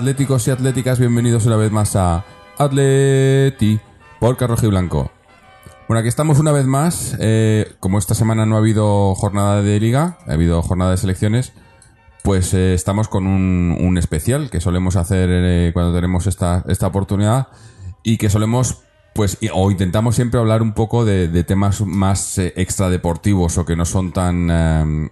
atléticos 0.00 0.48
y 0.48 0.50
atléticas, 0.50 0.98
bienvenidos 0.98 1.44
una 1.44 1.56
vez 1.56 1.70
más 1.70 1.94
a 1.94 2.24
Atleti 2.56 3.78
por 4.18 4.38
Carroji 4.38 4.66
Blanco. 4.66 5.10
Bueno, 5.88 5.98
aquí 5.98 6.08
estamos 6.08 6.38
una 6.38 6.52
vez 6.52 6.64
más. 6.64 7.14
eh, 7.18 7.74
como 7.80 7.98
esta 7.98 8.14
semana 8.14 8.46
no 8.46 8.54
ha 8.54 8.60
habido 8.60 9.14
jornada 9.14 9.60
de 9.60 9.78
liga, 9.78 10.16
ha 10.26 10.32
habido 10.32 10.62
jornada 10.62 10.92
de 10.92 10.96
selecciones, 10.96 11.52
pues 12.24 12.54
eh, 12.54 12.72
estamos 12.72 13.08
con 13.08 13.26
un, 13.26 13.98
especial 13.98 14.48
que 14.48 14.62
solemos 14.62 14.96
hacer 14.96 15.28
eh, 15.30 15.70
cuando 15.74 15.94
tenemos 15.94 16.26
esta, 16.26 16.64
esta 16.66 16.86
oportunidad 16.86 17.48
y 18.02 18.16
que 18.16 18.30
solemos, 18.30 18.78
pues, 19.14 19.36
o 19.52 19.70
intentamos 19.70 20.16
siempre 20.16 20.40
hablar 20.40 20.62
un 20.62 20.72
poco 20.72 21.04
de, 21.04 21.28
de 21.28 21.44
temas 21.44 21.82
más 21.82 22.38
extradeportivos 22.38 23.58
o 23.58 23.66
que 23.66 23.76
no 23.76 23.84
son 23.84 24.12
tan, 24.12 25.10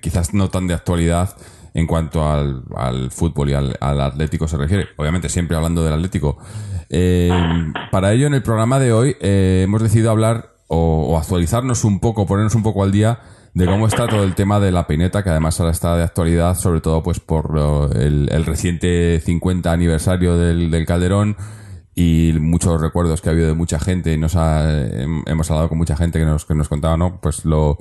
quizás 0.00 0.32
no 0.32 0.48
tan 0.48 0.66
de 0.66 0.72
actualidad 0.72 1.36
en 1.74 1.86
cuanto 1.86 2.26
al, 2.30 2.62
al 2.76 3.10
fútbol 3.10 3.50
y 3.50 3.54
al, 3.54 3.76
al 3.80 4.00
Atlético 4.00 4.48
se 4.48 4.56
refiere. 4.56 4.86
Obviamente 4.96 5.28
siempre 5.28 5.56
hablando 5.56 5.84
del 5.84 5.92
Atlético. 5.94 6.38
Eh, 6.88 7.30
para 7.90 8.12
ello, 8.12 8.26
en 8.28 8.34
el 8.34 8.42
programa 8.42 8.78
de 8.78 8.92
hoy 8.92 9.16
eh, 9.20 9.62
hemos 9.64 9.82
decidido 9.82 10.10
hablar 10.10 10.54
o, 10.68 11.08
o 11.10 11.18
actualizarnos 11.18 11.84
un 11.84 11.98
poco, 12.00 12.26
ponernos 12.26 12.54
un 12.54 12.62
poco 12.62 12.82
al 12.84 12.92
día 12.92 13.18
de 13.54 13.66
cómo 13.66 13.86
está 13.86 14.08
todo 14.08 14.24
el 14.24 14.34
tema 14.34 14.58
de 14.60 14.72
la 14.72 14.86
peineta, 14.86 15.22
que 15.22 15.30
además 15.30 15.60
ahora 15.60 15.72
está 15.72 15.96
de 15.96 16.02
actualidad, 16.02 16.56
sobre 16.56 16.80
todo 16.80 17.02
pues 17.02 17.20
por 17.20 17.54
lo- 17.54 17.90
el, 17.92 18.44
reciente 18.46 19.20
50 19.20 19.70
aniversario 19.70 20.36
del, 20.36 20.70
del 20.72 20.86
Calderón 20.86 21.36
y 21.94 22.32
muchos 22.40 22.80
recuerdos 22.80 23.20
que 23.20 23.28
ha 23.28 23.32
habido 23.32 23.46
de 23.46 23.54
mucha 23.54 23.78
gente 23.78 24.12
y 24.12 24.18
nos 24.18 24.34
ha, 24.34 24.64
hem- 24.64 25.22
hemos 25.26 25.48
hablado 25.50 25.68
con 25.68 25.78
mucha 25.78 25.96
gente 25.96 26.18
que 26.18 26.24
nos, 26.24 26.44
que 26.46 26.54
nos 26.54 26.68
contaba, 26.68 26.96
¿no? 26.96 27.20
Pues 27.20 27.44
lo, 27.44 27.78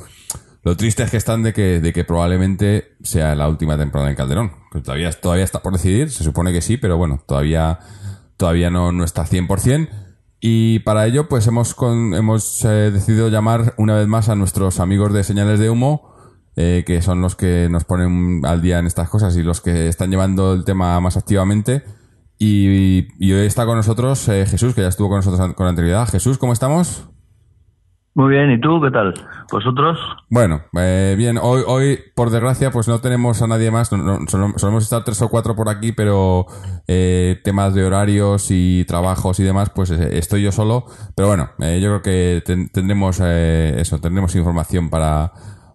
lo 0.63 0.77
triste 0.77 1.03
es 1.03 1.11
que 1.11 1.17
están 1.17 1.43
de 1.43 1.53
que, 1.53 1.79
de 1.81 1.93
que 1.93 2.03
probablemente 2.03 2.95
sea 3.03 3.35
la 3.35 3.49
última 3.49 3.77
temporada 3.77 4.09
en 4.09 4.15
Calderón. 4.15 4.51
Que 4.71 4.81
todavía, 4.81 5.11
todavía 5.11 5.43
está 5.43 5.61
por 5.61 5.73
decidir, 5.73 6.09
se 6.09 6.23
supone 6.23 6.53
que 6.53 6.61
sí, 6.61 6.77
pero 6.77 6.97
bueno, 6.97 7.21
todavía, 7.27 7.79
todavía 8.37 8.69
no, 8.69 8.91
no 8.91 9.03
está 9.03 9.25
100%. 9.25 9.89
Y 10.39 10.79
para 10.79 11.05
ello, 11.05 11.27
pues 11.29 11.47
hemos, 11.47 11.73
con- 11.73 12.13
hemos 12.13 12.63
eh, 12.65 12.91
decidido 12.91 13.29
llamar 13.29 13.73
una 13.77 13.95
vez 13.95 14.07
más 14.07 14.29
a 14.29 14.35
nuestros 14.35 14.79
amigos 14.79 15.13
de 15.13 15.23
Señales 15.23 15.59
de 15.59 15.69
Humo, 15.69 16.13
eh, 16.55 16.83
que 16.85 17.01
son 17.01 17.21
los 17.21 17.35
que 17.35 17.67
nos 17.69 17.83
ponen 17.83 18.41
al 18.45 18.61
día 18.61 18.79
en 18.79 18.85
estas 18.85 19.09
cosas 19.09 19.35
y 19.37 19.43
los 19.43 19.61
que 19.61 19.87
están 19.87 20.11
llevando 20.11 20.53
el 20.53 20.65
tema 20.65 20.99
más 20.99 21.17
activamente. 21.17 21.83
Y, 22.37 23.07
hoy 23.31 23.45
está 23.45 23.65
con 23.65 23.77
nosotros 23.77 24.27
eh, 24.27 24.45
Jesús, 24.45 24.73
que 24.75 24.81
ya 24.81 24.89
estuvo 24.89 25.07
con 25.07 25.17
nosotros 25.17 25.53
con 25.55 25.67
anterioridad. 25.67 26.09
Jesús, 26.09 26.37
¿cómo 26.37 26.51
estamos? 26.51 27.05
Muy 28.15 28.29
bien, 28.29 28.51
¿y 28.51 28.61
tú 28.61 28.79
qué 28.79 28.91
tal? 28.91 29.11
¿Vosotros? 29.51 29.97
Bueno, 30.29 30.61
eh, 30.79 31.15
bien, 31.17 31.39
hoy, 31.41 31.63
hoy, 31.65 31.99
por 32.15 32.29
desgracia, 32.29 32.69
pues 32.69 32.87
no 32.87 32.99
tenemos 33.01 33.41
a 33.41 33.47
nadie 33.47 33.71
más. 33.71 33.91
No- 33.91 33.97
no- 34.19 34.27
solo- 34.27 34.53
solemos 34.57 34.83
estar 34.83 35.03
tres 35.03 35.19
o 35.23 35.29
cuatro 35.29 35.55
por 35.55 35.67
aquí, 35.67 35.91
pero 35.93 36.45
eh, 36.87 37.41
temas 37.43 37.73
de 37.73 37.83
horarios 37.83 38.47
y 38.51 38.85
trabajos 38.85 39.39
y 39.39 39.43
demás, 39.43 39.71
pues 39.73 39.89
eh, 39.89 40.17
estoy 40.19 40.43
yo 40.43 40.51
solo. 40.51 40.85
Pero 41.15 41.27
bueno, 41.27 41.49
eh, 41.59 41.79
yo 41.81 41.89
creo 41.89 42.01
que 42.03 42.43
ten- 42.45 42.69
tendremos 42.69 43.19
eh, 43.23 43.77
eso, 43.79 43.99
tendremos 43.99 44.35
información 44.35 44.91
para, 44.91 45.31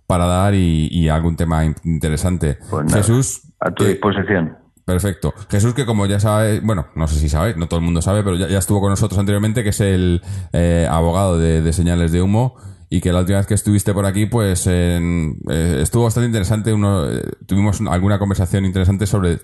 para 0.06 0.27
dar 0.27 0.54
y, 0.54 0.88
y 0.93 1.09
algún 1.09 1.34
tema 1.37 1.65
in- 1.65 1.75
interesante. 1.82 2.59
Pues 2.71 2.84
nada, 2.87 2.98
Jesús, 2.98 3.43
A 3.59 3.72
tu 3.72 3.82
disposición. 3.84 4.56
Perfecto. 4.88 5.34
Jesús, 5.50 5.75
que 5.75 5.84
como 5.84 6.06
ya 6.06 6.19
sabes, 6.19 6.62
bueno, 6.62 6.87
no 6.94 7.06
sé 7.09 7.16
si 7.21 7.28
sabéis, 7.28 7.59
no 7.59 7.69
todo 7.69 7.78
el 7.78 7.84
mundo 7.84 8.00
sabe, 8.00 8.22
pero 8.22 8.37
ya, 8.37 8.56
estuvo 8.59 8.81
con 8.81 8.88
nosotros 8.88 9.19
anteriormente, 9.19 9.62
que 9.62 9.69
es 9.69 9.81
el 9.82 10.22
eh, 10.54 10.88
abogado 10.91 11.38
de, 11.38 11.71
señales 11.75 12.10
de 12.10 12.22
humo 12.22 12.54
y 12.88 13.03
que 13.03 13.12
la 13.12 13.21
última 13.21 13.37
vez 13.37 13.47
que 13.47 13.53
estuviste 13.53 13.93
por 13.93 14.06
aquí, 14.06 14.25
pues 14.25 14.66
en- 14.66 15.41
eh, 15.50 15.81
estuvo 15.82 16.04
bastante 16.04 16.28
interesante. 16.28 16.72
Uno, 16.72 17.06
eh, 17.06 17.21
tuvimos 17.44 17.82
alguna 17.82 18.19
conversación 18.19 18.65
interesante 18.65 19.06
sobre, 19.06 19.41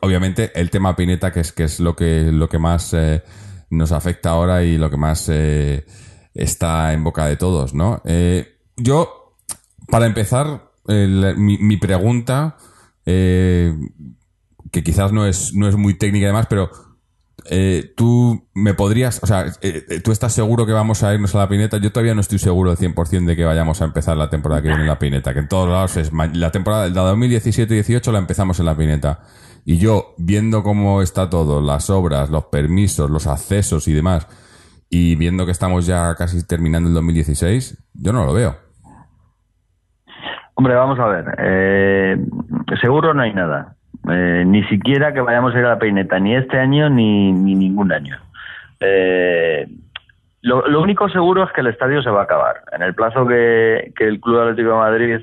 obviamente, 0.00 0.52
el 0.58 0.70
tema 0.70 0.96
Pineta, 0.96 1.34
que 1.34 1.40
es, 1.40 1.52
que 1.52 1.64
es 1.64 1.80
lo 1.80 1.94
que, 1.94 2.32
lo 2.32 2.48
que 2.48 2.58
más 2.58 2.96
nos 3.68 3.92
afecta 3.92 4.30
ahora 4.30 4.64
y 4.64 4.78
lo 4.78 4.88
que 4.88 4.96
más 4.96 5.30
está 6.32 6.94
en 6.94 7.04
boca 7.04 7.26
de 7.26 7.36
todos, 7.36 7.74
¿no? 7.74 8.00
Yo, 8.78 9.34
para 9.90 10.06
empezar, 10.06 10.70
mi, 10.86 11.58
mi 11.58 11.76
pregunta, 11.76 12.56
que 14.72 14.82
quizás 14.82 15.12
no 15.12 15.26
es, 15.26 15.54
no 15.54 15.68
es 15.68 15.76
muy 15.76 15.94
técnica 15.94 16.28
y 16.28 16.46
pero 16.48 16.70
eh, 17.50 17.92
tú 17.96 18.46
me 18.54 18.74
podrías, 18.74 19.22
o 19.22 19.26
sea, 19.26 19.46
eh, 19.62 19.84
eh, 19.88 20.00
tú 20.02 20.12
estás 20.12 20.32
seguro 20.32 20.66
que 20.66 20.72
vamos 20.72 21.02
a 21.02 21.14
irnos 21.14 21.34
a 21.34 21.38
la 21.38 21.48
pineta. 21.48 21.78
Yo 21.78 21.92
todavía 21.92 22.14
no 22.14 22.20
estoy 22.20 22.38
seguro 22.38 22.74
del 22.74 22.78
100% 22.78 23.24
de 23.24 23.36
que 23.36 23.44
vayamos 23.44 23.80
a 23.80 23.86
empezar 23.86 24.16
la 24.16 24.28
temporada 24.28 24.60
que 24.60 24.68
viene 24.68 24.82
en 24.82 24.88
la 24.88 24.98
pineta, 24.98 25.32
que 25.32 25.40
en 25.40 25.48
todos 25.48 25.68
lados 25.68 25.96
es 25.96 26.12
la 26.12 26.50
temporada, 26.50 26.88
la 26.88 27.12
2017-18 27.14 28.12
la 28.12 28.18
empezamos 28.18 28.58
en 28.60 28.66
la 28.66 28.76
pineta. 28.76 29.20
Y 29.64 29.78
yo, 29.78 30.14
viendo 30.18 30.62
cómo 30.62 31.02
está 31.02 31.28
todo, 31.30 31.60
las 31.60 31.90
obras, 31.90 32.30
los 32.30 32.46
permisos, 32.46 33.10
los 33.10 33.26
accesos 33.26 33.86
y 33.88 33.92
demás, 33.92 34.26
y 34.90 35.16
viendo 35.16 35.44
que 35.44 35.52
estamos 35.52 35.86
ya 35.86 36.14
casi 36.16 36.46
terminando 36.46 36.88
el 36.88 36.94
2016, 36.94 37.90
yo 37.94 38.12
no 38.12 38.24
lo 38.24 38.32
veo. 38.32 38.56
Hombre, 40.54 40.74
vamos 40.74 40.98
a 40.98 41.06
ver. 41.06 41.24
eh, 41.38 42.16
seguro 42.80 43.14
no 43.14 43.22
hay 43.22 43.32
nada. 43.32 43.77
Eh, 44.10 44.44
ni 44.46 44.64
siquiera 44.64 45.12
que 45.12 45.20
vayamos 45.20 45.54
a 45.54 45.58
ir 45.58 45.64
a 45.66 45.70
la 45.70 45.78
peineta, 45.78 46.18
ni 46.18 46.34
este 46.34 46.58
año 46.58 46.88
ni, 46.88 47.32
ni 47.32 47.54
ningún 47.54 47.92
año. 47.92 48.16
Eh, 48.80 49.66
lo, 50.42 50.66
lo 50.68 50.80
único 50.80 51.08
seguro 51.08 51.44
es 51.44 51.52
que 51.52 51.60
el 51.60 51.66
estadio 51.66 52.02
se 52.02 52.10
va 52.10 52.20
a 52.20 52.24
acabar. 52.24 52.62
En 52.72 52.82
el 52.82 52.94
plazo 52.94 53.26
que, 53.26 53.92
que 53.96 54.04
el 54.04 54.20
Club 54.20 54.40
Atlético 54.40 54.70
de 54.70 54.76
Madrid 54.76 55.18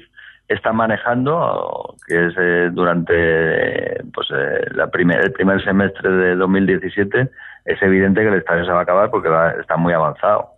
está 0.47 0.73
manejando, 0.73 1.95
que 2.07 2.27
es 2.27 2.33
eh, 2.37 2.69
durante 2.71 4.03
pues, 4.13 4.27
eh, 4.31 4.65
la 4.75 4.87
primer, 4.91 5.23
el 5.23 5.31
primer 5.31 5.63
semestre 5.63 6.11
de 6.11 6.35
2017, 6.35 7.29
es 7.65 7.81
evidente 7.81 8.21
que 8.21 8.27
el 8.27 8.35
estadio 8.35 8.65
se 8.65 8.71
va 8.71 8.79
a 8.79 8.83
acabar 8.83 9.09
porque 9.09 9.29
va- 9.29 9.51
está 9.53 9.77
muy 9.77 9.93
avanzado. 9.93 10.49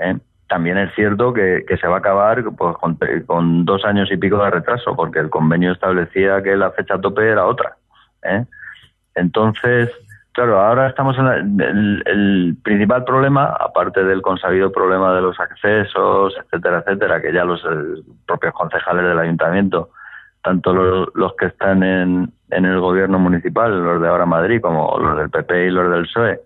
¿eh? 0.00 0.16
También 0.48 0.78
es 0.78 0.94
cierto 0.94 1.32
que, 1.34 1.64
se 1.78 1.86
va 1.86 1.96
a 1.96 1.98
acabar 1.98 2.42
pues, 2.56 2.76
con, 3.26 3.64
dos 3.66 3.84
años 3.84 4.10
y 4.10 4.16
pico 4.16 4.42
de 4.42 4.50
retraso, 4.50 4.96
porque 4.96 5.18
el 5.18 5.28
convenio 5.28 5.72
establecía 5.72 6.42
que 6.42 6.56
la 6.56 6.70
fecha 6.70 6.98
tope 6.98 7.28
era 7.28 7.44
otra. 7.44 7.76
¿eh? 8.22 8.44
Entonces, 9.14 9.90
claro, 10.32 10.58
ahora 10.58 10.88
estamos 10.88 11.18
en 11.18 11.24
la- 11.26 11.36
el, 11.36 12.56
principal 12.62 13.04
problema, 13.04 13.44
aparte 13.60 14.02
del 14.04 14.22
consabido 14.22 14.72
problema 14.72 15.14
de 15.14 15.20
los 15.20 15.38
accesos, 15.38 16.34
etcétera, 16.42 16.78
etcétera, 16.78 17.20
que 17.20 17.32
ya 17.32 17.44
los 17.44 17.62
eh, 17.64 18.02
propios 18.26 18.54
concejales 18.54 19.04
del 19.04 19.18
ayuntamiento, 19.18 19.90
tanto 20.42 20.72
los, 20.72 21.08
los 21.14 21.34
que 21.36 21.46
están 21.46 21.82
en, 21.82 22.32
en 22.50 22.64
el 22.64 22.80
gobierno 22.80 23.18
municipal, 23.18 23.84
los 23.84 24.00
de 24.00 24.08
ahora 24.08 24.24
Madrid, 24.24 24.62
como 24.62 24.96
los 24.98 25.18
del 25.18 25.28
PP 25.28 25.66
y 25.66 25.70
los 25.70 25.90
del 25.90 26.04
PSOE, 26.04 26.40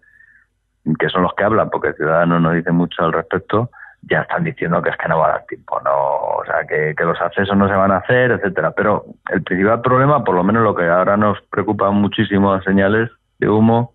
que 0.99 1.09
son 1.09 1.23
los 1.23 1.35
que 1.35 1.45
hablan, 1.45 1.71
porque 1.71 1.93
Ciudadanos 1.93 2.41
no 2.43 2.51
dice 2.51 2.73
mucho 2.73 3.05
al 3.05 3.13
respecto, 3.13 3.71
ya 4.03 4.23
están 4.23 4.45
diciendo 4.45 4.83
que 4.83 4.91
es 4.91 4.97
que 4.97 5.09
no 5.09 5.19
va 5.19 5.27
a 5.27 5.31
dar 5.33 5.47
tiempo, 5.47 5.81
no, 5.85 5.93
o 5.93 6.45
sea, 6.45 6.65
que, 6.67 6.95
los 7.05 7.21
accesos 7.21 7.57
no 7.57 7.69
se 7.69 7.75
van 7.75 7.93
a 7.93 7.99
hacer, 7.99 8.33
etcétera. 8.33 8.73
Pero 8.73 9.05
el 9.31 9.43
principal 9.43 9.81
problema, 9.81 10.25
por 10.25 10.35
lo 10.35 10.43
menos 10.43 10.63
lo 10.65 10.75
que 10.75 10.89
ahora 10.89 11.17
nos 11.17 11.41
preocupa 11.51 11.91
muchísimo 11.91 12.53
a 12.53 12.63
señales 12.63 13.11
de 13.39 13.49
humo, 13.49 13.95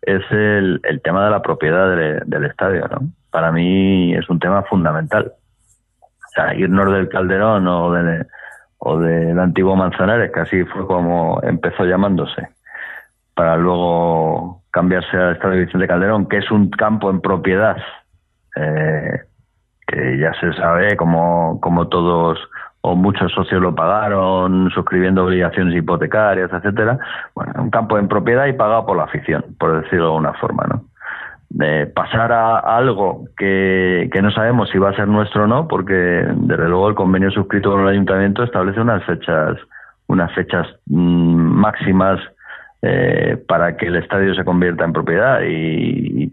es 0.00 0.22
el, 0.30 0.80
tema 1.04 1.24
de 1.24 1.30
la 1.30 1.42
propiedad 1.42 1.94
de- 1.94 2.22
del 2.24 2.44
estadio, 2.44 2.88
¿no? 2.88 3.00
Para 3.30 3.52
mí 3.52 4.14
es 4.14 4.28
un 4.28 4.38
tema 4.40 4.62
fundamental. 4.64 5.32
O 6.00 6.28
sea, 6.34 6.54
irnos 6.54 6.90
del 6.92 7.08
Calderón 7.08 7.68
o 7.68 7.92
del, 7.92 8.26
o 8.78 8.98
del 8.98 9.38
antiguo 9.38 9.76
Manzanares, 9.76 10.32
que 10.32 10.40
así 10.40 10.64
fue 10.64 10.86
como 10.86 11.40
empezó 11.42 11.84
llamándose, 11.84 12.48
para 13.34 13.56
luego 13.56 14.62
cambiarse 14.70 15.16
al 15.16 15.34
Estadio 15.34 15.60
Vicente 15.60 15.86
Calderón, 15.86 16.26
que 16.26 16.38
es 16.38 16.50
un 16.50 16.70
campo 16.70 17.10
en 17.10 17.20
propiedad, 17.20 17.76
eh, 18.56 19.20
que 19.92 20.18
ya 20.18 20.32
se 20.40 20.52
sabe 20.54 20.96
como, 20.96 21.60
como 21.60 21.88
todos 21.88 22.38
o 22.80 22.96
muchos 22.96 23.30
socios 23.32 23.62
lo 23.62 23.74
pagaron 23.74 24.70
suscribiendo 24.70 25.24
obligaciones 25.24 25.76
hipotecarias, 25.76 26.50
etcétera. 26.52 26.98
Bueno, 27.34 27.52
un 27.58 27.70
campo 27.70 27.98
en 27.98 28.08
propiedad 28.08 28.46
y 28.46 28.54
pagado 28.54 28.86
por 28.86 28.96
la 28.96 29.04
afición, 29.04 29.44
por 29.58 29.82
decirlo 29.82 30.06
de 30.06 30.10
alguna 30.10 30.32
forma, 30.34 30.64
¿no? 30.68 30.84
De 31.48 31.86
pasar 31.86 32.32
a, 32.32 32.58
algo 32.58 33.26
que, 33.36 34.08
que 34.12 34.22
no 34.22 34.32
sabemos 34.32 34.70
si 34.70 34.78
va 34.78 34.90
a 34.90 34.96
ser 34.96 35.06
nuestro 35.06 35.44
o 35.44 35.46
no, 35.46 35.68
porque 35.68 35.92
desde 35.94 36.68
luego 36.68 36.88
el 36.88 36.94
convenio 36.94 37.30
suscrito 37.30 37.70
con 37.70 37.82
el 37.82 37.88
ayuntamiento 37.88 38.42
establece 38.42 38.80
unas 38.80 39.04
fechas 39.04 39.58
unas 40.08 40.32
fechas 40.34 40.66
mm, 40.86 41.36
máximas 41.60 42.20
eh, 42.82 43.42
para 43.48 43.76
que 43.76 43.86
el 43.86 43.96
estadio 43.96 44.34
se 44.34 44.44
convierta 44.44 44.84
en 44.84 44.92
propiedad 44.92 45.40
y 45.42 46.32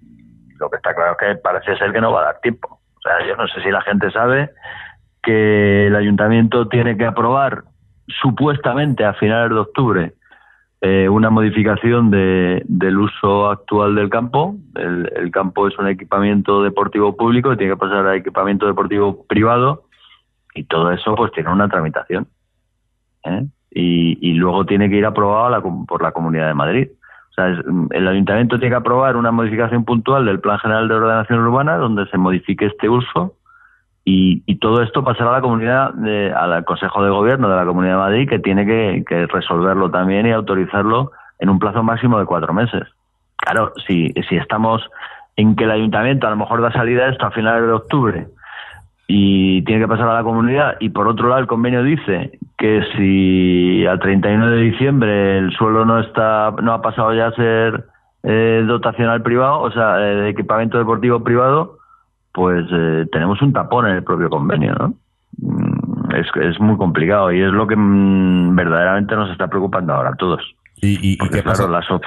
lo 0.57 0.69
que 0.69 0.77
está 0.77 0.93
claro 0.93 1.11
es 1.13 1.17
que 1.17 1.35
parece 1.41 1.77
ser 1.77 1.93
que 1.93 2.01
no 2.01 2.11
va 2.11 2.21
a 2.21 2.25
dar 2.25 2.39
tiempo. 2.41 2.78
O 2.99 3.01
sea, 3.01 3.27
yo 3.27 3.35
no 3.35 3.47
sé 3.47 3.61
si 3.61 3.71
la 3.71 3.81
gente 3.81 4.11
sabe 4.11 4.51
que 5.23 5.87
el 5.87 5.95
ayuntamiento 5.95 6.67
tiene 6.67 6.97
que 6.97 7.05
aprobar 7.05 7.63
supuestamente 8.07 9.05
a 9.05 9.13
finales 9.13 9.49
de 9.51 9.59
octubre 9.59 10.13
eh, 10.81 11.09
una 11.09 11.29
modificación 11.29 12.09
de, 12.09 12.63
del 12.65 12.97
uso 12.97 13.49
actual 13.49 13.95
del 13.95 14.09
campo. 14.09 14.55
El, 14.75 15.29
campo 15.31 15.67
es 15.67 15.77
un 15.77 15.87
equipamiento 15.87 16.63
deportivo 16.63 17.17
público 17.17 17.51
y 17.51 17.57
tiene 17.57 17.73
que 17.73 17.77
pasar 17.77 18.07
a 18.07 18.15
equipamiento 18.15 18.65
deportivo 18.65 19.25
privado 19.27 19.83
y 20.55 20.63
todo 20.63 20.91
eso 20.91 21.15
pues 21.15 21.33
tiene 21.33 21.51
una 21.51 21.67
tramitación. 21.67 22.27
¿eh? 23.25 23.45
Y, 23.71 24.33
luego 24.33 24.65
tiene 24.65 24.89
que 24.89 24.95
ir 24.95 25.05
aprobado 25.05 25.49
la 25.49 25.61
por 25.61 26.01
la 26.01 26.13
Comunidad 26.13 26.47
de 26.47 26.53
Madrid. 26.53 26.89
Sea, 27.39 27.49
es- 27.51 27.65
el 27.91 28.07
ayuntamiento 28.07 28.57
tiene 28.59 28.71
que 28.73 28.79
aprobar 28.79 29.15
una 29.15 29.31
modificación 29.31 29.85
puntual 29.85 30.25
del 30.25 30.39
Plan 30.41 30.59
General 30.59 30.87
de 30.87 30.95
Ordenación 30.95 31.39
Urbana 31.39 31.77
donde 31.77 32.05
se 32.07 32.17
modifique 32.17 32.65
este 32.65 32.89
uso 32.89 33.35
y, 34.03 34.43
y 34.45 34.55
todo 34.57 34.81
esto 34.81 35.03
pasará 35.03 35.29
a 35.29 35.33
la 35.33 35.41
comunidad, 35.41 35.93
de- 35.93 36.33
al 36.33 36.65
Consejo 36.65 37.03
de 37.03 37.09
Gobierno 37.11 37.49
de 37.49 37.55
la 37.55 37.65
Comunidad 37.65 37.93
de 37.93 37.99
Madrid, 37.99 38.29
que 38.29 38.39
tiene 38.39 38.65
que, 38.65 39.03
que 39.07 39.25
resolverlo 39.27 39.89
también 39.89 40.25
y 40.25 40.31
autorizarlo 40.31 41.11
en 41.39 41.49
un 41.49 41.59
plazo 41.59 41.81
máximo 41.83 42.19
de 42.19 42.25
cuatro 42.25 42.53
meses. 42.53 42.83
Claro, 43.37 43.71
si, 43.87 44.09
si 44.27 44.35
estamos 44.35 44.81
en 45.37 45.55
que 45.55 45.63
el 45.63 45.71
ayuntamiento 45.71 46.27
a 46.27 46.31
lo 46.31 46.35
mejor 46.37 46.61
da 46.61 46.71
salida 46.71 47.05
a 47.05 47.09
esto 47.09 47.25
a 47.25 47.31
finales 47.31 47.63
de 47.63 47.71
octubre 47.71 48.27
y 49.11 49.63
tiene 49.63 49.81
que 49.81 49.87
pasar 49.87 50.07
a 50.07 50.13
la 50.13 50.23
comunidad 50.23 50.75
y 50.79 50.89
por 50.89 51.07
otro 51.07 51.29
lado 51.29 51.41
el 51.41 51.47
convenio 51.47 51.81
dice 51.81 52.37
que 52.59 52.83
si 52.95 53.83
al 53.87 53.99
31 53.99 54.51
de 54.51 54.57
diciembre 54.61 55.39
el 55.39 55.51
suelo 55.53 55.83
no 55.83 55.99
está 55.99 56.53
no 56.61 56.73
ha 56.73 56.81
pasado 56.83 57.11
ya 57.15 57.25
a 57.27 57.31
ser 57.31 57.85
eh, 58.21 58.63
dotacional 58.67 59.23
privado, 59.23 59.61
o 59.61 59.71
sea, 59.71 59.99
eh, 59.99 60.29
equipamiento 60.29 60.77
deportivo 60.77 61.23
privado, 61.23 61.77
pues 62.33 62.67
eh, 62.71 63.07
tenemos 63.11 63.41
un 63.41 63.51
tapón 63.51 63.87
en 63.87 63.95
el 63.95 64.03
propio 64.03 64.29
convenio, 64.29 64.75
¿no? 64.75 64.93
Mm, 65.41 66.13
Es, 66.15 66.27
es 66.41 66.59
muy 66.59 66.77
complicado 66.77 67.31
y 67.31 67.41
es 67.41 67.51
lo 67.51 67.65
que 67.65 67.75
mm, 67.75 68.55
verdaderamente 68.55 69.15
nos 69.15 69.31
está 69.31 69.47
preocupando 69.47 69.93
ahora 69.93 70.09
a 70.11 70.15
todos. 70.15 70.41
¿Y, 70.81 70.89
y- 71.01 71.13
y 71.13 71.17
Porque, 71.17 71.37
qué, 71.37 71.43
claro, 71.43 71.67
las 71.67 71.89
op- 71.89 72.03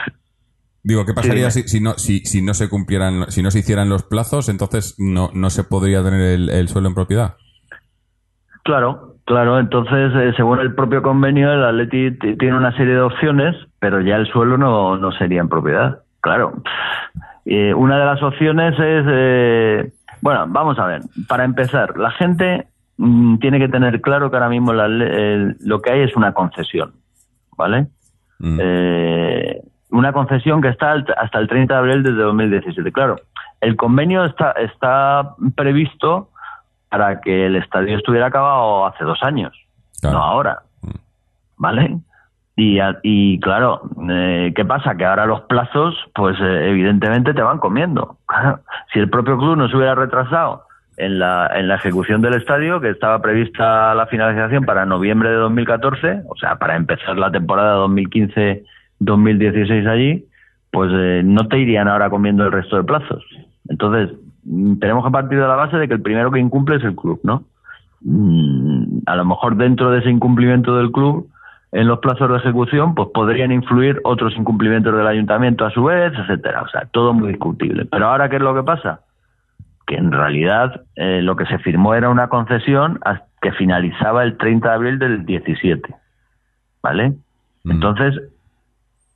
Digo, 0.85 1.05
¿qué 1.07 1.15
pasaría 1.15 1.51
Sí, 1.51 1.63
si, 1.63 1.69
si 1.69 1.81
no, 1.81 1.93
si, 1.93 2.19
si 2.21 2.43
no 2.43 2.55
se 2.55 2.69
cumplieran, 2.69 3.31
si 3.31 3.43
no 3.43 3.51
se 3.51 3.61
hicieran 3.61 3.89
los 3.89 4.03
plazos? 4.03 4.49
Entonces 4.49 4.97
no, 4.99 5.31
no 5.33 5.49
se 5.51 5.63
podría 5.65 6.03
tener 6.03 6.21
el, 6.21 6.51
el 6.51 6.69
suelo 6.69 6.89
en 6.89 6.95
propiedad. 6.95 7.37
Claro, 8.65 9.17
claro. 9.25 9.59
Entonces, 9.59 10.13
eh, 10.15 10.33
según 10.37 10.61
el 10.61 10.75
propio 10.75 11.03
convenio, 11.03 11.53
el 11.53 11.65
Atleti 11.65 12.19
tiene 12.39 12.57
una 12.57 12.77
serie 12.77 12.95
de 12.95 13.01
opciones, 13.01 13.55
pero 13.81 14.01
ya 14.01 14.17
el 14.17 14.27
suelo 14.27 14.57
no, 14.59 14.97
no 14.97 15.13
sería 15.13 15.41
en 15.41 15.49
propiedad. 15.49 16.01
Claro. 16.21 16.63
Eh, 17.45 17.75
una 17.75 17.99
de 17.99 18.05
las 18.05 18.23
opciones 18.23 18.75
es, 18.79 19.05
eh, 19.09 19.93
bueno, 20.21 20.47
vamos 20.49 20.79
a 20.79 20.87
ver. 20.87 21.03
Para 21.29 21.45
empezar, 21.45 21.97
la 21.99 22.13
gente 22.13 22.67
mm, 22.99 23.39
tiene 23.39 23.59
que 23.59 23.69
tener 23.69 24.01
claro 24.01 24.31
que 24.31 24.37
ahora 24.37 24.49
mismo 24.49 24.73
la 24.73 24.87
el- 24.87 25.57
lo 25.61 25.81
que 25.81 25.91
hay 25.93 26.01
es 26.03 26.15
una 26.17 26.33
concesión, 26.33 26.93
¿vale? 27.57 27.89
Mm. 28.39 28.59
Eh, 28.63 29.61
una 29.93 30.13
concesión 30.13 30.61
que 30.61 30.69
está 30.69 30.93
hasta 31.17 31.39
el 31.39 31.49
30 31.49 31.73
de 31.75 31.79
abril 31.79 32.03
de 32.03 32.13
2017. 32.13 32.91
Claro, 32.93 33.17
el 33.61 33.77
convenio 33.77 34.25
está, 34.25 34.53
está 34.53 35.35
previsto 35.55 36.31
para 36.89 37.21
que 37.21 37.47
el 37.47 37.57
estadio 37.57 37.97
estuviera 37.97 38.27
acabado 38.27 38.87
hace 38.87 39.05
dos 39.05 39.23
años, 39.23 39.53
Claro. 40.01 40.19
no 40.19 40.25
ahora. 40.25 40.59
¿Vale? 41.57 41.97
Y, 42.57 42.79
y 43.03 43.41
claro, 43.41 43.83
eh, 44.11 44.53
¿qué 44.55 44.65
pasa? 44.65 44.95
Que 44.97 45.05
ahora 45.07 45.27
los 45.27 45.43
plazos, 45.43 45.95
pues 46.15 46.37
eh, 46.41 46.71
evidentemente 46.71 47.33
te 47.33 47.41
van 47.43 47.59
comiendo. 47.59 48.17
si 48.93 48.99
el 48.99 49.09
propio 49.09 49.39
club 49.39 49.57
no 49.57 49.69
se 49.69 49.77
hubiera 49.77 49.95
retrasado 49.95 50.65
en 50.97 51.19
la, 51.19 51.51
en 51.55 51.69
la 51.69 51.77
ejecución 51.77 52.21
del 52.21 52.35
estadio, 52.35 52.81
que 52.81 52.91
estaba 52.91 53.23
prevista 53.23 53.95
la 53.95 54.07
finalización 54.07 54.65
para 54.65 54.85
noviembre 54.85 55.31
de 55.31 55.37
2014, 55.37 56.23
o 56.29 56.37
sea, 56.37 56.57
para 56.57 56.77
empezar 56.77 57.17
la 57.17 57.31
temporada 57.31 57.75
2015-2016 59.05 59.89
allí, 59.89 60.25
pues 60.71 60.91
eh, 60.95 61.23
no 61.25 61.47
te 61.49 61.59
irían 61.59 61.89
ahora 61.89 62.11
comiendo 62.11 62.45
el 62.45 62.53
resto 62.53 62.77
de 62.77 62.85
plazos. 62.85 63.25
Entonces, 63.69 64.17
mm, 64.45 64.79
tenemos 64.79 65.05
que 65.05 65.11
partir 65.11 65.39
de 65.39 65.47
la 65.47 65.57
base 65.57 65.77
de 65.77 65.89
que 65.89 65.95
el 65.95 66.03
primero 66.03 66.31
que 66.31 66.41
incumple 66.41 66.77
es 66.77 66.85
el 66.85 66.97
club, 66.97 67.21
¿no? 67.23 67.45
Mm, 68.01 69.01
a 69.07 69.17
lo 69.17 69.25
mejor 69.25 69.57
dentro 69.57 69.91
de 69.91 70.01
ese 70.01 70.11
incumplimiento 70.11 70.77
del 70.77 70.91
club, 70.91 71.29
en 71.73 71.89
los 71.89 72.01
plazos 72.01 72.29
de 72.29 72.37
ejecución, 72.37 72.95
pues 72.95 73.09
podrían 73.15 73.51
influir 73.51 73.99
otros 74.05 74.35
incumplimientos 74.37 74.95
del 74.95 75.07
ayuntamiento 75.07 75.65
a 75.65 75.71
su 75.71 75.85
vez, 75.85 76.13
etcétera. 76.19 76.63
O 76.63 76.69
sea, 76.69 76.87
todo 76.91 77.15
muy 77.15 77.29
discutible. 77.29 77.87
Pero 77.87 78.09
ahora, 78.09 78.29
¿qué 78.29 78.37
es 78.37 78.43
lo 78.43 78.55
que 78.55 78.63
pasa? 78.63 79.01
Que 79.87 79.97
en 79.97 80.13
realidad 80.13 80.83
eh, 80.97 81.23
lo 81.23 81.35
que 81.35 81.47
se 81.47 81.59
firmó 81.59 81.95
era 81.95 82.11
una 82.11 82.29
concesión 82.29 83.01
que 83.41 83.53
finalizaba 83.53 84.23
el 84.23 84.37
30 84.37 84.69
de 84.69 84.75
abril 84.75 84.99
del 84.99 85.25
17. 85.25 85.95
¿Vale? 86.83 87.15
Mm. 87.65 87.71
Entonces, 87.71 88.21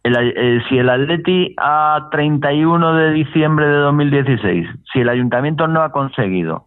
el, 0.06 0.32
eh, 0.37 0.62
si 0.69 0.79
el 0.79 0.88
Atleti 0.88 1.55
a 1.58 2.08
31 2.11 2.94
de 2.94 3.12
diciembre 3.12 3.67
de 3.67 3.76
2016, 3.76 4.69
si 4.93 5.00
el 5.00 5.08
ayuntamiento 5.08 5.67
no 5.67 5.82
ha 5.82 5.91
conseguido 5.91 6.67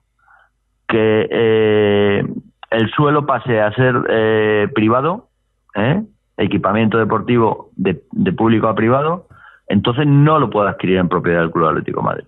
que 0.87 1.27
eh, 1.29 2.25
el 2.71 2.91
suelo 2.91 3.25
pase 3.25 3.61
a 3.61 3.71
ser 3.73 3.95
eh, 4.09 4.67
privado, 4.73 5.27
¿eh? 5.75 6.03
equipamiento 6.37 6.97
deportivo 6.97 7.69
de, 7.75 8.01
de 8.11 8.33
público 8.33 8.67
a 8.67 8.75
privado, 8.75 9.27
entonces 9.67 10.05
no 10.07 10.39
lo 10.39 10.49
puede 10.49 10.69
adquirir 10.69 10.97
en 10.97 11.09
propiedad 11.09 11.41
del 11.41 11.51
Club 11.51 11.67
Atlético 11.67 12.01
de 12.01 12.05
Madrid. 12.05 12.25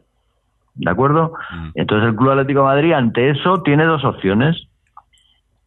¿De 0.76 0.90
acuerdo? 0.90 1.34
Entonces 1.76 2.10
el 2.10 2.16
Club 2.16 2.32
Atlético 2.32 2.62
de 2.62 2.66
Madrid 2.66 2.94
ante 2.94 3.32
eso 3.32 3.62
tiene 3.64 3.84
dos 3.84 4.06
opciones. 4.06 4.68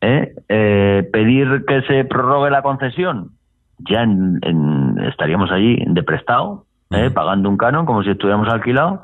Eh, 0.00 1.08
pedir 1.12 1.64
que 1.66 1.82
se 1.82 2.04
prorrogue 2.04 2.50
la 2.50 2.62
concesión, 2.62 3.30
ya 3.78 4.02
en- 4.02 4.38
en- 4.42 4.98
estaríamos 5.08 5.50
allí 5.50 5.82
de 5.86 6.02
prestado, 6.02 6.64
¿eh? 6.90 7.10
pagando 7.10 7.48
un 7.48 7.56
canon 7.56 7.86
como 7.86 8.02
si 8.02 8.10
estuviéramos 8.10 8.48
alquilados. 8.48 9.00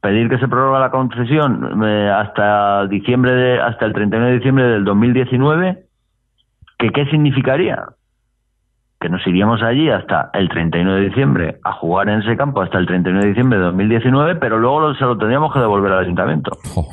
Pedir 0.00 0.28
que 0.28 0.38
se 0.38 0.46
prorrogue 0.46 0.78
la 0.78 0.90
concesión 0.90 1.82
eh, 1.84 2.10
hasta 2.10 2.86
diciembre 2.86 3.32
de, 3.32 3.60
hasta 3.60 3.86
el 3.86 3.92
31 3.92 4.26
de 4.26 4.32
diciembre 4.34 4.64
del 4.66 4.84
2019, 4.84 5.84
que 6.78 6.90
qué 6.90 7.06
significaría? 7.06 7.82
Que 9.00 9.08
nos 9.08 9.26
iríamos 9.26 9.62
allí 9.62 9.90
hasta 9.90 10.30
el 10.34 10.48
31 10.48 10.94
de 10.94 11.00
diciembre 11.08 11.56
a 11.64 11.72
jugar 11.72 12.08
en 12.08 12.20
ese 12.20 12.36
campo 12.36 12.60
hasta 12.62 12.78
el 12.78 12.86
31 12.86 13.20
de 13.20 13.28
diciembre 13.28 13.58
de 13.58 13.64
2019, 13.64 14.36
pero 14.36 14.58
luego 14.58 14.94
se 14.94 15.04
lo 15.04 15.18
tendríamos 15.18 15.52
que 15.52 15.58
devolver 15.60 15.92
al 15.92 16.04
ayuntamiento. 16.04 16.52
Jo. 16.74 16.84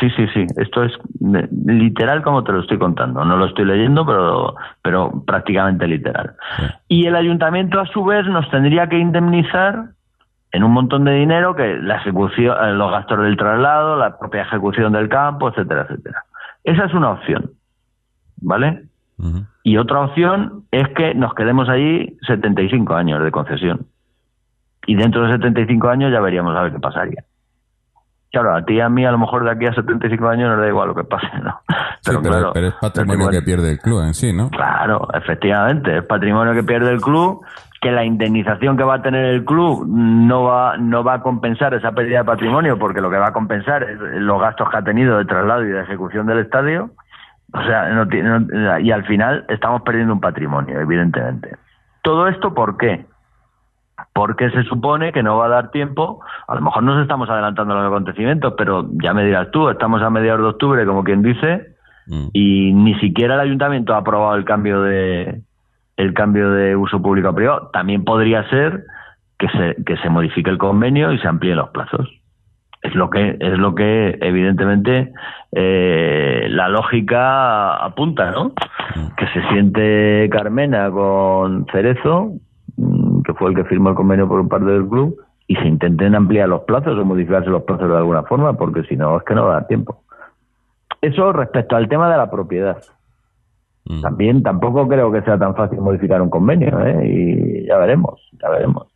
Sí, 0.00 0.10
sí, 0.10 0.26
sí. 0.34 0.46
Esto 0.56 0.84
es 0.84 0.92
literal 1.66 2.22
como 2.22 2.44
te 2.44 2.52
lo 2.52 2.60
estoy 2.60 2.78
contando. 2.78 3.24
No 3.24 3.36
lo 3.36 3.46
estoy 3.46 3.64
leyendo, 3.64 4.06
pero, 4.06 4.54
pero 4.82 5.24
prácticamente 5.26 5.86
literal. 5.86 6.34
Y 6.88 7.06
el 7.06 7.16
ayuntamiento, 7.16 7.80
a 7.80 7.86
su 7.86 8.04
vez, 8.04 8.26
nos 8.26 8.48
tendría 8.50 8.88
que 8.88 8.98
indemnizar 8.98 9.90
en 10.52 10.62
un 10.62 10.72
montón 10.72 11.04
de 11.04 11.12
dinero 11.12 11.54
que 11.54 11.76
la 11.78 11.96
ejecución, 11.96 12.56
eh, 12.62 12.72
los 12.74 12.90
gastos 12.90 13.22
del 13.22 13.36
traslado, 13.36 13.96
la 13.96 14.18
propia 14.18 14.42
ejecución 14.42 14.92
del 14.92 15.08
campo, 15.08 15.48
etcétera, 15.48 15.82
etcétera. 15.82 16.24
Esa 16.64 16.84
es 16.84 16.94
una 16.94 17.10
opción, 17.10 17.50
¿vale? 18.40 18.84
Y 19.64 19.78
otra 19.78 20.00
opción 20.00 20.64
es 20.70 20.88
que 20.90 21.12
nos 21.14 21.34
quedemos 21.34 21.68
allí 21.68 22.16
75 22.26 22.94
años 22.94 23.22
de 23.22 23.32
concesión. 23.32 23.86
Y 24.86 24.94
dentro 24.94 25.26
de 25.26 25.32
75 25.32 25.88
años 25.88 26.12
ya 26.12 26.20
veríamos 26.20 26.56
a 26.56 26.62
ver 26.62 26.72
qué 26.72 26.78
pasaría. 26.78 27.24
Claro, 28.30 28.54
a 28.54 28.62
ti 28.64 28.74
y 28.74 28.80
a 28.80 28.88
mí 28.90 29.06
a 29.06 29.10
lo 29.10 29.18
mejor 29.18 29.44
de 29.44 29.50
aquí 29.50 29.64
a 29.66 29.72
75 29.72 30.28
años 30.28 30.50
nos 30.50 30.60
da 30.60 30.68
igual 30.68 30.88
lo 30.88 30.94
que 30.94 31.04
pase, 31.04 31.26
¿no? 31.42 31.60
Sí, 32.02 32.12
pero, 32.22 32.52
pero 32.52 32.68
es 32.68 32.74
patrimonio 32.74 33.20
igual- 33.22 33.34
que 33.34 33.42
pierde 33.42 33.70
el 33.72 33.78
club 33.78 34.02
en 34.02 34.12
sí, 34.14 34.32
¿no? 34.32 34.50
Claro, 34.50 35.08
efectivamente, 35.14 35.98
es 35.98 36.04
patrimonio 36.04 36.52
que 36.52 36.62
pierde 36.62 36.90
el 36.90 37.00
club, 37.00 37.40
que 37.80 37.90
la 37.90 38.04
indemnización 38.04 38.76
que 38.76 38.84
va 38.84 38.96
a 38.96 39.02
tener 39.02 39.24
el 39.24 39.44
club 39.44 39.86
no 39.88 40.42
va, 40.44 40.76
no 40.76 41.02
va 41.04 41.14
a 41.14 41.20
compensar 41.22 41.72
esa 41.74 41.92
pérdida 41.92 42.18
de 42.18 42.24
patrimonio, 42.24 42.78
porque 42.78 43.00
lo 43.00 43.08
que 43.10 43.16
va 43.16 43.28
a 43.28 43.32
compensar 43.32 43.82
es 43.84 43.98
los 43.98 44.40
gastos 44.40 44.68
que 44.70 44.76
ha 44.76 44.82
tenido 44.82 45.16
de 45.16 45.24
traslado 45.24 45.64
y 45.64 45.68
de 45.68 45.80
ejecución 45.82 46.26
del 46.26 46.40
estadio. 46.40 46.90
O 47.54 47.62
sea, 47.62 47.88
no 47.88 48.06
tiene- 48.08 48.40
no- 48.40 48.78
y 48.78 48.90
al 48.92 49.04
final 49.06 49.46
estamos 49.48 49.80
perdiendo 49.82 50.12
un 50.12 50.20
patrimonio, 50.20 50.78
evidentemente. 50.80 51.56
¿Todo 52.02 52.28
esto 52.28 52.52
por 52.52 52.76
qué? 52.76 53.06
Porque 54.18 54.50
se 54.50 54.64
supone 54.64 55.12
que 55.12 55.22
no 55.22 55.36
va 55.36 55.46
a 55.46 55.48
dar 55.48 55.70
tiempo, 55.70 56.20
a 56.48 56.54
lo 56.56 56.60
mejor 56.60 56.82
nos 56.82 57.00
estamos 57.00 57.30
adelantando 57.30 57.74
a 57.74 57.82
los 57.82 57.86
acontecimientos, 57.86 58.54
pero 58.58 58.88
ya 59.02 59.14
me 59.14 59.24
dirás 59.24 59.50
tú, 59.52 59.68
estamos 59.68 60.02
a 60.02 60.10
mediados 60.10 60.40
de 60.40 60.48
octubre, 60.48 60.84
como 60.86 61.04
quien 61.04 61.22
dice, 61.22 61.78
Mm. 62.08 62.28
y 62.32 62.72
ni 62.72 62.94
siquiera 63.00 63.34
el 63.34 63.40
ayuntamiento 63.40 63.94
ha 63.94 63.98
aprobado 63.98 64.34
el 64.36 64.44
cambio 64.44 64.82
de 64.82 65.42
el 65.96 66.14
cambio 66.14 66.50
de 66.52 66.74
uso 66.76 67.02
público 67.02 67.28
a 67.28 67.34
privado. 67.34 67.70
También 67.72 68.04
podría 68.04 68.48
ser 68.48 68.84
que 69.38 69.48
se, 69.48 69.84
que 69.84 69.96
se 69.98 70.08
modifique 70.08 70.48
el 70.48 70.56
convenio 70.56 71.12
y 71.12 71.18
se 71.18 71.28
amplíen 71.28 71.56
los 71.56 71.70
plazos. 71.70 72.08
Es 72.82 72.94
lo 72.94 73.10
que, 73.10 73.36
es 73.40 73.58
lo 73.58 73.74
que 73.74 74.16
evidentemente 74.20 75.12
eh, 75.50 76.46
la 76.50 76.68
lógica 76.68 77.74
apunta, 77.84 78.30
¿no? 78.30 78.52
Que 79.16 79.26
se 79.34 79.42
siente 79.48 80.28
Carmena 80.30 80.88
con 80.88 81.66
Cerezo, 81.72 82.34
mm, 82.76 83.07
fue 83.38 83.50
el 83.50 83.56
que 83.56 83.64
firmó 83.64 83.90
el 83.90 83.94
convenio 83.94 84.28
por 84.28 84.46
parte 84.48 84.66
del 84.66 84.86
club, 84.86 85.16
y 85.46 85.56
se 85.56 85.66
intenten 85.66 86.14
ampliar 86.14 86.48
los 86.48 86.62
plazos 86.62 86.98
o 86.98 87.04
modificarse 87.04 87.48
los 87.48 87.62
plazos 87.62 87.88
de 87.88 87.96
alguna 87.96 88.22
forma, 88.24 88.52
porque 88.52 88.82
si 88.84 88.96
no, 88.96 89.16
es 89.16 89.24
que 89.24 89.34
no 89.34 89.46
va 89.46 89.50
a 89.50 89.54
dar 89.54 89.66
tiempo. 89.66 90.02
Eso 91.00 91.32
respecto 91.32 91.74
al 91.74 91.88
tema 91.88 92.10
de 92.10 92.18
la 92.18 92.30
propiedad. 92.30 92.82
Mm. 93.86 94.02
También 94.02 94.42
tampoco 94.42 94.86
creo 94.86 95.10
que 95.10 95.22
sea 95.22 95.38
tan 95.38 95.54
fácil 95.54 95.80
modificar 95.80 96.20
un 96.20 96.28
convenio, 96.28 96.78
¿eh? 96.84 97.06
y 97.06 97.66
ya 97.66 97.78
veremos, 97.78 98.20
ya 98.42 98.50
veremos. 98.50 98.88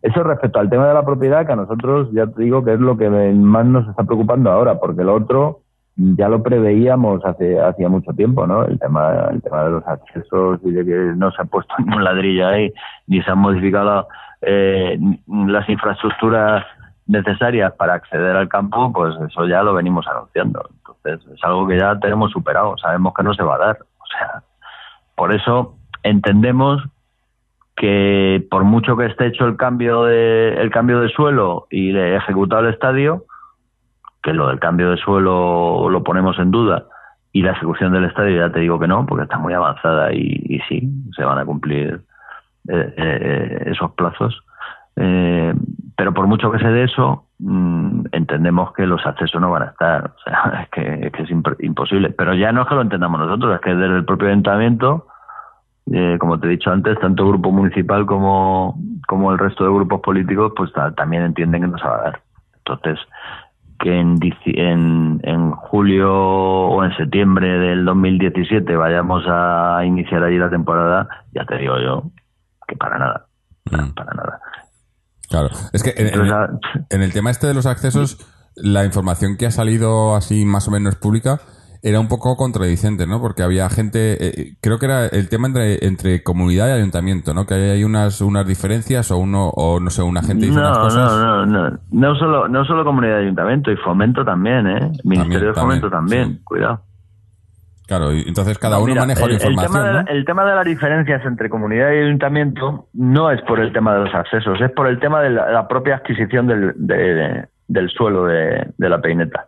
Eso 0.00 0.22
respecto 0.22 0.58
al 0.58 0.70
tema 0.70 0.88
de 0.88 0.94
la 0.94 1.04
propiedad, 1.04 1.44
que 1.44 1.52
a 1.52 1.56
nosotros 1.56 2.08
ya 2.12 2.26
te 2.26 2.42
digo 2.42 2.64
que 2.64 2.74
es 2.74 2.80
lo 2.80 2.96
que 2.96 3.10
más 3.10 3.66
nos 3.66 3.86
está 3.88 4.04
preocupando 4.04 4.50
ahora, 4.50 4.78
porque 4.78 5.02
el 5.02 5.10
otro 5.10 5.60
ya 5.98 6.28
lo 6.28 6.42
preveíamos 6.42 7.24
hace 7.24 7.60
hacía 7.60 7.88
mucho 7.88 8.12
tiempo, 8.12 8.46
¿no? 8.46 8.64
El 8.64 8.78
tema, 8.78 9.28
el 9.32 9.42
tema 9.42 9.64
de 9.64 9.70
los 9.70 9.86
accesos 9.86 10.60
y 10.64 10.70
de 10.70 10.84
que 10.84 10.94
no 11.16 11.32
se 11.32 11.42
ha 11.42 11.44
puesto 11.44 11.74
ningún 11.78 12.04
ladrillo 12.04 12.46
ahí, 12.46 12.72
ni 13.08 13.20
se 13.22 13.30
han 13.30 13.38
modificado 13.38 14.06
eh, 14.42 14.98
las 15.26 15.68
infraestructuras 15.68 16.64
necesarias 17.06 17.72
para 17.72 17.94
acceder 17.94 18.36
al 18.36 18.48
campo, 18.48 18.92
pues 18.92 19.14
eso 19.28 19.46
ya 19.48 19.62
lo 19.62 19.74
venimos 19.74 20.06
anunciando. 20.06 20.68
Entonces 20.76 21.34
es 21.34 21.42
algo 21.42 21.66
que 21.66 21.78
ya 21.78 21.98
tenemos 21.98 22.30
superado, 22.30 22.76
sabemos 22.78 23.12
que 23.14 23.22
no 23.24 23.34
se 23.34 23.42
va 23.42 23.56
a 23.56 23.58
dar. 23.58 23.78
O 23.98 24.06
sea, 24.06 24.42
por 25.16 25.34
eso 25.34 25.74
entendemos 26.04 26.80
que 27.74 28.46
por 28.50 28.62
mucho 28.64 28.96
que 28.96 29.06
esté 29.06 29.26
hecho 29.26 29.46
el 29.46 29.56
cambio 29.56 30.04
de 30.04 30.60
el 30.60 30.70
cambio 30.70 31.00
de 31.00 31.08
suelo 31.08 31.66
y 31.70 31.92
de 31.92 32.16
ejecutado 32.16 32.62
el 32.66 32.74
estadio, 32.74 33.24
que 34.28 34.34
lo 34.34 34.48
del 34.48 34.58
cambio 34.60 34.90
de 34.90 34.96
suelo 34.98 35.88
lo 35.88 36.02
ponemos 36.02 36.38
en 36.38 36.50
duda 36.50 36.84
y 37.32 37.42
la 37.42 37.52
ejecución 37.52 37.92
del 37.92 38.04
estadio 38.04 38.38
ya 38.46 38.52
te 38.52 38.60
digo 38.60 38.78
que 38.78 38.86
no, 38.88 39.06
porque 39.06 39.24
está 39.24 39.38
muy 39.38 39.52
avanzada 39.54 40.12
y, 40.12 40.60
sí, 40.68 40.88
se 41.16 41.24
van 41.24 41.38
a 41.38 41.44
cumplir 41.44 42.00
eh, 42.68 42.94
eh, 42.96 43.62
esos 43.66 43.92
plazos. 43.92 44.42
Eh, 44.96 45.54
pero 45.96 46.12
por 46.12 46.26
mucho 46.26 46.50
que 46.50 46.58
se 46.58 46.68
dé 46.68 46.84
eso, 46.84 47.24
mm, 47.38 48.06
entendemos 48.12 48.72
que 48.72 48.86
los 48.86 49.04
accesos 49.06 49.40
no 49.40 49.50
van 49.50 49.62
a 49.62 49.66
estar. 49.66 50.12
O 50.16 50.20
sea, 50.24 50.60
es 50.62 50.68
que 50.70 51.06
es, 51.06 51.12
que 51.12 51.22
es 51.22 51.30
imp- 51.30 51.56
imposible. 51.60 52.10
Pero 52.10 52.34
ya 52.34 52.50
no 52.52 52.62
es 52.62 52.68
que 52.68 52.74
lo 52.74 52.82
entendamos 52.82 53.20
nosotros, 53.20 53.54
es 53.54 53.60
que 53.60 53.74
desde 53.74 53.96
el 53.96 54.04
propio 54.04 54.28
ayuntamiento, 54.28 55.06
eh, 55.92 56.16
como 56.18 56.38
te 56.40 56.46
he 56.46 56.50
dicho 56.50 56.70
antes, 56.70 56.98
tanto 56.98 57.22
el 57.24 57.28
grupo 57.30 57.50
municipal 57.52 58.06
como, 58.06 58.76
como 59.06 59.32
el 59.32 59.38
resto 59.38 59.64
de 59.64 59.70
grupos 59.70 60.00
políticos, 60.00 60.52
pues 60.56 60.72
ta- 60.72 60.92
también 60.94 61.22
entienden 61.24 61.62
que 61.62 61.68
no 61.68 61.78
se 61.78 61.86
va 61.88 61.96
a 61.96 62.02
dar. 62.02 62.20
Entonces, 62.64 62.98
que 63.78 63.98
en, 63.98 64.18
en, 64.44 65.20
en 65.22 65.50
julio 65.52 66.12
o 66.12 66.84
en 66.84 66.96
septiembre 66.96 67.48
del 67.58 67.84
2017 67.84 68.76
vayamos 68.76 69.22
a 69.28 69.82
iniciar 69.84 70.22
allí 70.24 70.36
la 70.38 70.50
temporada, 70.50 71.08
ya 71.32 71.44
te 71.44 71.56
digo 71.58 71.74
yo 71.80 72.10
que 72.66 72.76
para 72.76 72.98
nada. 72.98 73.26
Mm. 73.70 73.94
Para 73.94 74.12
nada. 74.14 74.40
Claro. 75.28 75.48
Es 75.72 75.82
que 75.82 75.90
en, 75.90 76.06
en- 76.08 76.14
Entonces, 76.14 76.34
ah, 76.34 76.84
en 76.90 77.02
el 77.02 77.12
tema 77.12 77.30
este 77.30 77.46
de 77.46 77.54
los 77.54 77.66
accesos, 77.66 78.18
la 78.56 78.84
información 78.84 79.36
que 79.36 79.46
ha 79.46 79.50
salido 79.50 80.16
así 80.16 80.44
más 80.44 80.66
o 80.68 80.70
menos 80.70 80.96
pública 80.96 81.38
era 81.82 82.00
un 82.00 82.08
poco 82.08 82.36
contradicente, 82.36 83.06
¿no? 83.06 83.20
Porque 83.20 83.42
había 83.42 83.68
gente, 83.70 84.16
eh, 84.20 84.56
creo 84.60 84.78
que 84.78 84.86
era 84.86 85.06
el 85.06 85.28
tema 85.28 85.46
entre, 85.48 85.84
entre 85.86 86.22
comunidad 86.22 86.68
y 86.68 86.72
ayuntamiento, 86.72 87.34
¿no? 87.34 87.46
Que 87.46 87.54
hay 87.54 87.84
unas, 87.84 88.20
unas 88.20 88.46
diferencias 88.46 89.10
o 89.10 89.18
uno, 89.18 89.48
o 89.50 89.78
no 89.80 89.90
sé, 89.90 90.02
una 90.02 90.22
gente 90.22 90.46
dice 90.46 90.58
unas 90.58 90.76
no, 90.76 90.84
cosas. 90.84 91.12
no, 91.12 91.46
no, 91.46 91.70
no, 91.70 91.78
no 91.90 92.14
solo, 92.16 92.48
no 92.48 92.64
solo 92.64 92.84
comunidad 92.84 93.16
de 93.18 93.22
ayuntamiento 93.24 93.70
y 93.70 93.76
fomento 93.76 94.24
también, 94.24 94.66
¿eh? 94.66 94.92
Ministerio 95.04 95.48
de 95.48 95.54
Fomento 95.54 95.88
también, 95.88 96.32
sí. 96.38 96.40
cuidado. 96.44 96.82
Claro, 97.86 98.12
y 98.12 98.20
entonces 98.28 98.58
cada 98.58 98.76
uno 98.78 98.88
Mira, 98.88 99.00
maneja 99.02 99.24
el, 99.24 99.30
la 99.30 99.36
el 99.36 99.42
información, 99.52 99.72
tema 99.72 99.86
de, 99.86 99.92
la- 99.94 100.02
¿no? 100.02 100.08
el 100.10 100.24
tema 100.26 100.44
de 100.44 100.54
las 100.56 100.64
diferencias 100.66 101.24
entre 101.24 101.48
comunidad 101.48 101.90
y 101.92 101.98
ayuntamiento 102.04 102.88
no 102.92 103.30
es 103.30 103.40
por 103.42 103.60
el 103.60 103.72
tema 103.72 103.94
de 103.94 104.00
los 104.04 104.14
accesos, 104.14 104.60
es 104.60 104.70
por 104.72 104.88
el 104.88 105.00
tema 105.00 105.22
de 105.22 105.30
la, 105.30 105.50
la 105.50 105.66
propia 105.68 105.94
adquisición 105.96 106.46
del, 106.48 106.74
de- 106.76 107.46
del 107.66 107.88
suelo 107.90 108.26
de, 108.26 108.66
de 108.76 108.88
la 108.90 109.00
peineta. 109.00 109.46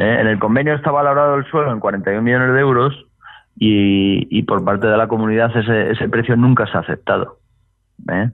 Eh, 0.00 0.20
En 0.20 0.26
el 0.26 0.38
convenio 0.38 0.74
está 0.74 0.90
valorado 0.90 1.36
el 1.36 1.44
suelo 1.46 1.70
en 1.72 1.80
41 1.80 2.22
millones 2.22 2.54
de 2.54 2.60
euros 2.60 3.06
y, 3.56 4.26
y 4.30 4.42
por 4.44 4.64
parte 4.64 4.86
de 4.86 4.96
la 4.96 5.06
comunidad 5.08 5.54
ese, 5.56 5.90
ese 5.90 6.08
precio 6.08 6.36
nunca 6.36 6.66
se 6.66 6.76
ha 6.76 6.80
aceptado. 6.80 7.36
¿eh? 8.10 8.30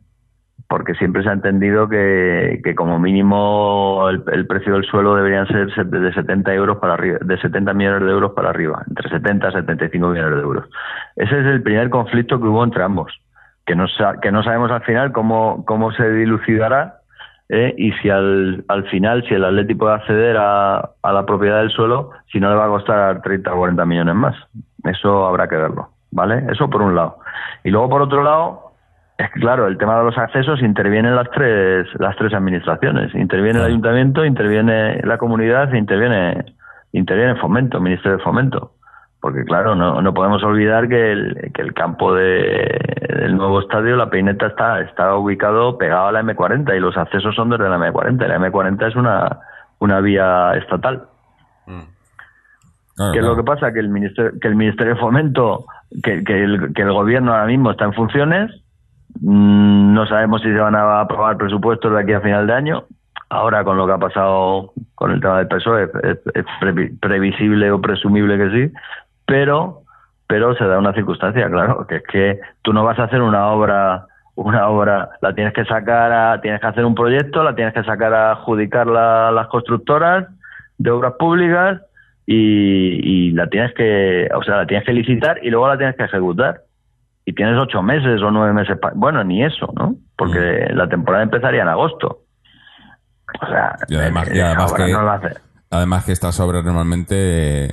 Porque 0.68 0.94
siempre 0.94 1.22
se 1.22 1.28
ha 1.28 1.32
entendido 1.32 1.88
que, 1.88 2.60
como 2.76 2.98
mínimo 2.98 4.08
el, 4.10 4.46
precio 4.46 4.74
del 4.74 4.84
suelo 4.84 5.14
deberían 5.16 5.46
ser 5.48 5.72
se- 5.74 5.84
de 5.84 6.12
70 6.12 6.54
euros 6.54 6.78
para 6.78 6.94
arriba, 6.94 7.18
de 7.20 7.38
70 7.38 7.72
millones 7.74 8.02
de 8.02 8.10
euros 8.12 8.32
para 8.32 8.50
arriba, 8.50 8.82
entre 8.88 9.08
70 9.08 9.48
y 9.48 9.52
75 9.52 10.08
millones 10.08 10.36
de 10.36 10.42
euros. 10.42 10.64
Ese 11.16 11.38
es 11.40 11.46
el 11.46 11.62
primer 11.62 11.88
conflicto 11.90 12.40
que 12.40 12.46
hubo 12.48 12.62
entre 12.64 12.82
ambos, 12.82 13.12
que 13.64 13.74
no, 13.76 13.86
que 14.22 14.32
no 14.32 14.42
sabemos 14.42 14.70
al 14.70 14.82
final 14.82 15.12
cómo, 15.12 15.64
cómo 15.66 15.92
se 15.92 16.10
dilucidará 16.10 16.95
¿eh? 17.48 17.74
y 17.76 17.92
si 17.92 18.10
al, 18.10 18.64
al 18.68 18.84
final, 18.88 19.24
si 19.28 19.34
el 19.34 19.44
Atleti 19.44 19.74
puede 19.74 19.94
acceder 19.94 20.36
a, 20.36 20.90
a 21.02 21.12
la 21.12 21.26
propiedad 21.26 21.58
del 21.58 21.70
suelo, 21.70 22.10
si 22.32 22.40
no 22.40 22.50
le 22.50 22.56
va 22.56 22.66
a 22.66 22.68
costar 22.68 23.22
30 23.22 23.52
o 23.52 23.56
40 23.56 23.84
millones 23.84 24.14
más. 24.14 24.36
Eso 24.84 25.26
habrá 25.26 25.48
que 25.48 25.56
verlo, 25.56 25.90
¿vale? 26.10 26.44
Eso 26.50 26.70
por 26.70 26.82
un 26.82 26.94
lado. 26.94 27.18
Y 27.64 27.70
luego 27.70 27.88
por 27.88 28.02
otro 28.02 28.22
lado, 28.22 28.72
es 29.18 29.30
que 29.30 29.40
claro, 29.40 29.66
el 29.66 29.78
tema 29.78 29.98
de 29.98 30.04
los 30.04 30.18
accesos 30.18 30.60
intervienen 30.62 31.16
las 31.16 31.30
tres, 31.30 31.88
las 31.98 32.16
tres 32.16 32.34
administraciones. 32.34 33.14
Interviene 33.14 33.60
el 33.60 33.66
ayuntamiento, 33.66 34.24
interviene 34.24 35.00
la 35.02 35.16
comunidad 35.16 35.74
e 35.74 35.78
interviene, 35.78 36.44
interviene 36.92 37.36
Fomento, 37.36 37.80
Ministerio 37.80 38.18
de 38.18 38.24
Fomento. 38.24 38.72
Porque 39.26 39.44
claro, 39.44 39.74
no, 39.74 40.00
no 40.00 40.14
podemos 40.14 40.40
olvidar 40.44 40.86
que 40.86 41.10
el, 41.10 41.50
que 41.52 41.62
el 41.62 41.74
campo 41.74 42.14
de, 42.14 42.78
del 43.18 43.36
nuevo 43.36 43.58
estadio, 43.58 43.96
la 43.96 44.08
peineta, 44.08 44.46
está, 44.46 44.80
está 44.82 45.16
ubicado 45.16 45.76
pegado 45.78 46.06
a 46.06 46.12
la 46.12 46.22
M40 46.22 46.76
y 46.76 46.78
los 46.78 46.96
accesos 46.96 47.34
son 47.34 47.50
desde 47.50 47.68
la 47.68 47.76
M40. 47.76 48.24
La 48.24 48.38
M40 48.38 48.86
es 48.86 48.94
una, 48.94 49.40
una 49.80 49.98
vía 50.00 50.52
estatal. 50.54 51.08
Claro, 52.94 53.12
¿Qué 53.12 53.18
es 53.18 53.24
lo 53.24 53.34
que 53.34 53.42
pasa? 53.42 53.72
Que 53.72 53.80
el 53.80 53.88
Ministerio, 53.88 54.30
que 54.40 54.46
el 54.46 54.54
ministerio 54.54 54.94
de 54.94 55.00
Fomento, 55.00 55.64
que, 56.04 56.22
que, 56.22 56.44
el, 56.44 56.72
que 56.72 56.82
el 56.82 56.92
gobierno 56.92 57.32
ahora 57.32 57.46
mismo 57.46 57.72
está 57.72 57.84
en 57.86 57.94
funciones, 57.94 58.52
mm, 59.22 59.92
no 59.92 60.06
sabemos 60.06 60.40
si 60.42 60.52
se 60.52 60.58
van 60.60 60.76
a 60.76 61.00
aprobar 61.00 61.36
presupuestos 61.36 61.92
de 61.92 61.98
aquí 62.00 62.12
a 62.12 62.20
final 62.20 62.46
de 62.46 62.52
año. 62.52 62.84
Ahora, 63.28 63.64
con 63.64 63.76
lo 63.76 63.88
que 63.88 63.92
ha 63.92 63.98
pasado 63.98 64.72
con 64.94 65.10
el 65.10 65.20
tema 65.20 65.38
del 65.38 65.48
PSOE, 65.48 65.90
es, 66.04 66.18
es 66.32 66.44
previ- 66.60 66.96
previsible 67.00 67.72
o 67.72 67.80
presumible 67.80 68.38
que 68.38 68.50
sí, 68.50 68.72
pero, 69.26 69.82
pero 70.26 70.54
se 70.54 70.64
da 70.64 70.78
una 70.78 70.92
circunstancia, 70.94 71.48
claro, 71.50 71.86
que 71.86 71.96
es 71.96 72.02
que 72.10 72.40
tú 72.62 72.72
no 72.72 72.84
vas 72.84 72.98
a 72.98 73.04
hacer 73.04 73.20
una 73.22 73.48
obra 73.48 74.06
una 74.38 74.68
obra 74.68 75.08
la 75.22 75.34
tienes 75.34 75.54
que 75.54 75.64
sacar 75.64 76.12
a, 76.12 76.40
tienes 76.42 76.60
que 76.60 76.66
hacer 76.66 76.84
un 76.84 76.94
proyecto 76.94 77.42
la 77.42 77.54
tienes 77.54 77.72
que 77.72 77.82
sacar 77.84 78.12
a 78.12 78.32
adjudicar 78.32 78.86
la- 78.86 79.30
las 79.32 79.46
constructoras 79.46 80.26
de 80.76 80.90
obras 80.90 81.14
públicas 81.18 81.80
y, 82.26 83.00
y 83.02 83.30
la 83.32 83.46
tienes 83.48 83.72
que, 83.74 84.28
o 84.34 84.42
sea, 84.42 84.56
la 84.56 84.66
tienes 84.66 84.84
que 84.84 84.92
licitar 84.92 85.38
y 85.42 85.48
luego 85.48 85.68
la 85.68 85.78
tienes 85.78 85.96
que 85.96 86.04
ejecutar. 86.04 86.60
Y 87.24 87.32
tienes 87.32 87.56
ocho 87.58 87.82
meses 87.82 88.20
o 88.22 88.30
nueve 88.30 88.52
meses, 88.52 88.76
pa- 88.78 88.92
bueno, 88.94 89.24
ni 89.24 89.42
eso, 89.42 89.72
¿no? 89.74 89.94
Porque 90.16 90.68
la 90.74 90.86
temporada 90.88 91.24
empezaría 91.24 91.62
en 91.62 91.68
agosto. 91.68 92.20
O 93.42 93.46
sea, 93.46 93.74
Y 93.88 93.96
además- 93.96 94.30
y 94.34 94.40
además 94.40 94.72
que- 94.74 94.92
no 94.92 95.02
la 95.02 95.14
hace. 95.14 95.28
Además 95.70 96.04
que 96.04 96.12
estas 96.12 96.38
obras 96.40 96.62
normalmente 96.64 97.68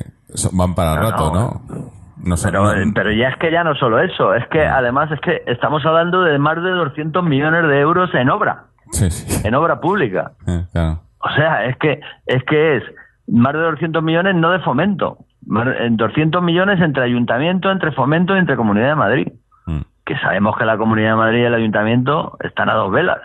van 0.53 0.75
para 0.75 0.95
No, 0.95 1.01
rato, 1.11 1.31
no. 1.33 1.61
¿no? 1.69 1.91
No 2.23 2.37
son- 2.37 2.51
Pero, 2.51 2.71
eh, 2.73 2.85
pero 2.95 3.11
ya 3.11 3.29
es 3.29 3.37
que 3.37 3.51
ya 3.51 3.63
no 3.63 3.75
solo 3.75 3.99
eso, 3.99 4.33
es 4.33 4.47
que 4.47 4.65
además 4.65 5.11
es 5.11 5.19
que 5.19 5.41
estamos 5.47 5.85
hablando 5.85 6.21
de 6.21 6.37
más 6.39 6.55
de 6.55 6.69
200 6.71 7.23
millones 7.23 7.63
de 7.67 7.79
euros 7.81 8.13
en 8.13 8.29
obra, 8.29 8.65
Sí, 8.91 9.09
sí. 9.11 9.45
en 9.47 9.55
obra 9.55 9.79
pública. 9.81 10.31
Eh, 10.47 10.65
claro. 10.71 10.99
O 11.19 11.29
sea, 11.35 11.65
es 11.65 11.77
que 11.77 11.99
es 12.25 12.43
que 12.43 12.77
es 12.77 12.83
más 13.27 13.53
de 13.53 13.59
200 13.59 14.01
millones 14.03 14.35
no 14.35 14.51
de 14.51 14.59
fomento, 14.59 15.17
más 15.45 15.65
de- 15.65 15.85
en 15.85 15.97
200 15.97 16.41
millones 16.43 16.79
entre 16.81 17.03
ayuntamiento, 17.03 17.71
entre 17.71 17.91
fomento 17.91 18.35
y 18.35 18.39
entre 18.39 18.55
Comunidad 18.57 18.89
de 18.89 18.95
Madrid. 18.95 19.27
Mm. 19.65 19.81
Que 20.05 20.17
sabemos 20.19 20.57
que 20.57 20.65
la 20.65 20.77
Comunidad 20.77 21.11
de 21.11 21.15
Madrid 21.15 21.39
y 21.39 21.45
el 21.45 21.53
ayuntamiento 21.53 22.37
están 22.41 22.69
a 22.69 22.73
dos 22.73 22.91
velas, 22.91 23.19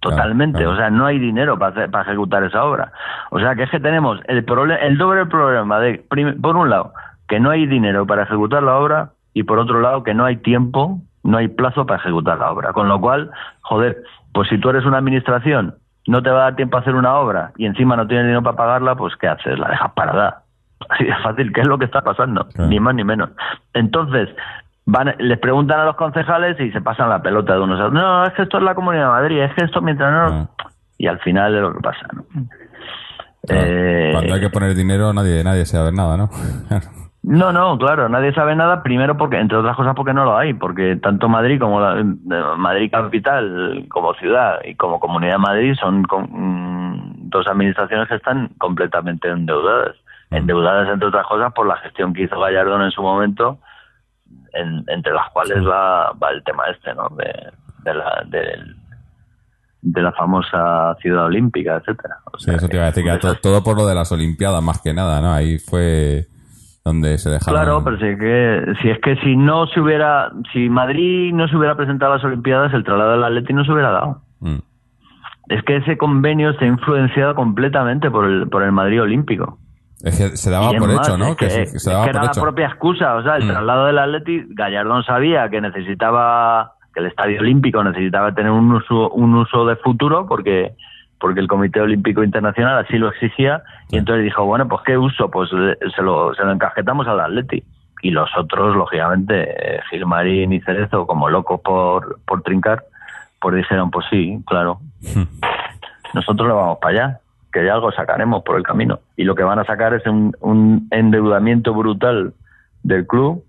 totalmente. 0.00 0.58
claro. 0.58 0.72
O 0.72 0.76
sea, 0.76 0.90
no 0.90 1.06
hay 1.06 1.18
dinero 1.18 1.58
para, 1.58 1.72
hacer- 1.72 1.90
para 1.90 2.04
ejecutar 2.04 2.42
esa 2.44 2.64
obra. 2.64 2.92
O 3.30 3.38
sea, 3.38 3.54
que 3.54 3.64
es 3.64 3.70
que 3.70 3.80
tenemos 3.80 4.20
el, 4.26 4.38
el 4.80 4.98
doble 4.98 5.26
problema 5.26 5.78
de, 5.80 6.04
por 6.40 6.56
un 6.56 6.70
lado, 6.70 6.92
que 7.28 7.40
no 7.40 7.50
hay 7.50 7.66
dinero 7.66 8.06
para 8.06 8.24
ejecutar 8.24 8.62
la 8.62 8.76
obra 8.76 9.10
y 9.34 9.44
por 9.44 9.58
otro 9.58 9.80
lado, 9.80 10.02
que 10.02 10.14
no 10.14 10.24
hay 10.24 10.36
tiempo, 10.36 10.98
no 11.22 11.38
hay 11.38 11.48
plazo 11.48 11.86
para 11.86 12.00
ejecutar 12.00 12.38
la 12.38 12.50
obra. 12.50 12.72
Con 12.72 12.88
lo 12.88 13.00
cual, 13.00 13.30
joder, 13.62 14.02
pues 14.32 14.48
si 14.48 14.58
tú 14.58 14.70
eres 14.70 14.84
una 14.84 14.98
administración, 14.98 15.74
no 16.06 16.22
te 16.22 16.30
va 16.30 16.40
a 16.40 16.42
dar 16.44 16.56
tiempo 16.56 16.76
a 16.76 16.80
hacer 16.80 16.94
una 16.96 17.14
obra 17.14 17.52
y 17.56 17.64
encima 17.66 17.96
no 17.96 18.06
tienes 18.06 18.24
dinero 18.26 18.42
para 18.42 18.56
pagarla, 18.56 18.96
pues 18.96 19.14
¿qué 19.16 19.28
haces? 19.28 19.58
La 19.58 19.68
dejas 19.68 19.92
parada. 19.92 20.42
Así 20.90 21.04
de 21.04 21.14
fácil, 21.22 21.52
¿qué 21.52 21.60
es 21.60 21.66
lo 21.68 21.78
que 21.78 21.84
está 21.84 22.00
pasando? 22.02 22.44
Claro. 22.48 22.68
Ni 22.68 22.80
más 22.80 22.94
ni 22.96 23.04
menos. 23.04 23.30
Entonces, 23.72 24.28
van, 24.86 25.14
les 25.18 25.38
preguntan 25.38 25.80
a 25.80 25.84
los 25.84 25.96
concejales 25.96 26.58
y 26.60 26.70
se 26.72 26.80
pasan 26.80 27.08
la 27.08 27.22
pelota 27.22 27.54
de 27.54 27.60
unos 27.60 27.80
a 27.80 27.86
otros. 27.86 27.94
No, 28.00 28.24
es 28.24 28.32
que 28.34 28.42
esto 28.42 28.58
es 28.58 28.64
la 28.64 28.74
Comunidad 28.74 29.04
de 29.04 29.10
Madrid, 29.10 29.42
es 29.42 29.54
que 29.54 29.64
esto 29.64 29.80
mientras 29.82 30.12
no... 30.12 30.28
Claro. 30.28 30.48
Y 30.98 31.06
al 31.08 31.18
final 31.20 31.54
es 31.54 31.60
lo 31.62 31.72
que 31.72 31.80
pasa, 31.80 32.06
¿no? 32.12 32.24
Eh, 33.48 34.10
Cuando 34.12 34.34
hay 34.34 34.40
que 34.40 34.50
poner 34.50 34.74
dinero, 34.74 35.12
nadie, 35.12 35.42
nadie 35.42 35.66
sabe 35.66 35.92
nada, 35.92 36.16
¿no? 36.16 36.28
No, 37.24 37.52
no, 37.52 37.78
claro, 37.78 38.08
nadie 38.08 38.34
sabe 38.34 38.56
nada. 38.56 38.82
Primero, 38.82 39.16
porque 39.16 39.38
entre 39.38 39.56
otras 39.56 39.76
cosas, 39.76 39.94
porque 39.94 40.12
no 40.12 40.24
lo 40.24 40.36
hay, 40.36 40.54
porque 40.54 40.96
tanto 40.96 41.28
Madrid 41.28 41.60
como 41.60 41.80
la, 41.80 42.02
Madrid 42.56 42.90
capital, 42.90 43.86
como 43.90 44.12
ciudad 44.14 44.58
y 44.64 44.74
como 44.74 44.98
Comunidad 44.98 45.34
de 45.34 45.38
Madrid 45.38 45.74
son 45.80 46.02
con- 46.02 46.24
mm, 46.32 47.30
dos 47.30 47.46
administraciones 47.46 48.08
que 48.08 48.16
están 48.16 48.48
completamente 48.58 49.28
endeudadas. 49.28 49.94
Endeudadas 50.32 50.88
entre 50.88 51.06
otras 51.06 51.24
cosas 51.28 51.52
por 51.52 51.68
la 51.68 51.76
gestión 51.76 52.12
que 52.12 52.22
hizo 52.24 52.40
Gallardón 52.40 52.82
en 52.82 52.90
su 52.90 53.02
momento, 53.02 53.58
en- 54.54 54.84
entre 54.88 55.12
las 55.12 55.30
cuales 55.30 55.66
va, 55.66 56.12
va 56.12 56.30
el 56.30 56.42
tema 56.44 56.64
este, 56.70 56.94
¿no? 56.94 57.08
De, 57.16 57.32
de 57.84 57.94
la 57.94 58.22
del- 58.26 58.76
de 59.84 60.00
la 60.00 60.12
famosa 60.12 60.94
ciudad 61.00 61.24
olímpica, 61.26 61.76
etcétera. 61.76 62.16
O 62.32 62.38
Sí, 62.38 62.44
sea, 62.44 62.54
eso 62.56 62.68
te 62.68 62.76
iba 62.76 62.84
a 62.84 62.92
decir, 62.92 63.04
que 63.04 63.18
todo 63.42 63.64
por 63.64 63.76
lo 63.76 63.84
de 63.86 63.94
las 63.96 64.12
Olimpiadas, 64.12 64.62
más 64.62 64.80
que 64.80 64.94
nada, 64.94 65.20
¿no? 65.20 65.32
Ahí 65.32 65.58
fue 65.58 66.26
donde 66.84 67.18
se 67.18 67.30
dejaron... 67.30 67.60
Claro, 67.60 67.82
pero 67.84 67.98
si 67.98 68.06
es 68.06 68.18
que 68.18 68.74
si 68.80 68.90
es 68.90 69.00
que 69.00 69.16
si 69.24 69.36
no 69.36 69.66
se 69.66 69.80
hubiera, 69.80 70.30
si 70.52 70.68
Madrid 70.68 71.32
no 71.34 71.48
se 71.48 71.56
hubiera 71.56 71.74
presentado 71.76 72.12
a 72.12 72.16
las 72.16 72.24
Olimpiadas, 72.24 72.72
el 72.74 72.84
traslado 72.84 73.12
del 73.12 73.24
Atleti 73.24 73.52
no 73.54 73.64
se 73.64 73.72
hubiera 73.72 73.90
dado. 73.90 74.22
Mm. 74.40 74.58
Es 75.48 75.62
que 75.64 75.76
ese 75.78 75.98
convenio 75.98 76.50
está 76.50 76.64
influenciado 76.64 77.34
completamente 77.34 78.08
por 78.10 78.24
el 78.26 78.48
por 78.48 78.62
el 78.62 78.70
Madrid 78.72 79.02
Olímpico. 79.02 79.58
Es 80.04 80.18
que 80.18 80.36
se 80.36 80.50
daba 80.50 80.70
por 80.72 80.92
más, 80.94 81.06
hecho, 81.08 81.16
¿no? 81.16 81.28
es 81.28 81.36
Que, 81.36 81.44
que, 81.46 81.50
se, 81.50 81.62
es 81.62 81.72
que 81.72 81.78
se 81.78 81.90
daba 81.90 82.04
que 82.06 82.10
por 82.12 82.16
era 82.22 82.30
hecho. 82.30 82.40
la 82.40 82.42
propia 82.42 82.66
excusa, 82.66 83.14
o 83.14 83.22
sea, 83.22 83.36
el 83.36 83.44
Mm. 83.44 83.48
traslado 83.48 83.86
del 83.86 83.98
Atleti, 83.98 84.44
Gallardón 84.48 85.04
sabía 85.04 85.48
que 85.48 85.60
necesitaba, 85.60 86.72
que 86.94 87.00
el 87.00 87.06
Estadio 87.06 87.40
Olímpico 87.40 87.82
necesitaba 87.84 88.34
tener 88.34 88.50
un 88.50 88.72
uso, 88.72 89.10
un 89.10 89.34
uso 89.36 89.64
de 89.66 89.76
futuro 89.76 90.26
porque 90.26 90.72
porque 91.18 91.38
el 91.38 91.46
Comité 91.46 91.80
Olímpico 91.80 92.24
Internacional 92.24 92.78
así 92.84 92.98
lo 92.98 93.08
exigía 93.08 93.62
y 93.90 93.96
entonces 93.96 94.24
dijo, 94.24 94.44
bueno, 94.44 94.66
pues 94.66 94.82
qué 94.84 94.98
uso, 94.98 95.30
pues 95.30 95.50
se 95.50 96.02
lo, 96.02 96.34
se 96.34 96.42
lo 96.42 96.50
encajetamos 96.50 97.06
al 97.06 97.20
Atleti. 97.20 97.62
Y 98.02 98.10
los 98.10 98.28
otros, 98.36 98.74
lógicamente, 98.74 99.76
eh, 99.76 99.80
Gilmarín 99.88 100.52
y 100.52 100.60
Cerezo, 100.62 101.06
como 101.06 101.30
locos 101.30 101.60
por, 101.60 102.18
por 102.26 102.42
trincar, 102.42 102.82
pues 103.40 103.54
dijeron, 103.54 103.92
pues 103.92 104.04
sí, 104.10 104.42
claro, 104.48 104.80
nosotros 106.12 106.48
le 106.48 106.54
vamos 106.54 106.78
para 106.80 106.90
allá, 107.04 107.20
que 107.52 107.64
ya 107.64 107.74
algo 107.74 107.92
sacaremos 107.92 108.42
por 108.44 108.56
el 108.56 108.62
camino. 108.62 109.00
Y 109.16 109.24
lo 109.24 109.34
que 109.34 109.42
van 109.42 109.58
a 109.58 109.64
sacar 109.64 109.94
es 109.94 110.06
un, 110.06 110.34
un 110.40 110.88
endeudamiento 110.90 111.74
brutal 111.74 112.32
del 112.82 113.06
club 113.06 113.44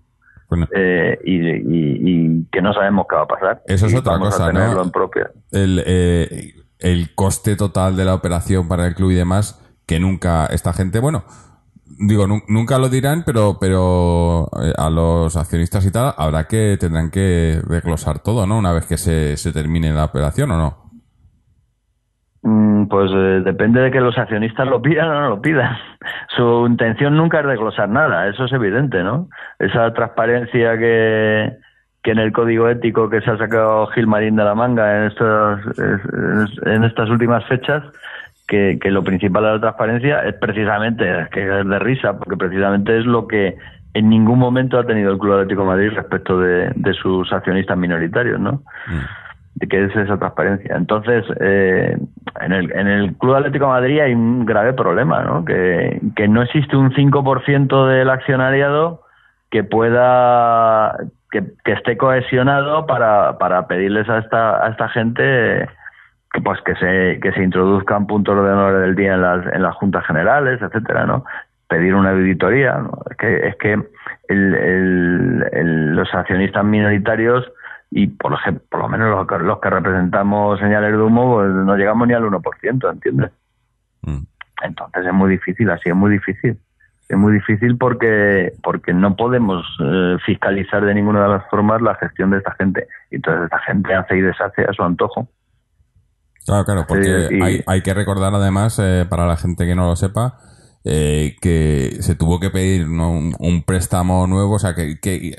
Bueno, 0.50 0.66
eh, 0.74 1.18
y, 1.24 1.36
y- 1.38 1.98
y 2.40 2.44
que 2.52 2.60
no 2.62 2.72
sabemos 2.74 3.06
qué 3.08 3.16
va 3.16 3.22
a 3.22 3.26
pasar. 3.26 3.62
Eso 3.66 3.86
es 3.86 3.94
otra 3.94 4.18
cosa, 4.18 4.52
¿no? 4.52 4.82
en 4.82 4.90
propia. 4.90 5.30
el, 5.52 5.82
eh, 5.86 6.54
el 6.78 7.14
coste 7.14 7.56
total 7.56 7.96
de 7.96 8.04
la 8.04 8.14
operación 8.14 8.68
para 8.68 8.86
el 8.86 8.94
club 8.94 9.10
y 9.12 9.14
demás, 9.14 9.60
que 9.86 9.98
nunca 9.98 10.46
esta 10.46 10.72
gente, 10.74 11.00
bueno, 11.00 11.24
digo, 11.98 12.26
nu- 12.26 12.42
nunca 12.48 12.78
lo 12.78 12.88
dirán, 12.88 13.22
pero 13.24 13.56
pero 13.60 14.48
eh, 14.62 14.72
a 14.76 14.90
los 14.90 15.36
accionistas 15.36 15.84
y 15.86 15.90
tal 15.90 16.12
habrá 16.16 16.44
que, 16.46 16.76
tendrán 16.78 17.10
que 17.10 17.60
desglosar 17.68 18.18
todo, 18.18 18.46
¿no? 18.46 18.58
Una 18.58 18.72
vez 18.72 18.84
que 18.86 18.98
se, 18.98 19.36
se 19.38 19.52
termine 19.52 19.92
la 19.92 20.04
operación 20.04 20.50
o 20.50 20.58
no. 20.58 20.83
Mm, 22.44 22.88
Pues 22.88 23.10
eh, 23.12 23.40
depende 23.42 23.80
de 23.80 23.90
que 23.90 24.00
los 24.00 24.16
accionistas 24.18 24.68
lo 24.68 24.80
pidan 24.82 25.08
o 25.08 25.14
no 25.14 25.28
lo 25.30 25.40
pidan. 25.40 25.76
Su 26.36 26.66
intención 26.68 27.16
nunca 27.16 27.40
es 27.40 27.46
desglosar 27.46 27.88
nada, 27.88 28.28
eso 28.28 28.44
es 28.44 28.52
evidente, 28.52 29.02
¿no? 29.02 29.28
Esa 29.58 29.92
transparencia 29.94 30.76
que, 30.76 31.54
que 32.02 32.10
en 32.10 32.18
el 32.18 32.32
código 32.32 32.68
ético 32.68 33.08
que 33.08 33.22
se 33.22 33.30
ha 33.30 33.38
sacado 33.38 33.86
Gilmarín 33.88 34.36
de 34.36 34.44
la 34.44 34.54
manga 34.54 35.06
en, 35.06 35.12
en 36.66 36.84
estas 36.84 37.08
últimas 37.08 37.44
fechas, 37.46 37.82
que, 38.46 38.78
lo 38.90 39.02
principal 39.02 39.42
de 39.42 39.52
la 39.52 39.60
transparencia 39.60 40.20
es 40.20 40.34
precisamente, 40.34 41.04
que 41.32 41.60
es 41.60 41.66
de 41.66 41.78
risa, 41.78 42.18
porque 42.18 42.36
precisamente 42.36 42.98
es 42.98 43.06
lo 43.06 43.26
que 43.26 43.56
en 43.94 44.10
ningún 44.10 44.38
momento 44.38 44.78
ha 44.78 44.84
tenido 44.84 45.12
el 45.12 45.18
Club 45.18 45.32
Atlético 45.32 45.62
de 45.62 45.66
Madrid 45.66 45.90
respecto 45.94 46.38
de, 46.38 46.70
de 46.74 46.92
sus 46.92 47.32
accionistas 47.32 47.78
minoritarios, 47.78 48.38
¿no? 48.38 48.62
de 48.88 49.23
que 49.68 49.84
es 49.84 49.96
esa 49.96 50.18
transparencia. 50.18 50.76
Entonces, 50.76 51.24
eh, 51.40 51.96
en, 52.40 52.52
el, 52.52 52.72
en 52.72 52.86
el 52.88 53.14
Club 53.16 53.34
Atlético 53.34 53.68
Madrid 53.68 54.00
hay 54.00 54.12
un 54.14 54.44
grave 54.44 54.72
problema, 54.72 55.22
¿no? 55.22 55.44
Que, 55.44 56.00
que 56.16 56.28
no 56.28 56.42
existe 56.42 56.76
un 56.76 56.92
5% 56.92 57.86
del 57.88 58.10
accionariado 58.10 59.02
que 59.50 59.62
pueda, 59.62 60.96
que, 61.30 61.44
esté 61.66 61.96
cohesionado 61.96 62.86
para, 62.86 63.38
para 63.38 63.66
pedirles 63.68 64.08
a 64.08 64.18
esta, 64.18 64.64
a 64.66 64.70
esta 64.70 64.88
gente 64.88 65.68
que 66.32 66.40
pues 66.40 66.60
que 66.62 66.74
se, 66.74 67.20
que 67.20 67.30
se 67.32 67.44
introduzcan 67.44 68.08
puntos 68.08 68.34
de 68.34 68.50
honor 68.50 68.80
del 68.80 68.96
día 68.96 69.14
en 69.14 69.22
las, 69.22 69.46
en 69.54 69.62
las 69.62 69.76
juntas 69.76 70.04
generales, 70.04 70.60
etcétera, 70.60 71.06
¿no? 71.06 71.24
Pedir 71.68 71.94
una 71.94 72.10
auditoría, 72.10 72.72
¿no? 72.78 72.98
Es 73.08 73.16
que, 73.16 73.46
es 73.48 73.56
que 73.56 73.72
el- 74.28 74.54
el- 75.52 75.94
los 75.94 76.12
accionistas 76.12 76.64
minoritarios 76.64 77.48
y 77.96 78.08
por, 78.08 78.32
ej- 78.32 78.60
por 78.68 78.80
lo 78.80 78.88
menos 78.88 79.08
los 79.10 79.26
que, 79.26 79.38
los 79.38 79.60
que 79.60 79.70
representamos 79.70 80.58
señales 80.58 80.90
de 80.92 80.98
humo 80.98 81.34
pues 81.36 81.50
no 81.50 81.76
llegamos 81.76 82.08
ni 82.08 82.14
al 82.14 82.24
1%, 82.24 82.90
¿entiendes? 82.92 83.30
Mm. 84.02 84.24
Entonces 84.64 85.06
es 85.06 85.12
muy 85.12 85.30
difícil, 85.30 85.70
así 85.70 85.90
es 85.90 85.94
muy 85.94 86.10
difícil. 86.10 86.58
Es 87.08 87.16
muy 87.18 87.34
difícil 87.34 87.76
porque 87.76 88.52
porque 88.62 88.94
no 88.94 89.14
podemos 89.14 89.64
eh, 89.78 90.16
fiscalizar 90.24 90.84
de 90.84 90.94
ninguna 90.94 91.22
de 91.24 91.28
las 91.28 91.48
formas 91.50 91.82
la 91.82 91.94
gestión 91.96 92.30
de 92.30 92.38
esta 92.38 92.52
gente. 92.58 92.88
Y 93.10 93.16
entonces 93.16 93.44
esta 93.44 93.58
gente 93.60 93.94
hace 93.94 94.16
y 94.16 94.22
deshace 94.22 94.62
a 94.62 94.72
su 94.72 94.82
antojo. 94.82 95.28
Claro, 96.46 96.64
claro, 96.64 96.84
porque 96.88 97.26
Sí, 97.28 97.36
y- 97.36 97.42
hay, 97.42 97.60
hay 97.66 97.82
que 97.82 97.94
recordar 97.94 98.34
además, 98.34 98.78
eh, 98.82 99.06
para 99.08 99.26
la 99.26 99.36
gente 99.36 99.66
que 99.66 99.74
no 99.74 99.86
lo 99.86 99.96
sepa, 99.96 100.38
eh, 100.84 101.36
que 101.40 101.90
se 102.00 102.14
tuvo 102.16 102.40
que 102.40 102.50
pedir 102.50 102.88
¿no? 102.88 103.10
un, 103.12 103.34
un 103.38 103.62
préstamo 103.64 104.26
nuevo, 104.26 104.54
o 104.54 104.58
sea, 104.58 104.74
que, 104.74 104.98
que 105.00 105.36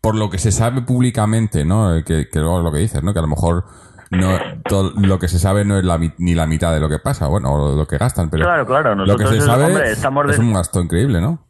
por 0.00 0.14
lo 0.16 0.28
que 0.30 0.38
se 0.38 0.52
sabe 0.52 0.82
públicamente, 0.82 1.64
¿no? 1.64 1.96
Eh, 1.96 2.04
Que, 2.04 2.28
que 2.28 2.38
luego 2.40 2.60
lo 2.62 2.72
que 2.72 2.78
dices, 2.78 3.02
¿no? 3.02 3.12
Que 3.12 3.18
a 3.18 3.22
lo 3.22 3.28
mejor 3.28 3.64
no 4.10 4.38
todo 4.68 4.92
lo 5.00 5.18
que 5.18 5.28
se 5.28 5.38
sabe 5.38 5.64
no 5.64 5.78
es 5.78 5.84
la, 5.84 5.98
ni 6.18 6.34
la 6.34 6.46
mitad 6.46 6.72
de 6.74 6.80
lo 6.80 6.88
que 6.88 6.98
pasa, 6.98 7.28
bueno, 7.28 7.52
o 7.52 7.76
lo 7.76 7.86
que 7.86 7.96
gastan, 7.98 8.28
pero 8.30 8.44
Claro, 8.44 8.66
claro, 8.66 8.94
lo 8.96 9.16
que 9.16 9.26
se 9.26 9.36
es- 9.38 9.44
sabe 9.44 9.64
hombre, 9.66 9.90
estamos 9.92 10.26
de- 10.26 10.32
es 10.32 10.38
un 10.40 10.52
gasto 10.52 10.80
increíble, 10.80 11.20
¿no? 11.20 11.46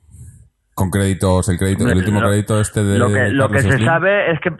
Con 0.75 0.91
créditos, 0.91 1.49
el 1.49 1.59
crédito, 1.59 1.89
el 1.89 1.97
último 1.99 2.21
lo- 2.21 2.29
crédito 2.29 2.61
este 2.61 2.85
de 2.85 2.99
lo 2.99 3.09
que 3.09 3.29
lo 3.31 3.49
que 3.49 3.63
se 3.63 3.79
sabe 3.85 4.31
es 4.33 4.41
que 4.41 4.51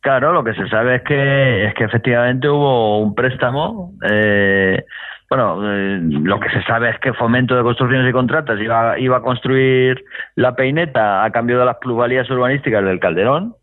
claro 0.00 0.32
lo 0.32 0.42
que 0.44 0.54
se 0.54 0.66
sabe 0.68 0.96
es 0.96 1.02
que 1.02 1.66
es 1.68 1.74
que 1.74 1.84
efectivamente 1.84 2.48
hubo 2.48 2.98
un 3.02 3.14
préstamo 3.14 3.92
eh, 4.10 4.84
bueno 5.30 5.60
eh, 5.62 6.00
lo 6.02 6.38
que 6.40 6.50
se 6.50 6.62
sabe 6.64 6.90
es 6.90 6.98
que 6.98 7.14
fomento 7.14 7.56
de 7.56 7.62
construcciones 7.62 8.10
y 8.10 8.12
contratas 8.12 8.60
iba 8.60 8.98
iba 8.98 9.18
a 9.18 9.22
construir 9.22 10.04
la 10.34 10.54
peineta 10.54 11.24
a 11.24 11.30
cambio 11.30 11.58
de 11.58 11.64
las 11.64 11.76
plusvalías 11.78 12.28
urbanísticas 12.28 12.84
del 12.84 13.00
Calderón 13.00 13.54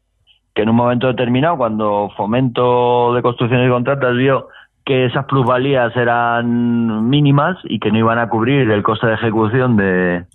que 0.56 0.63
en 0.63 0.69
un 0.69 0.75
momento 0.75 1.08
determinado 1.08 1.58
cuando 1.58 2.10
fomento 2.17 3.13
de 3.13 3.21
construcciones 3.21 3.67
y 3.67 3.71
contratas 3.71 4.15
vio 4.15 4.47
que 4.88 5.06
esas 5.06 5.25
plusvalías 5.25 5.93
eran 5.97 7.10
mínimas 7.10 7.58
y 7.65 7.77
que 7.77 7.91
no 7.91 7.99
iban 7.99 8.19
a 8.19 8.30
cubrir 8.30 8.71
el 8.71 8.84
coste 8.84 9.06
de 9.08 9.15
ejecución 9.15 9.75
de, 9.75 10.25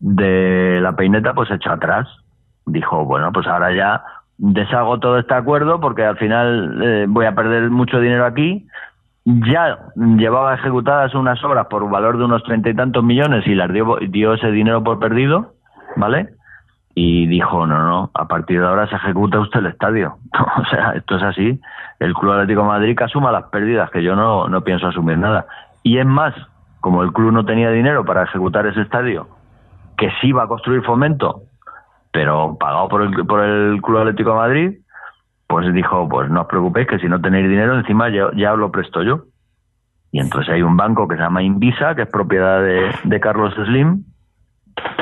de 0.00 0.80
la 0.82 0.96
peineta, 0.96 1.34
pues 1.34 1.52
echó 1.52 1.70
atrás. 1.70 2.08
Dijo, 2.66 3.04
bueno, 3.04 3.30
pues 3.32 3.46
ahora 3.46 3.72
ya 3.72 4.02
deshago 4.38 4.98
todo 4.98 5.20
este 5.20 5.34
acuerdo 5.34 5.80
porque 5.80 6.04
al 6.04 6.16
final 6.18 6.82
eh, 6.82 7.06
voy 7.08 7.26
a 7.26 7.36
perder 7.36 7.70
mucho 7.70 8.00
dinero 8.00 8.26
aquí. 8.26 8.66
Ya 9.28 9.78
llevaba 9.96 10.54
ejecutadas 10.54 11.12
unas 11.16 11.42
obras 11.42 11.66
por 11.66 11.90
valor 11.90 12.16
de 12.16 12.24
unos 12.24 12.44
treinta 12.44 12.70
y 12.70 12.76
tantos 12.76 13.02
millones 13.02 13.44
y 13.46 13.56
las 13.56 13.72
dio, 13.72 13.96
dio 14.08 14.34
ese 14.34 14.52
dinero 14.52 14.84
por 14.84 15.00
perdido, 15.00 15.54
¿vale? 15.96 16.28
Y 16.94 17.26
dijo, 17.26 17.66
no, 17.66 17.76
no, 17.84 18.10
a 18.14 18.28
partir 18.28 18.60
de 18.60 18.66
ahora 18.68 18.86
se 18.86 18.94
ejecuta 18.94 19.40
usted 19.40 19.58
el 19.60 19.66
estadio. 19.66 20.16
o 20.58 20.64
sea, 20.66 20.92
esto 20.92 21.16
es 21.16 21.24
así. 21.24 21.60
El 21.98 22.14
Club 22.14 22.34
Atlético 22.34 22.62
de 22.62 22.68
Madrid 22.68 22.96
que 22.96 23.02
asuma 23.02 23.32
las 23.32 23.46
pérdidas, 23.46 23.90
que 23.90 24.02
yo 24.02 24.14
no, 24.14 24.46
no 24.46 24.60
pienso 24.60 24.86
asumir 24.86 25.18
nada. 25.18 25.46
Y 25.82 25.98
es 25.98 26.06
más, 26.06 26.32
como 26.80 27.02
el 27.02 27.12
club 27.12 27.32
no 27.32 27.44
tenía 27.44 27.70
dinero 27.70 28.04
para 28.04 28.22
ejecutar 28.22 28.64
ese 28.66 28.82
estadio, 28.82 29.26
que 29.96 30.08
sí 30.20 30.30
va 30.30 30.44
a 30.44 30.48
construir 30.48 30.82
fomento, 30.82 31.42
pero 32.12 32.56
pagado 32.60 32.86
por 32.86 33.02
el, 33.02 33.26
por 33.26 33.42
el 33.42 33.82
Club 33.82 33.98
Atlético 33.98 34.30
de 34.30 34.36
Madrid, 34.36 34.78
pues 35.46 35.72
dijo, 35.72 36.08
pues 36.08 36.30
no 36.30 36.42
os 36.42 36.46
preocupéis 36.46 36.86
que 36.88 36.98
si 36.98 37.06
no 37.08 37.20
tenéis 37.20 37.48
dinero, 37.48 37.78
encima 37.78 38.08
ya, 38.08 38.30
ya 38.34 38.52
os 38.52 38.58
lo 38.58 38.70
presto 38.70 39.02
yo. 39.02 39.24
Y 40.12 40.20
entonces 40.20 40.52
hay 40.52 40.62
un 40.62 40.76
banco 40.76 41.06
que 41.06 41.16
se 41.16 41.22
llama 41.22 41.42
Invisa, 41.42 41.94
que 41.94 42.02
es 42.02 42.08
propiedad 42.08 42.62
de, 42.62 43.20
Carlos 43.20 43.54
Slim, 43.54 44.04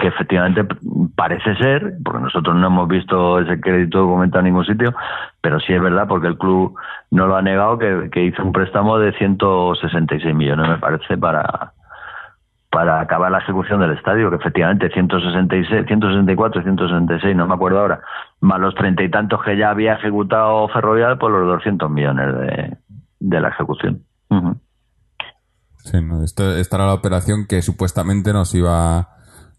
que 0.00 0.08
efectivamente 0.08 0.66
parece 1.14 1.54
ser, 1.56 1.94
porque 2.04 2.22
nosotros 2.22 2.56
no 2.56 2.66
hemos 2.66 2.88
visto 2.88 3.38
ese 3.40 3.60
crédito 3.60 3.98
documentado 3.98 4.40
en 4.40 4.46
ningún 4.46 4.64
sitio, 4.64 4.94
pero 5.40 5.60
sí 5.60 5.72
es 5.72 5.80
verdad, 5.80 6.08
porque 6.08 6.26
el 6.26 6.38
club 6.38 6.74
no 7.10 7.26
lo 7.26 7.36
ha 7.36 7.42
negado, 7.42 7.78
que, 7.78 8.08
que 8.10 8.24
hizo 8.24 8.42
un 8.42 8.52
préstamo 8.52 8.98
de 8.98 9.12
166 9.12 10.34
millones, 10.34 10.68
me 10.68 10.78
parece, 10.78 11.16
para, 11.16 11.73
para 12.74 13.00
acabar 13.00 13.30
la 13.30 13.38
ejecución 13.38 13.78
del 13.80 13.92
estadio, 13.92 14.30
que 14.30 14.36
efectivamente 14.36 14.90
166, 14.92 15.86
164, 15.86 16.62
166, 16.62 17.36
no 17.36 17.46
me 17.46 17.54
acuerdo 17.54 17.78
ahora, 17.78 18.00
más 18.40 18.58
los 18.58 18.74
treinta 18.74 19.04
y 19.04 19.10
tantos 19.10 19.40
que 19.44 19.56
ya 19.56 19.70
había 19.70 19.94
ejecutado 19.94 20.66
Ferrovial, 20.68 21.16
por 21.18 21.30
los 21.30 21.46
200 21.46 21.88
millones 21.88 22.34
de, 22.34 22.76
de 23.20 23.40
la 23.40 23.48
ejecución. 23.50 24.02
Sí, 25.76 26.00
¿no? 26.02 26.24
Esto, 26.24 26.50
esta 26.56 26.76
era 26.76 26.86
la 26.86 26.94
operación 26.94 27.46
que 27.48 27.62
supuestamente 27.62 28.32
nos 28.32 28.54
iba 28.54 29.08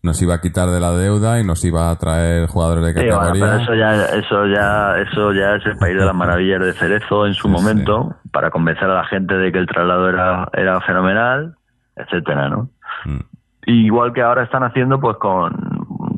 nos 0.04 0.21
iba 0.21 0.36
a 0.36 0.41
quitar 0.41 0.67
de 0.69 0.80
la 0.80 0.91
deuda 0.91 1.39
y 1.39 1.43
nos 1.43 1.63
iba 1.65 1.89
a 1.89 1.95
traer 1.95 2.47
jugadores 2.47 2.84
de 2.86 2.93
Sí, 2.93 3.08
bueno, 3.08 3.17
categoría. 3.21 3.45
pero 3.45 3.63
eso 3.63 3.73
ya, 3.73 4.06
eso 4.06 4.45
ya, 4.45 4.97
eso 5.01 5.34
ya 5.34 5.56
es 5.56 5.65
el 5.65 5.78
país 5.78 5.97
de 5.97 6.06
las 6.06 6.13
maravillas 6.13 6.60
de 6.62 6.73
Cerezo 6.73 7.25
en 7.25 7.34
su 7.34 7.47
Sí, 7.47 7.54
momento, 7.54 8.15
para 8.32 8.51
convencer 8.51 8.84
a 8.84 8.93
la 8.95 9.06
gente 9.06 9.34
de 9.36 9.51
que 9.51 9.58
el 9.58 9.65
traslado 9.65 10.08
era, 10.10 10.47
era 10.54 10.80
fenomenal, 10.82 11.56
etcétera, 11.95 12.49
¿no? 12.49 12.69
Mm. 13.05 13.19
Igual 13.67 14.13
que 14.13 14.21
ahora 14.21 14.43
están 14.43 14.63
haciendo 14.63 14.99
pues 14.99 15.17
con 15.17 15.53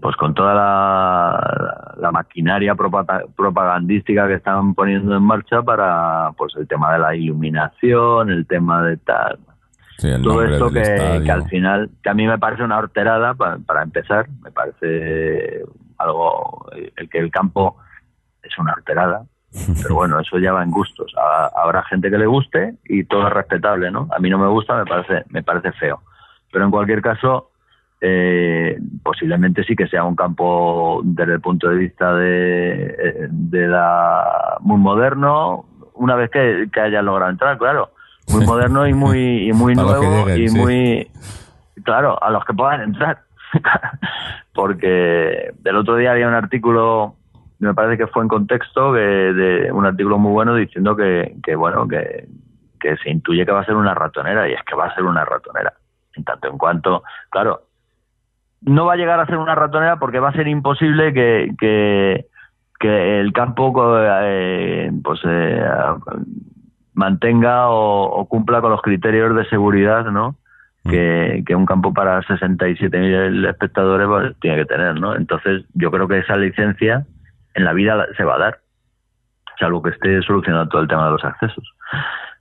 pues 0.02 0.16
con 0.16 0.34
toda 0.34 0.54
la, 0.54 1.94
la 1.98 2.12
maquinaria 2.12 2.76
propa- 2.76 3.26
propagandística 3.36 4.28
que 4.28 4.36
están 4.36 4.74
poniendo 4.74 5.16
en 5.16 5.24
marcha 5.24 5.62
para 5.64 6.32
pues 6.38 6.56
el 6.56 6.68
tema 6.68 6.94
de 6.94 7.00
la 7.00 7.16
iluminación, 7.16 8.30
el 8.30 8.46
tema 8.46 8.84
de 8.84 8.98
tal. 8.98 9.40
Sí, 9.98 10.10
Todo 10.22 10.44
esto 10.44 10.70
que, 10.70 11.32
al 11.32 11.46
final, 11.50 11.90
que 12.04 12.10
a 12.10 12.14
mí 12.14 12.28
me 12.28 12.38
parece 12.38 12.64
una 12.64 12.78
horterada 12.78 13.34
pa- 13.34 13.58
para, 13.66 13.82
empezar, 13.82 14.28
me 14.44 14.52
parece 14.52 15.64
algo, 15.98 16.68
el 16.96 17.10
que 17.10 17.18
el 17.18 17.32
campo 17.32 17.78
es 18.44 18.56
una 18.60 18.74
horterada, 18.74 19.24
pero 19.82 19.96
bueno, 19.96 20.20
eso 20.20 20.38
ya 20.38 20.54
va 20.54 20.64
en 20.64 20.70
gustos. 20.72 21.12
Ha- 21.18 21.50
Habrá 21.56 21.82
gente 21.84 22.12
que 22.12 22.18
le 22.20 22.28
guste 22.28 22.76
y 22.86 23.04
todo 23.06 23.28
es 23.28 23.34
respetable, 23.34 23.90
¿no? 23.90 24.08
A 24.16 24.20
mí 24.20 24.30
no 24.30 24.38
me 24.38 24.48
gusta, 24.48 24.76
me 24.78 24.86
parece, 24.86 25.24
me 25.30 25.42
parece 25.42 25.72
feo. 25.74 26.02
Pero 26.58 26.66
en 26.66 26.72
cualquier 26.72 27.04
caso, 27.04 27.52
eh, 28.02 28.80
posiblemente 29.04 29.64
sí 29.64 29.76
que 29.76 29.86
sea 29.86 30.04
un 30.04 30.16
campo 30.16 31.02
desde 31.04 31.34
el 31.34 31.40
punto 31.40 31.70
de 31.70 31.78
vista 31.78 32.16
de, 32.16 32.96
eh, 32.98 33.28
de 33.30 33.68
la 33.68 34.58
muy 34.62 34.80
moderno, 34.80 35.66
una 35.94 36.16
vez 36.16 36.32
que, 36.32 36.68
que 36.74 36.80
haya 36.80 37.04
logrado 37.04 37.30
entrar, 37.30 37.60
claro, 37.60 37.92
muy 38.34 38.44
moderno 38.44 38.88
y 38.88 38.94
muy 38.96 39.48
y 39.48 39.54
muy 39.54 39.76
nuevo 39.76 40.26
lleguen, 40.26 40.46
y 40.46 40.48
sí. 40.48 40.58
muy 40.58 41.12
claro 41.84 42.18
a 42.24 42.32
los 42.32 42.44
que 42.44 42.56
puedan 42.56 42.82
entrar. 42.82 43.20
Porque 44.56 45.52
del 45.60 45.76
otro 45.76 45.96
día 45.96 46.14
había 46.14 46.28
un 46.28 46.34
artículo 46.34 47.18
me 47.60 47.76
parece 47.76 48.00
que 48.00 48.08
fue 48.08 48.24
en 48.24 48.30
contexto 48.30 48.94
que 48.94 49.00
de 49.00 49.72
un 49.72 49.86
artículo 49.86 50.18
muy 50.18 50.32
bueno 50.32 50.56
diciendo 50.56 50.96
que, 50.96 51.36
que 51.44 51.56
bueno 51.56 51.88
que, 51.88 52.28
que 52.80 52.98
se 52.98 53.12
intuye 53.12 53.46
que 53.46 53.52
va 53.52 53.60
a 53.62 53.66
ser 53.66 53.76
una 53.76 53.94
ratonera 53.94 54.50
y 54.50 54.54
es 54.54 54.64
que 54.64 54.76
va 54.76 54.88
a 54.88 54.96
ser 54.96 55.04
una 55.04 55.24
ratonera 55.24 55.72
en 56.18 56.24
tanto 56.24 56.48
en 56.50 56.58
cuanto 56.58 57.04
claro 57.30 57.62
no 58.62 58.86
va 58.86 58.94
a 58.94 58.98
llegar 58.98 59.20
a 59.20 59.26
ser 59.26 59.38
una 59.38 59.56
ratonera 59.56 59.98
porque 59.98 60.20
va 60.20 60.30
a 60.30 60.34
ser 60.34 60.48
imposible 60.48 61.14
que, 61.14 61.54
que, 61.60 62.26
que 62.80 63.20
el 63.20 63.32
campo 63.32 63.72
eh, 64.00 64.92
pues 65.04 65.22
eh, 65.26 65.64
mantenga 66.94 67.70
o, 67.70 68.06
o 68.06 68.26
cumpla 68.28 68.60
con 68.62 68.72
los 68.72 68.82
criterios 68.82 69.36
de 69.36 69.46
seguridad 69.46 70.06
¿no? 70.06 70.36
que, 70.90 71.44
que 71.46 71.56
un 71.56 71.66
campo 71.66 71.94
para 71.94 72.22
67.000 72.24 73.50
espectadores 73.50 74.08
pues, 74.08 74.36
tiene 74.40 74.58
que 74.58 74.66
tener, 74.66 75.00
¿no? 75.00 75.16
Entonces, 75.16 75.66
yo 75.74 75.92
creo 75.92 76.08
que 76.08 76.20
esa 76.20 76.38
licencia 76.38 77.06
en 77.54 77.66
la 77.66 77.74
vida 77.74 78.06
se 78.16 78.24
va 78.24 78.36
a 78.36 78.40
dar, 78.40 78.60
salvo 79.60 79.82
que 79.82 79.90
esté 79.90 80.22
solucionado 80.22 80.70
todo 80.70 80.82
el 80.82 80.88
tema 80.88 81.06
de 81.06 81.12
los 81.12 81.24
accesos. 81.24 81.74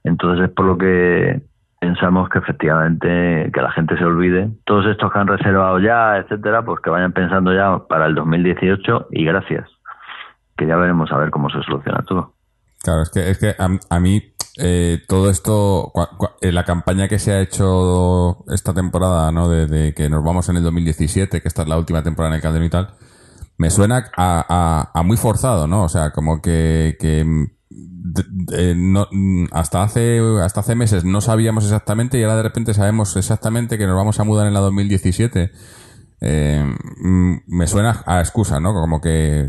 Entonces, 0.03 0.45
es 0.45 0.51
por 0.51 0.65
lo 0.65 0.77
que 0.77 1.41
pensamos 1.79 2.29
que 2.29 2.39
efectivamente 2.39 3.51
que 3.53 3.61
la 3.61 3.71
gente 3.71 3.97
se 3.97 4.03
olvide. 4.05 4.49
Todos 4.65 4.85
estos 4.87 5.11
que 5.11 5.19
han 5.19 5.27
reservado 5.27 5.79
ya, 5.79 6.17
etcétera, 6.17 6.63
pues 6.65 6.79
que 6.81 6.89
vayan 6.89 7.13
pensando 7.13 7.53
ya 7.53 7.79
para 7.87 8.05
el 8.07 8.15
2018 8.15 9.07
y 9.11 9.25
gracias, 9.25 9.69
que 10.57 10.65
ya 10.67 10.75
veremos 10.75 11.11
a 11.11 11.17
ver 11.17 11.29
cómo 11.29 11.49
se 11.49 11.61
soluciona 11.63 12.03
todo. 12.07 12.33
Claro, 12.83 13.01
es 13.01 13.09
que, 13.09 13.29
es 13.29 13.37
que 13.39 13.49
a, 13.57 13.67
a 13.95 13.99
mí 13.99 14.21
eh, 14.59 14.99
todo 15.07 15.29
esto, 15.29 15.91
eh, 16.41 16.51
la 16.51 16.63
campaña 16.63 17.07
que 17.07 17.19
se 17.19 17.31
ha 17.33 17.41
hecho 17.41 18.43
esta 18.51 18.73
temporada, 18.73 19.31
¿no? 19.31 19.49
De, 19.49 19.67
de 19.67 19.93
que 19.93 20.09
nos 20.09 20.23
vamos 20.23 20.49
en 20.49 20.57
el 20.57 20.63
2017, 20.63 21.41
que 21.41 21.47
esta 21.47 21.61
es 21.63 21.67
la 21.67 21.77
última 21.77 22.01
temporada 22.03 22.33
en 22.33 22.37
el 22.37 22.41
Calderón 22.41 22.65
y 22.65 22.69
tal, 22.69 22.89
me 23.59 23.69
suena 23.69 24.05
a, 24.15 24.45
a- 24.47 24.91
a 24.99 25.03
muy 25.03 25.17
forzado, 25.17 25.67
¿no? 25.67 25.83
O 25.83 25.89
sea, 25.89 26.11
como 26.11 26.41
que, 26.41 26.95
que 26.99 27.25
no, 27.69 29.07
hasta 29.51 29.83
hace 29.83 30.19
hasta 30.41 30.61
hace 30.61 30.75
meses 30.75 31.03
no 31.03 31.21
sabíamos 31.21 31.65
exactamente 31.65 32.17
y 32.19 32.23
ahora 32.23 32.37
de 32.37 32.43
repente 32.43 32.73
sabemos 32.73 33.15
exactamente 33.17 33.77
que 33.77 33.85
nos 33.87 33.95
vamos 33.95 34.19
a 34.19 34.23
mudar 34.23 34.47
en 34.47 34.53
la 34.53 34.59
2017. 34.61 35.51
Eh, 36.19 36.65
mm, 37.03 37.35
me 37.47 37.67
suena 37.67 38.01
a 38.05 38.19
excusa, 38.21 38.59
¿no? 38.59 38.73
Como 38.73 38.99
que, 39.01 39.47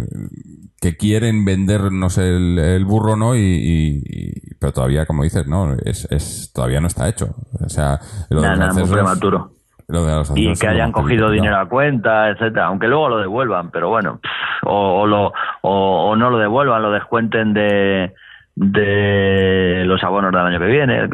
que 0.80 0.96
quieren 0.98 1.44
vendernos 1.46 2.18
el, 2.18 2.58
el 2.58 2.84
burro, 2.84 3.16
¿no? 3.16 3.34
Y, 3.36 3.40
y- 3.40 4.02
y- 4.04 4.54
pero 4.58 4.72
todavía, 4.72 5.06
como 5.06 5.22
dices, 5.22 5.46
no, 5.46 5.72
es, 5.84 6.06
es 6.10 6.50
todavía 6.52 6.80
no 6.80 6.88
está 6.88 7.08
hecho. 7.08 7.36
O 7.64 7.68
sea, 7.70 8.00
lo 8.28 8.42
de 8.42 8.48
muy 8.80 8.82
prematuro. 8.92 9.57
Lo 9.88 10.04
de 10.04 10.14
los 10.14 10.32
y 10.36 10.52
que 10.54 10.68
hayan 10.68 10.92
cogido 10.92 11.30
dinero 11.30 11.56
a 11.56 11.68
cuenta, 11.68 12.28
etcétera, 12.28 12.66
aunque 12.66 12.86
luego 12.86 13.08
lo 13.08 13.18
devuelvan, 13.18 13.70
pero 13.70 13.88
bueno, 13.88 14.20
o, 14.62 15.00
o 15.00 15.06
lo 15.06 15.32
o, 15.62 16.10
o 16.10 16.16
no 16.16 16.30
lo 16.30 16.38
devuelvan, 16.38 16.82
lo 16.82 16.92
descuenten 16.92 17.54
de 17.54 18.12
de 18.54 19.84
los 19.86 20.02
abonos 20.02 20.32
del 20.32 20.40
año 20.40 20.58
que 20.58 20.66
viene, 20.66 21.08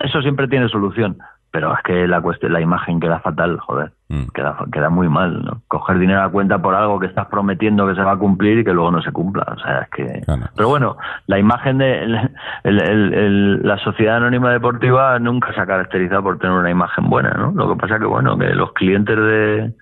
eso 0.00 0.22
siempre 0.22 0.48
tiene 0.48 0.68
solución, 0.68 1.18
pero 1.50 1.72
es 1.74 1.80
que 1.82 2.06
la 2.06 2.20
cuestión, 2.20 2.52
la 2.52 2.60
imagen 2.60 3.00
queda 3.00 3.20
fatal, 3.20 3.58
joder, 3.58 3.90
Mm. 4.10 4.28
queda 4.34 4.56
queda 4.72 4.88
muy 4.90 5.08
mal, 5.08 5.42
¿no? 5.44 5.62
Coger 5.68 5.98
dinero 5.98 6.22
a 6.22 6.30
cuenta 6.30 6.58
por 6.60 6.74
algo 6.74 6.98
que 6.98 7.06
estás 7.06 7.26
prometiendo 7.26 7.86
que 7.86 7.94
se 7.94 8.02
va 8.02 8.12
a 8.12 8.16
cumplir 8.18 8.58
y 8.58 8.64
que 8.64 8.72
luego 8.72 8.90
no 8.90 9.02
se 9.02 9.12
cumpla, 9.12 9.44
o 9.54 9.58
sea, 9.58 9.80
es 9.80 9.90
que 9.90 10.20
Claro. 10.22 10.46
pero 10.56 10.68
bueno, 10.68 10.96
la 11.26 11.38
imagen 11.38 11.78
de 11.78 12.02
el- 12.04 12.30
el- 12.64 12.82
el- 12.82 13.14
el- 13.14 13.62
la 13.66 13.76
sociedad 13.78 14.16
anónima 14.16 14.50
deportiva 14.50 15.18
nunca 15.18 15.52
se 15.54 15.60
ha 15.60 15.66
caracterizado 15.66 16.22
por 16.22 16.38
tener 16.38 16.56
una 16.56 16.70
imagen 16.70 17.08
buena, 17.10 17.30
¿no? 17.30 17.52
Lo 17.54 17.68
que 17.74 17.80
pasa 17.80 17.98
que 17.98 18.06
bueno, 18.06 18.36
que 18.38 18.54
los 18.54 18.72
clientes 18.72 19.16
de 19.16 19.72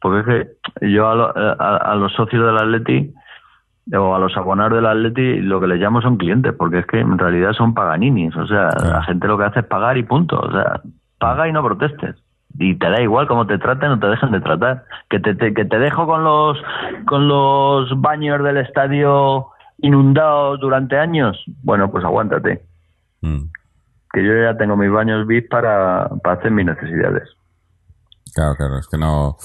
porque 0.00 0.20
es 0.20 0.26
que 0.80 0.88
yo 0.92 1.08
a, 1.10 1.14
lo- 1.16 1.36
a- 1.36 1.76
a 1.78 1.94
los 1.96 2.12
socios 2.12 2.44
del 2.46 2.56
Atleti 2.56 3.12
o 3.96 4.14
a 4.14 4.18
los 4.18 4.36
abonados 4.36 4.74
del 4.74 4.86
Atleti 4.86 5.40
lo 5.40 5.60
que 5.60 5.66
les 5.66 5.80
llamo 5.80 6.00
son 6.02 6.16
clientes, 6.16 6.52
porque 6.56 6.80
es 6.80 6.86
que 6.86 7.00
en 7.00 7.16
realidad 7.18 7.52
son 7.52 7.74
paganinis, 7.74 8.34
o 8.36 8.46
sea, 8.46 8.68
Claro. 8.70 8.92
la 8.94 9.02
gente 9.04 9.26
lo 9.28 9.38
que 9.38 9.44
hace 9.44 9.60
es 9.60 9.66
pagar 9.66 9.96
y 9.96 10.02
punto, 10.02 10.38
o 10.38 10.50
sea, 10.50 10.80
paga 11.18 11.48
y 11.48 11.52
no 11.52 11.62
protestes. 11.62 12.16
Y 12.58 12.74
te 12.76 12.90
da 12.90 13.00
igual 13.00 13.28
cómo 13.28 13.46
te 13.46 13.58
traten 13.58 13.90
o 13.92 13.98
te 14.00 14.06
dejen 14.08 14.32
de 14.32 14.40
tratar. 14.40 14.84
Que 15.08 15.20
te, 15.20 15.34
te- 15.34 15.54
que 15.54 15.64
te 15.64 15.78
dejo 15.78 16.06
con 16.06 16.24
los 16.24 16.58
con 17.06 17.28
los 17.28 17.88
baños 18.00 18.42
del 18.42 18.56
estadio 18.56 19.48
inundados 19.78 20.58
durante 20.58 20.98
años. 20.98 21.42
Bueno, 21.62 21.90
pues 21.90 22.04
aguántate. 22.04 22.62
Mm. 23.20 23.42
Que 24.12 24.24
yo 24.24 24.32
ya 24.42 24.56
tengo 24.56 24.76
mis 24.76 24.90
baños 24.90 25.26
VIP 25.26 25.48
para, 25.50 26.08
para 26.24 26.36
hacer 26.40 26.50
mis 26.50 26.66
necesidades. 26.66 27.28
Claro, 28.34 28.54
claro, 28.56 28.78
es 28.78 28.88
que 28.88 28.98
no. 28.98 29.36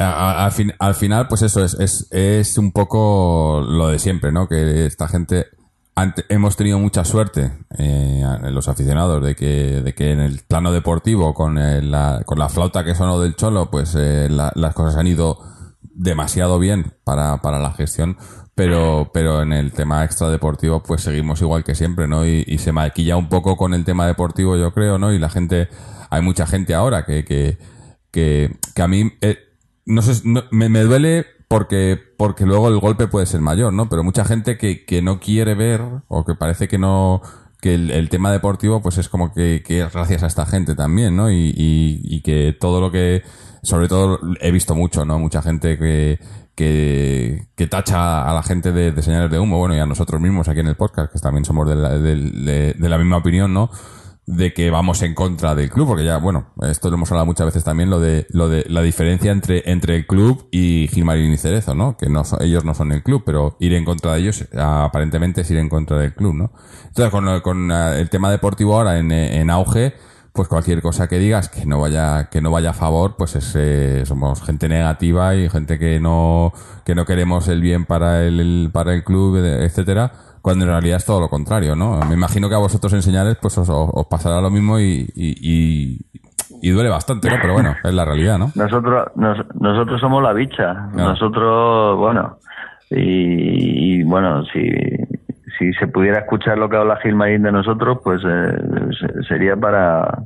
Al, 0.00 0.52
fin- 0.52 0.72
al 0.78 0.94
final, 0.94 1.28
pues 1.28 1.42
eso 1.42 1.62
es, 1.64 1.74
es, 1.74 2.08
es 2.10 2.56
un 2.58 2.72
poco 2.72 3.62
lo 3.66 3.88
de 3.88 3.98
siempre, 3.98 4.32
¿no? 4.32 4.48
Que 4.48 4.86
esta 4.86 5.08
gente. 5.08 5.46
ante- 5.94 6.24
hemos 6.30 6.56
tenido 6.56 6.78
mucha 6.78 7.04
suerte, 7.04 7.52
eh, 7.76 8.24
los 8.50 8.68
aficionados, 8.68 9.22
de 9.22 9.34
que, 9.36 9.82
de 9.82 9.94
que 9.94 10.12
en 10.12 10.20
el 10.20 10.40
plano 10.48 10.72
deportivo, 10.72 11.34
con, 11.34 11.58
el- 11.58 11.90
la, 11.90 12.22
con 12.24 12.38
la 12.38 12.48
flauta 12.48 12.82
que 12.84 12.94
sonó 12.94 13.20
del 13.20 13.36
Cholo, 13.36 13.70
pues 13.70 13.94
eh, 13.98 14.28
la- 14.30 14.52
las 14.54 14.74
cosas 14.74 14.96
han 14.96 15.06
ido 15.06 15.38
demasiado 15.82 16.58
bien 16.58 16.94
para, 17.04 17.42
para 17.42 17.58
la 17.58 17.72
gestión. 17.72 18.16
Pero, 18.54 19.10
pero 19.14 19.42
en 19.42 19.52
el 19.52 19.72
tema 19.72 20.04
extradeportivo, 20.04 20.82
pues 20.82 21.02
seguimos 21.02 21.40
igual 21.40 21.64
que 21.64 21.74
siempre, 21.74 22.08
¿no? 22.08 22.26
Y, 22.26 22.44
y 22.46 22.58
se 22.58 22.72
maquilla 22.72 23.16
un 23.16 23.28
poco 23.28 23.56
con 23.56 23.72
el 23.74 23.84
tema 23.84 24.06
deportivo, 24.06 24.56
yo 24.56 24.72
creo, 24.74 24.98
¿no? 24.98 25.12
Y 25.12 25.18
la 25.18 25.30
gente, 25.30 25.68
hay 26.10 26.20
mucha 26.22 26.46
gente 26.46 26.74
ahora 26.74 27.04
que, 27.06 27.24
que, 27.24 27.58
que, 28.10 28.56
que 28.74 28.82
a 28.82 28.88
mí, 28.88 29.12
eh, 29.22 29.38
no 29.86 30.02
sé, 30.02 30.22
no- 30.24 30.44
me, 30.50 30.68
me 30.68 30.80
duele 30.82 31.26
porque, 31.48 31.98
porque 32.16 32.46
luego 32.46 32.68
el 32.68 32.78
golpe 32.78 33.08
puede 33.08 33.26
ser 33.26 33.40
mayor, 33.40 33.72
¿no? 33.72 33.88
Pero 33.88 34.04
mucha 34.04 34.24
gente 34.24 34.56
que, 34.56 34.84
que 34.84 35.02
no 35.02 35.18
quiere 35.20 35.54
ver 35.54 35.82
o 36.08 36.24
que 36.24 36.34
parece 36.34 36.68
que 36.68 36.78
no, 36.78 37.22
que 37.60 37.74
el, 37.74 38.08
tema 38.08 38.30
deportivo 38.32 38.80
pues 38.82 38.98
es 38.98 39.08
como 39.08 39.32
que, 39.34 39.62
que 39.66 39.84
gracias 39.92 40.22
a 40.22 40.26
esta 40.28 40.46
gente 40.46 40.74
también, 40.76 41.16
¿no? 41.16 41.30
Y, 41.30 41.52
y, 41.56 42.00
y 42.04 42.22
que 42.22 42.56
todo 42.58 42.80
lo 42.80 42.90
que, 42.92 43.22
sobre 43.62 43.88
todo 43.88 44.20
he 44.40 44.50
visto 44.52 44.74
mucho, 44.76 45.04
¿no? 45.04 45.18
Mucha 45.18 45.42
gente 45.42 45.76
que, 45.76 46.20
que, 46.54 47.48
que 47.56 47.66
tacha 47.66 48.30
a 48.30 48.32
la 48.34 48.42
gente 48.42 48.70
de, 48.72 48.92
de 48.92 49.02
señales 49.02 49.30
de 49.30 49.38
humo, 49.40 49.58
bueno, 49.58 49.74
y 49.74 49.78
a 49.80 49.86
nosotros 49.86 50.20
mismos 50.20 50.48
aquí 50.48 50.60
en 50.60 50.68
el 50.68 50.76
podcast, 50.76 51.12
que 51.12 51.18
también 51.18 51.44
somos 51.44 51.68
de 51.68 51.74
la, 51.74 51.98
de- 51.98 52.74
de 52.78 52.88
la 52.88 52.98
misma 52.98 53.16
opinión, 53.16 53.52
¿no? 53.52 53.70
De 54.32 54.52
que 54.54 54.70
vamos 54.70 55.02
en 55.02 55.14
contra 55.14 55.54
del 55.56 55.70
club, 55.70 55.88
porque 55.88 56.04
ya, 56.04 56.18
bueno, 56.18 56.46
esto 56.62 56.88
lo 56.88 56.94
hemos 56.96 57.10
hablado 57.10 57.26
muchas 57.26 57.46
veces 57.46 57.64
también, 57.64 57.90
lo 57.90 57.98
de, 57.98 58.26
lo 58.30 58.48
de 58.48 58.64
la 58.68 58.80
diferencia 58.82 59.32
entre, 59.32 59.68
entre 59.70 59.96
el 59.96 60.06
club 60.06 60.46
y 60.52 60.88
Gilmarín 60.92 61.32
y 61.32 61.36
Cerezo, 61.36 61.74
¿no? 61.74 61.96
Que 61.96 62.08
no 62.08 62.24
son- 62.24 62.40
ellos 62.42 62.64
no 62.64 62.74
son 62.74 62.92
el 62.92 63.02
club, 63.02 63.22
pero 63.26 63.56
ir 63.58 63.74
en 63.74 63.84
contra 63.84 64.12
de 64.14 64.20
ellos 64.20 64.44
aparentemente 64.56 65.40
es 65.40 65.50
ir 65.50 65.58
en 65.58 65.68
contra 65.68 65.98
del 65.98 66.14
club, 66.14 66.34
¿no? 66.34 66.52
Entonces, 66.86 67.10
con, 67.10 67.40
con 67.40 67.70
eh, 67.72 68.00
el 68.00 68.08
tema 68.08 68.30
deportivo 68.30 68.76
ahora 68.76 68.98
en, 68.98 69.10
en 69.10 69.50
auge, 69.50 69.94
pues 70.32 70.46
cualquier 70.46 70.80
cosa 70.80 71.08
que 71.08 71.18
digas 71.18 71.48
que 71.48 71.66
no 71.66 71.80
vaya 71.80 72.28
que 72.30 72.40
no 72.40 72.52
vaya 72.52 72.70
a 72.70 72.72
favor, 72.74 73.16
pues 73.18 73.34
es, 73.34 73.52
eh, 73.56 74.04
somos 74.06 74.40
gente 74.42 74.68
negativa 74.68 75.34
y 75.34 75.48
gente 75.48 75.76
que 75.76 75.98
no 75.98 76.52
que 76.84 76.94
no 76.94 77.04
queremos 77.04 77.48
el 77.48 77.60
bien 77.60 77.84
para 77.84 78.24
el, 78.24 78.70
para 78.72 78.94
el 78.94 79.02
club, 79.02 79.36
etcétera, 79.44 80.12
cuando 80.42 80.64
en 80.64 80.70
realidad 80.70 80.96
es 80.96 81.04
todo 81.04 81.20
lo 81.20 81.28
contrario, 81.28 81.76
¿no? 81.76 82.00
Me 82.08 82.14
imagino 82.14 82.48
que 82.48 82.54
a 82.54 82.58
vosotros 82.58 82.92
enseñarles 82.92 83.36
pues 83.40 83.56
os, 83.58 83.68
os 83.70 84.06
pasará 84.06 84.40
lo 84.40 84.50
mismo 84.50 84.78
y, 84.78 85.08
y, 85.14 85.98
y, 86.62 86.70
duele 86.70 86.88
bastante, 86.90 87.28
¿no? 87.30 87.36
Pero 87.40 87.54
bueno, 87.54 87.74
es 87.82 87.94
la 87.94 88.04
realidad, 88.04 88.38
¿no? 88.38 88.50
Nosotros 88.54 89.08
nosotros 89.14 90.00
somos 90.00 90.22
la 90.22 90.32
bicha, 90.32 90.72
nosotros, 90.94 91.98
bueno, 91.98 92.38
y, 92.90 94.02
bueno, 94.02 94.44
si 94.46 94.70
si 95.58 95.72
se 95.74 95.86
pudiera 95.88 96.20
escuchar 96.20 96.56
lo 96.56 96.70
que 96.70 96.76
habla 96.76 96.96
Gilmarín 96.96 97.42
de 97.42 97.52
nosotros, 97.52 97.98
pues 98.02 98.22
eh, 98.26 98.58
sería 99.28 99.56
para, 99.56 100.22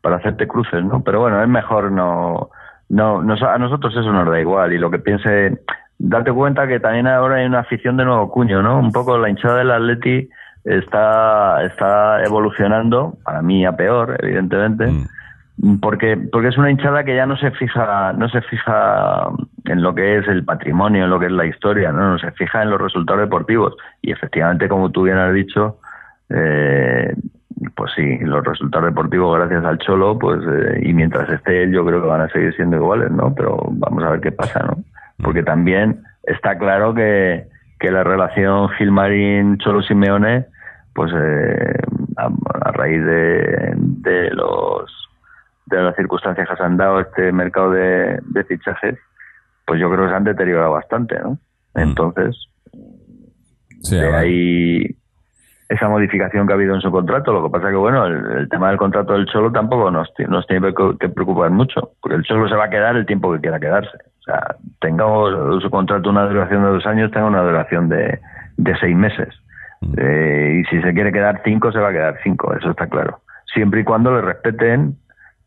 para 0.00 0.16
hacerte 0.16 0.48
cruces, 0.48 0.82
¿no? 0.82 1.02
Pero 1.02 1.20
bueno, 1.20 1.42
es 1.42 1.48
mejor 1.48 1.92
no, 1.92 2.50
no, 2.88 3.20
a 3.20 3.58
nosotros 3.58 3.94
eso 3.94 4.10
nos 4.12 4.26
da 4.28 4.40
igual 4.40 4.72
y 4.72 4.78
lo 4.78 4.90
que 4.90 4.98
piense, 4.98 5.60
date 5.98 6.32
cuenta 6.32 6.66
que 6.66 6.80
también 6.80 7.06
ahora 7.06 7.36
hay 7.36 7.46
una 7.46 7.60
afición 7.60 7.96
de 7.96 8.04
nuevo 8.04 8.30
cuño, 8.30 8.62
¿no? 8.62 8.78
Un 8.78 8.92
poco 8.92 9.18
la 9.18 9.28
hinchada 9.28 9.58
del 9.58 9.70
Atleti 9.70 10.28
está, 10.64 11.62
está 11.64 12.22
evolucionando, 12.24 13.16
para 13.24 13.42
mí 13.42 13.64
a 13.64 13.76
peor, 13.76 14.16
evidentemente. 14.20 14.86
Mm 14.86 15.04
porque 15.80 16.16
porque 16.16 16.48
es 16.48 16.58
una 16.58 16.70
hinchada 16.70 17.04
que 17.04 17.16
ya 17.16 17.26
no 17.26 17.36
se 17.36 17.50
fija 17.50 18.12
no 18.12 18.28
se 18.28 18.40
fija 18.42 19.28
en 19.64 19.82
lo 19.82 19.94
que 19.94 20.18
es 20.18 20.28
el 20.28 20.44
patrimonio 20.44 21.04
en 21.04 21.10
lo 21.10 21.18
que 21.18 21.26
es 21.26 21.32
la 21.32 21.46
historia 21.46 21.90
no, 21.90 22.12
no 22.12 22.18
se 22.18 22.30
fija 22.32 22.62
en 22.62 22.70
los 22.70 22.80
resultados 22.80 23.22
deportivos 23.22 23.74
y 24.00 24.12
efectivamente 24.12 24.68
como 24.68 24.90
tú 24.90 25.02
bien 25.02 25.18
has 25.18 25.34
dicho 25.34 25.78
eh, 26.30 27.12
pues 27.74 27.92
sí 27.96 28.18
los 28.20 28.44
resultados 28.44 28.86
deportivos 28.86 29.36
gracias 29.36 29.64
al 29.64 29.78
cholo 29.78 30.16
pues 30.16 30.40
eh, 30.46 30.80
y 30.82 30.92
mientras 30.92 31.28
esté 31.28 31.64
él 31.64 31.72
yo 31.72 31.84
creo 31.84 32.02
que 32.02 32.08
van 32.08 32.20
a 32.20 32.28
seguir 32.28 32.54
siendo 32.54 32.76
iguales 32.76 33.10
no 33.10 33.34
pero 33.34 33.58
vamos 33.72 34.04
a 34.04 34.10
ver 34.10 34.20
qué 34.20 34.30
pasa 34.30 34.60
no 34.60 34.76
porque 35.22 35.42
también 35.42 36.02
está 36.24 36.58
claro 36.58 36.94
que 36.94 37.48
que 37.78 37.90
la 37.90 38.04
relación 38.04 38.68
Gilmarín 38.70 39.58
Cholo 39.58 39.82
Simeone 39.82 40.46
pues 40.94 41.12
eh, 41.14 41.78
a, 42.16 42.72
raíz 42.72 43.04
de, 43.04 43.74
de 43.76 44.30
los 44.30 45.08
de 45.66 45.82
las 45.82 45.94
circunstancias 45.96 46.48
que 46.48 46.56
se 46.56 46.62
han 46.62 46.76
dado 46.76 47.00
este 47.00 47.30
mercado 47.30 47.70
de, 47.70 48.20
fichajes, 48.48 48.98
pues 49.66 49.78
yo 49.78 49.90
creo 49.90 50.04
que 50.04 50.10
se 50.10 50.16
han 50.16 50.24
deteriorado 50.24 50.72
bastante, 50.72 51.18
¿no? 51.20 51.32
Mm. 51.74 51.80
Entonces, 51.80 52.36
de 53.90 54.14
ahí 54.14 54.96
esa 55.68 55.88
modificación 55.88 56.46
que 56.46 56.54
ha 56.54 56.56
habido 56.56 56.74
en 56.74 56.80
su 56.80 56.90
contrato. 56.90 57.32
Lo 57.32 57.44
que 57.44 57.50
pasa 57.50 57.68
que, 57.68 57.76
bueno, 57.76 58.06
el, 58.06 58.48
tema 58.48 58.70
del 58.70 58.78
contrato 58.78 59.12
del 59.12 59.26
Cholo 59.26 59.52
tampoco 59.52 59.90
nos, 59.90 60.08
nos 60.26 60.46
tiene 60.46 60.72
que 60.98 61.08
preocupar 61.10 61.50
mucho, 61.50 61.92
porque 62.00 62.16
el 62.16 62.22
Cholo 62.22 62.48
se 62.48 62.56
va 62.56 62.64
a 62.64 62.70
quedar 62.70 62.96
el 62.96 63.04
tiempo 63.04 63.32
que 63.34 63.40
quiera 63.40 63.60
quedarse. 63.60 63.98
Sea, 64.28 64.56
tengamos 64.80 65.62
su 65.62 65.70
contrato 65.70 66.10
una 66.10 66.26
duración 66.26 66.62
de 66.62 66.68
dos 66.68 66.86
años, 66.86 67.10
tenga 67.10 67.26
una 67.26 67.40
duración 67.40 67.88
de, 67.88 68.20
de 68.58 68.76
seis 68.78 68.94
meses. 68.94 69.28
Mm. 69.80 69.94
Eh, 69.96 70.60
y 70.60 70.64
si 70.64 70.82
se 70.82 70.92
quiere 70.92 71.12
quedar 71.12 71.40
cinco, 71.44 71.72
se 71.72 71.78
va 71.78 71.88
a 71.88 71.92
quedar 71.92 72.18
cinco, 72.22 72.54
eso 72.54 72.70
está 72.70 72.86
claro. 72.88 73.20
Siempre 73.54 73.80
y 73.80 73.84
cuando 73.84 74.12
le 74.12 74.20
respeten 74.20 74.96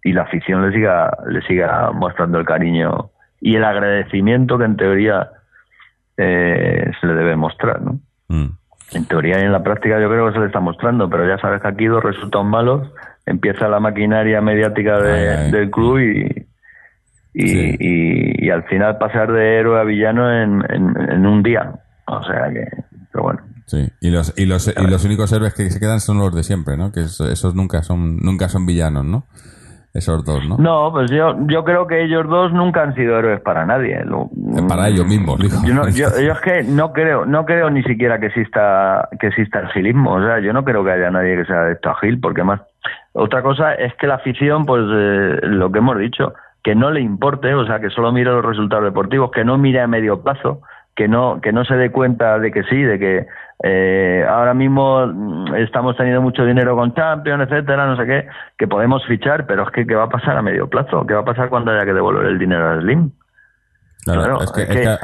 y 0.04 0.14
la 0.14 0.24
afición 0.24 0.68
le 0.68 0.76
siga, 0.76 1.16
le 1.28 1.42
siga 1.44 1.92
mostrando 1.92 2.40
el 2.40 2.46
cariño 2.46 3.12
y 3.40 3.56
el 3.56 3.64
agradecimiento 3.64 4.58
que 4.58 4.66
en 4.66 4.78
teoría 4.78 5.30
eh, 6.18 6.92
se 7.00 7.06
le 7.06 7.14
debe 7.14 7.36
mostrar, 7.36 7.84
¿no? 7.84 8.00
Mm. 8.30 8.50
En 8.94 9.06
teoría 9.06 9.40
y 9.40 9.44
en 9.44 9.52
la 9.52 9.62
práctica 9.62 10.02
yo 10.02 10.10
creo 10.10 10.28
que 10.28 10.34
se 10.34 10.40
le 10.40 10.48
está 10.48 10.60
mostrando, 10.60 11.08
pero 11.08 11.28
ya 11.28 11.38
sabes 11.38 11.62
que 11.62 11.68
aquí 11.68 11.86
dos 11.86 12.04
resultados 12.04 12.48
malos, 12.48 12.92
empieza 13.28 13.70
la 13.70 13.80
maquinaria 13.80 14.42
mediática 14.42 15.00
del 15.00 15.70
club 15.70 16.00
y, 16.00 16.51
y, 17.34 18.50
al 18.50 18.64
final 18.64 18.98
pasar 18.98 19.32
de 19.32 19.60
héroe 19.60 19.80
a 19.80 19.84
villano 19.84 20.32
en, 20.32 20.64
en, 20.70 21.26
un 21.26 21.42
día. 21.42 21.74
O 22.08 22.22
sea 22.24 22.50
que, 22.52 22.68
pero 23.12 23.24
bueno. 23.24 23.42
Sí, 23.66 23.88
y 24.02 24.10
los, 24.10 24.34
y 24.38 24.46
los, 24.46 24.68
y 24.68 24.88
los 24.88 25.06
únicos 25.06 25.32
héroes 25.32 25.54
que 25.54 25.70
se 25.70 25.80
quedan 25.80 26.02
son 26.02 26.20
los 26.20 26.36
de 26.36 26.44
siempre, 26.44 26.76
¿no? 26.76 26.92
Que 26.92 27.02
esos 27.02 27.56
nunca 27.56 27.84
son, 27.84 28.18
nunca 28.18 28.50
son 28.50 28.66
villanos, 28.66 29.06
¿no? 29.06 29.26
esos 29.94 30.24
dos, 30.24 30.48
¿no? 30.48 30.58
No, 30.58 30.92
pues 30.92 31.12
yo, 31.12 31.36
yo 31.48 31.64
creo 31.66 31.86
que 31.86 32.04
ellos 32.04 32.28
dos 32.28 32.54
nunca 32.54 32.82
han 32.82 32.96
sido 32.96 33.20
héroes 33.20 33.42
para 33.42 33.66
nadie. 33.66 34.00
Eh, 34.00 34.64
para 34.68 34.88
ellos 34.88 35.06
mismos, 35.06 35.40
digo. 35.40 35.58
Yo, 35.66 35.90
yo, 35.90 36.08
es 36.08 36.40
que 36.40 36.64
no 36.64 36.94
creo, 36.94 37.26
no 37.26 37.46
creo 37.46 37.70
ni 37.70 37.84
siquiera 37.84 38.20
que 38.20 38.28
exista, 38.28 39.10
que 39.20 39.28
exista 39.28 39.60
el 39.60 39.68
gilismo. 39.70 40.14
O 40.14 40.26
sea, 40.26 40.40
yo 40.40 40.54
no 40.54 40.64
creo 40.64 40.84
que 40.84 40.92
haya 40.92 41.12
nadie 41.12 41.36
que 41.36 41.46
sea 41.46 41.64
de 41.64 41.74
esto 41.74 41.90
a 41.90 41.96
Gil, 42.00 42.20
porque 42.20 42.44
más. 42.44 42.62
Otra 43.14 43.42
cosa 43.42 43.74
es 43.74 43.94
que 43.96 44.08
la 44.08 44.16
afición, 44.16 44.66
pues 44.66 44.84
eh, 44.90 45.40
lo 45.44 45.72
que 45.72 45.80
hemos 45.80 45.98
dicho, 45.98 46.34
que 46.64 46.76
no 46.76 46.92
le 46.92 47.02
importe, 47.02 47.54
o 47.54 47.66
sea, 47.66 47.80
que 47.80 47.90
solo 47.90 48.12
mire 48.12 48.32
los 48.32 48.46
resultados 48.46 48.86
deportivos, 48.86 49.32
que 49.32 49.44
no 49.44 49.58
mire 49.58 49.82
a 49.82 49.88
medio 49.88 50.22
plazo, 50.22 50.62
que 50.96 51.08
no, 51.08 51.40
que 51.42 51.52
no 51.52 51.66
se 51.66 51.76
dé 51.76 51.92
cuenta 51.92 52.38
de 52.40 52.52
que 52.52 52.64
sí, 52.64 52.82
de 52.82 53.00
que 53.00 53.28
eh, 53.64 54.26
ahora 54.28 54.54
mismo 54.54 55.06
mm, 55.08 55.56
estamos 55.56 55.96
teniendo 55.96 56.22
mucho 56.22 56.46
dinero 56.46 56.76
con 56.76 56.94
Champions, 56.94 57.44
etcétera, 57.44 57.88
no 57.88 57.96
sé 57.98 58.06
qué, 58.06 58.28
que 58.58 58.68
podemos 58.68 59.06
fichar, 59.06 59.46
pero 59.46 59.64
es 59.64 59.70
que 59.72 59.86
¿qué 59.86 59.96
va 59.96 60.04
a 60.04 60.10
pasar 60.10 60.38
a 60.38 60.42
medio 60.42 60.70
plazo? 60.70 61.06
¿Qué 61.06 61.14
va 61.14 61.22
a 61.22 61.26
pasar 61.26 61.50
cuando 61.50 61.72
haya 61.72 61.86
que 61.86 61.94
devolver 61.94 62.26
el 62.26 62.40
dinero 62.40 62.70
a 62.70 62.82
Slim? 62.82 63.12
Claro, 64.04 64.42
es 64.42 64.52
que, 64.52 64.98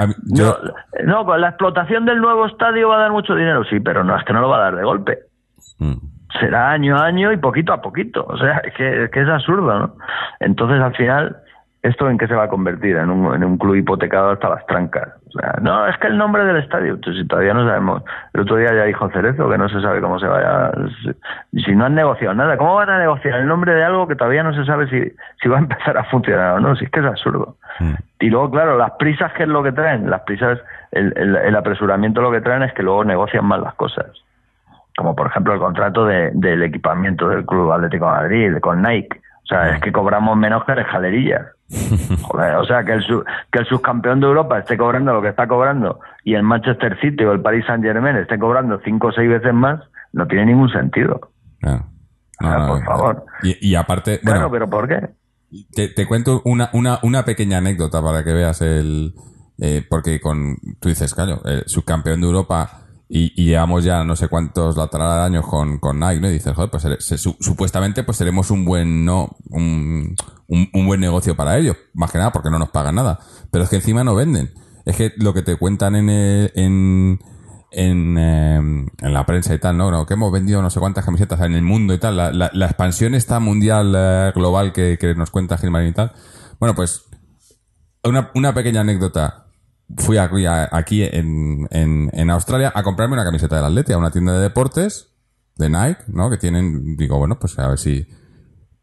no, 1.05 1.25
con 1.25 1.39
la 1.39 1.49
explotación 1.49 2.05
del 2.05 2.19
nuevo 2.19 2.47
estadio 2.47 2.89
va 2.89 2.97
a 2.97 3.01
dar 3.01 3.11
mucho 3.11 3.35
dinero, 3.35 3.63
sí, 3.65 3.79
pero 3.79 4.03
no 4.03 4.17
es 4.17 4.23
que 4.25 4.33
no 4.33 4.41
lo 4.41 4.49
va 4.49 4.57
a 4.57 4.61
dar 4.61 4.75
de 4.75 4.83
golpe. 4.83 5.19
Mm. 5.77 5.97
Será 6.39 6.71
año 6.71 6.97
a 6.97 7.05
año 7.05 7.31
y 7.31 7.37
poquito 7.37 7.73
a 7.73 7.81
poquito. 7.81 8.25
O 8.27 8.37
sea, 8.37 8.57
es 8.57 8.73
que, 8.73 9.03
es 9.03 9.11
que 9.11 9.21
es 9.21 9.29
absurdo, 9.29 9.79
¿no? 9.79 9.95
Entonces, 10.39 10.81
al 10.81 10.95
final, 10.95 11.37
¿esto 11.83 12.09
en 12.09 12.17
qué 12.17 12.27
se 12.27 12.35
va 12.35 12.43
a 12.43 12.49
convertir? 12.49 12.97
En 12.97 13.09
un, 13.09 13.33
en 13.33 13.43
un 13.43 13.57
club 13.57 13.75
hipotecado 13.75 14.31
hasta 14.31 14.49
las 14.49 14.65
trancas. 14.65 15.09
O 15.27 15.39
sea, 15.39 15.55
no, 15.61 15.87
es 15.87 15.97
que 15.97 16.07
el 16.07 16.17
nombre 16.17 16.43
del 16.45 16.57
estadio, 16.57 16.97
si 17.03 17.27
todavía 17.27 17.53
no 17.53 17.65
sabemos. 17.65 18.03
El 18.33 18.41
otro 18.41 18.57
día 18.57 18.73
ya 18.73 18.83
dijo 18.83 19.09
Cerezo 19.09 19.49
que 19.49 19.57
no 19.57 19.69
se 19.69 19.81
sabe 19.81 20.01
cómo 20.01 20.19
se 20.19 20.27
vaya. 20.27 20.71
Si 21.53 21.75
no 21.75 21.85
han 21.85 21.95
negociado 21.95 22.33
nada, 22.33 22.57
¿cómo 22.57 22.75
van 22.75 22.89
a 22.89 22.99
negociar 22.99 23.39
el 23.39 23.47
nombre 23.47 23.73
de 23.73 23.83
algo 23.83 24.07
que 24.07 24.15
todavía 24.15 24.43
no 24.43 24.53
se 24.53 24.65
sabe 24.65 24.87
si, 24.89 25.11
si 25.41 25.49
va 25.49 25.57
a 25.57 25.59
empezar 25.59 25.97
a 25.97 26.05
funcionar 26.05 26.55
o 26.55 26.59
no? 26.59 26.75
Si 26.75 26.85
es 26.85 26.91
que 26.91 26.99
es 26.99 27.05
absurdo. 27.05 27.57
Mm. 27.79 27.93
Y 28.19 28.29
luego, 28.29 28.49
claro, 28.49 28.77
las 28.77 28.91
prisas, 28.91 29.31
¿qué 29.33 29.43
es 29.43 29.49
lo 29.49 29.61
que 29.63 29.71
traen? 29.71 30.09
Las 30.09 30.21
prisas, 30.21 30.59
el, 30.91 31.13
el, 31.15 31.55
apresuramiento 31.55 32.21
lo 32.21 32.31
que 32.31 32.41
traen 32.41 32.63
es 32.63 32.73
que 32.73 32.83
luego 32.83 33.03
negocian 33.03 33.45
mal 33.45 33.61
las 33.61 33.75
cosas. 33.75 34.07
Como 34.97 35.15
por 35.15 35.27
ejemplo 35.27 35.53
el 35.53 35.59
contrato 35.59 36.05
de, 36.05 36.31
del 36.33 36.63
equipamiento 36.63 37.29
del 37.29 37.45
Club 37.45 37.71
Atlético 37.71 38.05
de 38.05 38.11
Madrid, 38.11 38.59
con 38.59 38.81
Nike. 38.81 39.21
O 39.47 39.49
sea, 39.49 39.75
es 39.75 39.81
que 39.81 39.93
cobramos 39.93 40.35
menos 40.35 40.63
que. 40.65 40.73
Joder, 42.21 42.55
o 42.55 42.65
sea, 42.65 42.83
que 42.83 42.93
el, 42.93 43.05
que 43.49 43.59
el 43.59 43.65
subcampeón 43.65 44.19
de 44.19 44.27
Europa 44.27 44.59
esté 44.59 44.77
cobrando 44.77 45.13
lo 45.13 45.21
que 45.21 45.29
está 45.29 45.47
cobrando 45.47 46.01
y 46.25 46.33
el 46.35 46.43
Manchester 46.43 46.99
City 46.99 47.23
o 47.23 47.31
el 47.31 47.41
Paris 47.41 47.65
Saint 47.65 47.81
Germain 47.81 48.17
esté 48.17 48.37
cobrando 48.37 48.79
cinco 48.83 49.07
o 49.07 49.11
seis 49.13 49.29
veces 49.29 49.53
más, 49.53 49.79
no 50.11 50.27
tiene 50.27 50.47
ningún 50.47 50.69
sentido. 50.69 51.31
por 52.39 52.83
favor. 52.83 53.25
Y, 53.43 53.75
aparte. 53.75 54.19
Bueno, 54.21 54.51
pero 54.51 54.69
¿por 54.69 54.87
qué? 54.87 55.09
Te, 55.73 56.05
cuento 56.05 56.41
una, 56.43 56.69
una, 56.73 56.99
una 57.03 57.23
pequeña 57.23 57.59
anécdota 57.59 58.01
para 58.01 58.25
que 58.25 58.33
veas 58.33 58.61
el. 58.61 59.13
Eh, 59.59 59.85
porque 59.89 60.19
con. 60.19 60.57
Tú 60.81 60.89
dices, 60.89 61.13
claro, 61.13 61.41
el 61.45 61.63
subcampeón 61.67 62.19
de 62.19 62.27
Europa 62.27 62.86
y, 63.09 63.45
llevamos 63.45 63.85
ya 63.85 64.03
no 64.03 64.15
sé 64.15 64.27
cuántos 64.27 64.75
laterales 64.75 65.25
años 65.25 65.47
con, 65.47 65.79
con 65.79 65.99
Nike, 65.99 66.19
¿no? 66.19 66.29
Y 66.29 66.33
dices, 66.33 66.53
joder, 66.53 66.69
pues 66.69 66.85
supuestamente 67.39 68.03
pues 68.03 68.17
seremos 68.17 68.51
un 68.51 68.65
buen, 68.65 69.05
no, 69.05 69.29
un, 69.49 70.15
un, 70.47 70.85
buen 70.85 70.99
negocio 70.99 71.35
para 71.35 71.57
ellos. 71.57 71.77
Más 71.93 72.11
que 72.11 72.17
nada 72.17 72.31
porque 72.31 72.49
no 72.49 72.59
nos 72.59 72.69
pagan 72.69 72.95
nada. 72.95 73.19
Pero 73.49 73.63
es 73.63 73.69
que 73.69 73.77
encima 73.77 74.03
no 74.03 74.13
venden. 74.13 74.53
Es 74.85 74.97
que 74.97 75.13
lo 75.17 75.33
que 75.33 75.41
te 75.41 75.55
cuentan 75.55 75.95
en, 75.95 76.09
en, 76.09 77.19
em, 77.71 78.87
en 79.01 79.13
la 79.13 79.25
prensa 79.25 79.53
y 79.53 79.59
tal, 79.59 79.77
¿no? 79.77 80.05
Que 80.05 80.15
hemos 80.15 80.31
vendido 80.31 80.61
no 80.61 80.69
sé 80.69 80.79
cuántas 80.81 81.05
camisetas 81.05 81.39
en 81.41 81.53
el 81.53 81.61
mundo 81.61 81.93
y 81.93 81.99
tal. 81.99 82.17
La, 82.17 82.31
la, 82.31 82.51
la 82.53 82.65
expansión 82.65 83.15
esta 83.15 83.39
mundial 83.39 83.93
eh, 83.95 84.31
global 84.35 84.73
que, 84.73 84.97
que 84.99 85.15
nos 85.15 85.31
cuenta 85.31 85.57
Gilmarín 85.57 85.89
y 85.89 85.93
tal. 85.93 86.11
Bueno, 86.59 86.75
pues 86.75 87.05
una, 88.03 88.31
una 88.35 88.53
pequeña 88.53 88.81
anécdota 88.81 89.46
fui 89.95 90.17
aquí, 90.17 90.45
aquí 90.45 91.03
en, 91.03 91.67
en, 91.71 92.09
en, 92.13 92.29
Australia 92.29 92.71
a 92.75 92.83
comprarme 92.83 93.13
una 93.13 93.23
camiseta 93.23 93.55
del 93.55 93.65
Atleti 93.65 93.93
a 93.93 93.97
una 93.97 94.11
tienda 94.11 94.33
de 94.33 94.41
deportes 94.41 95.13
de 95.55 95.69
Nike, 95.69 96.03
¿no? 96.07 96.29
Que 96.29 96.37
tienen, 96.37 96.97
digo, 96.97 97.17
bueno, 97.17 97.39
pues 97.39 97.57
a 97.59 97.67
ver 97.67 97.79
si... 97.79 98.07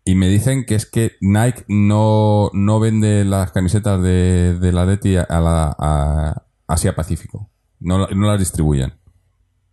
Y 0.06 0.16
me 0.16 0.28
dicen 0.28 0.66
que 0.66 0.74
es 0.74 0.84
que 0.84 1.12
Nike 1.20 1.64
no, 1.68 2.50
no 2.52 2.78
vende 2.78 3.24
las 3.24 3.52
camisetas 3.52 4.02
de, 4.02 4.58
del 4.58 4.76
Atleti 4.76 5.16
a 5.16 5.26
la 5.40 5.74
a 5.78 6.42
Asia 6.66 6.94
Pacífico. 6.94 7.50
No, 7.80 8.06
no 8.08 8.26
las 8.26 8.38
distribuyen. 8.38 8.94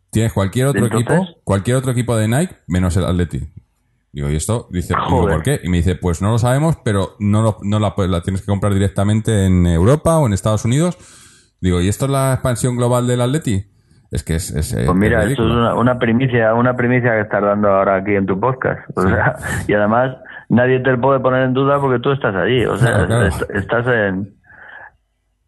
Tienes 0.09 0.31
cualquier 0.31 0.67
otro 0.67 0.85
equipo, 0.85 1.27
cualquier 1.43 1.77
otro 1.77 1.91
equipo 1.91 2.15
de 2.15 2.27
Nike 2.27 2.55
menos 2.67 2.95
el 2.95 3.05
Atleti. 3.05 3.41
Digo, 4.13 4.29
¿y 4.29 4.35
esto? 4.35 4.67
Dice, 4.71 4.93
¿por 5.09 5.41
qué? 5.43 5.59
Y 5.63 5.69
me 5.69 5.77
dice, 5.77 5.95
pues 5.95 6.21
no 6.21 6.31
lo 6.31 6.37
sabemos, 6.37 6.77
pero 6.83 7.15
no, 7.19 7.57
no 7.61 7.79
la, 7.79 7.93
la, 7.97 8.21
tienes 8.21 8.41
que 8.41 8.47
comprar 8.47 8.73
directamente 8.73 9.45
en 9.45 9.65
Europa 9.65 10.17
o 10.17 10.27
en 10.27 10.33
Estados 10.33 10.65
Unidos 10.65 10.97
Digo, 11.61 11.79
¿y 11.81 11.87
esto 11.87 12.05
es 12.05 12.11
la 12.11 12.33
expansión 12.33 12.75
global 12.75 13.07
del 13.07 13.21
Atleti? 13.21 13.65
Es 14.11 14.23
que 14.23 14.35
es... 14.35 14.49
es 14.53 14.73
pues 14.85 14.97
mira, 14.97 15.23
esto 15.23 15.45
es 15.47 15.53
una, 15.77 15.97
primicia, 15.99 16.53
una 16.53 16.75
primicia 16.75 17.11
que 17.13 17.21
estás 17.21 17.41
dando 17.41 17.69
ahora 17.69 17.95
aquí 17.97 18.13
en 18.15 18.25
tu 18.25 18.37
podcast. 18.39 18.79
O 18.97 19.01
sea, 19.03 19.35
y 19.67 19.73
además, 19.73 20.17
nadie 20.49 20.79
te 20.81 20.97
puede 20.97 21.19
poner 21.21 21.43
en 21.43 21.53
duda 21.53 21.79
porque 21.79 21.99
tú 21.99 22.11
estás 22.11 22.35
allí, 22.35 22.65
o 22.65 22.75
sea, 22.75 22.89
Claro, 22.89 23.07
claro. 23.07 23.25
est- 23.27 23.49
estás 23.55 23.87
en, 23.87 24.33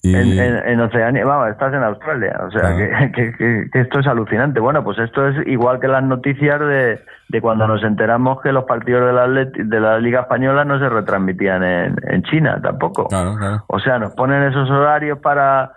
Y- 0.02 0.16
en, 0.16 0.40
en- 0.40 0.66
en 0.70 0.80
Oceanía, 0.82 1.26
vamos, 1.26 1.50
estás 1.50 1.74
en 1.74 1.84
Australia, 1.84 2.40
o 2.48 2.52
sea, 2.52 2.62
Claro. 2.76 3.12
que, 3.14 3.34
que- 3.34 3.80
esto 3.82 4.00
es 4.00 4.08
alucinante. 4.08 4.60
Bueno, 4.62 4.82
pues 4.84 5.00
esto 5.00 5.28
es 5.28 5.48
igual 5.48 5.80
que 5.82 5.88
las 5.90 6.04
noticias 6.04 6.60
de, 6.60 7.02
de 7.30 7.42
cuando 7.42 7.68
nos 7.68 7.84
enteramos 7.84 8.40
que 8.42 8.52
los 8.54 8.64
partidos 8.66 9.06
de 9.08 9.14
la, 9.14 9.28
de 9.46 9.80
la 9.82 10.00
Liga 10.00 10.22
Española 10.22 10.64
no 10.64 10.80
se 10.80 10.88
retransmitían 10.88 11.64
en, 11.64 11.96
en 12.08 12.24
China 12.24 12.60
tampoco. 12.64 13.08
Claro, 13.08 13.36
claro. 13.38 13.64
O 13.68 13.80
sea, 13.80 13.98
nos 14.00 14.14
ponen 14.14 14.44
esos 14.44 14.70
horarios 14.70 15.20
para 15.20 15.74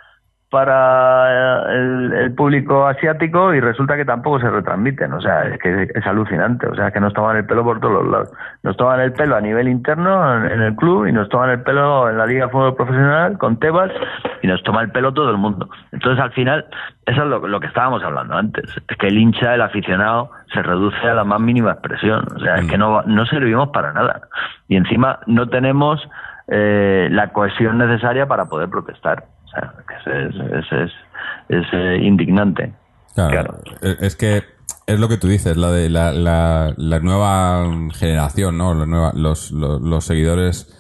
para 0.50 1.68
eh, 1.68 2.24
el, 2.24 2.34
público 2.34 2.86
asiático 2.86 3.52
y 3.52 3.60
resulta 3.60 3.96
que 3.96 4.04
tampoco 4.04 4.38
se 4.40 4.48
retransmiten. 4.48 5.12
O 5.12 5.20
sea, 5.20 5.42
es 5.42 5.58
que 5.58 5.88
es 5.94 6.06
alucinante. 6.06 6.68
O 6.68 6.74
sea, 6.74 6.90
que 6.90 7.00
nos 7.00 7.12
toman 7.12 7.36
el 7.36 7.46
pelo 7.46 7.64
por 7.64 7.80
todos 7.80 8.04
los 8.04 8.12
lados. 8.12 8.32
Nos 8.62 8.76
toman 8.76 9.00
el 9.00 9.12
pelo 9.12 9.36
a 9.36 9.40
nivel 9.40 9.68
interno 9.68 10.36
en, 10.36 10.52
en 10.52 10.62
el 10.62 10.76
club 10.76 11.06
y 11.06 11.12
nos 11.12 11.28
toman 11.28 11.50
el 11.50 11.62
pelo 11.62 12.08
en 12.08 12.18
la 12.18 12.26
Liga 12.26 12.46
de 12.46 12.52
Fútbol 12.52 12.76
Profesional 12.76 13.38
con 13.38 13.58
Tebas 13.58 13.90
y 14.42 14.46
nos 14.46 14.62
toma 14.62 14.82
el 14.82 14.90
pelo 14.90 15.12
todo 15.12 15.30
el 15.30 15.36
mundo. 15.36 15.68
Entonces, 15.92 16.22
al 16.22 16.32
final, 16.32 16.66
eso 17.06 17.22
es 17.22 17.28
lo, 17.28 17.46
lo 17.46 17.60
que 17.60 17.66
estábamos 17.66 18.02
hablando 18.04 18.36
antes. 18.36 18.64
Es 18.88 18.96
que 18.96 19.08
el 19.08 19.18
hincha, 19.18 19.54
el 19.54 19.62
aficionado, 19.62 20.30
se 20.52 20.62
reduce 20.62 21.08
a 21.08 21.14
la 21.14 21.24
más 21.24 21.40
mínima 21.40 21.72
expresión. 21.72 22.24
O 22.34 22.38
sea, 22.38 22.56
es 22.56 22.70
que 22.70 22.78
no, 22.78 23.02
no 23.02 23.26
servimos 23.26 23.70
para 23.70 23.92
nada. 23.92 24.22
Y 24.68 24.76
encima 24.76 25.18
no 25.26 25.48
tenemos 25.48 26.00
eh, 26.48 27.08
la 27.10 27.32
cohesión 27.32 27.78
necesaria 27.78 28.26
para 28.26 28.44
poder 28.44 28.68
protestar. 28.68 29.24
Es, 30.06 30.34
es, 30.34 30.72
es, 30.72 30.90
es, 31.48 31.64
eh, 31.72 31.98
indignante. 32.02 32.72
Claro, 33.14 33.30
Claro. 33.30 33.54
eh, 33.82 33.96
Es 34.00 34.16
que 34.16 34.42
es 34.86 35.00
lo 35.00 35.08
que 35.08 35.16
tú 35.16 35.26
dices, 35.26 35.56
la 35.56 35.70
de 35.70 35.88
la, 35.88 36.12
la, 36.12 36.72
la 36.76 37.00
nueva 37.00 37.64
generación, 37.94 38.56
¿no? 38.58 38.74
La 38.74 38.86
nueva- 38.86 39.12
los, 39.14 39.50
los, 39.52 39.80
los 39.80 40.04
seguidores 40.04 40.72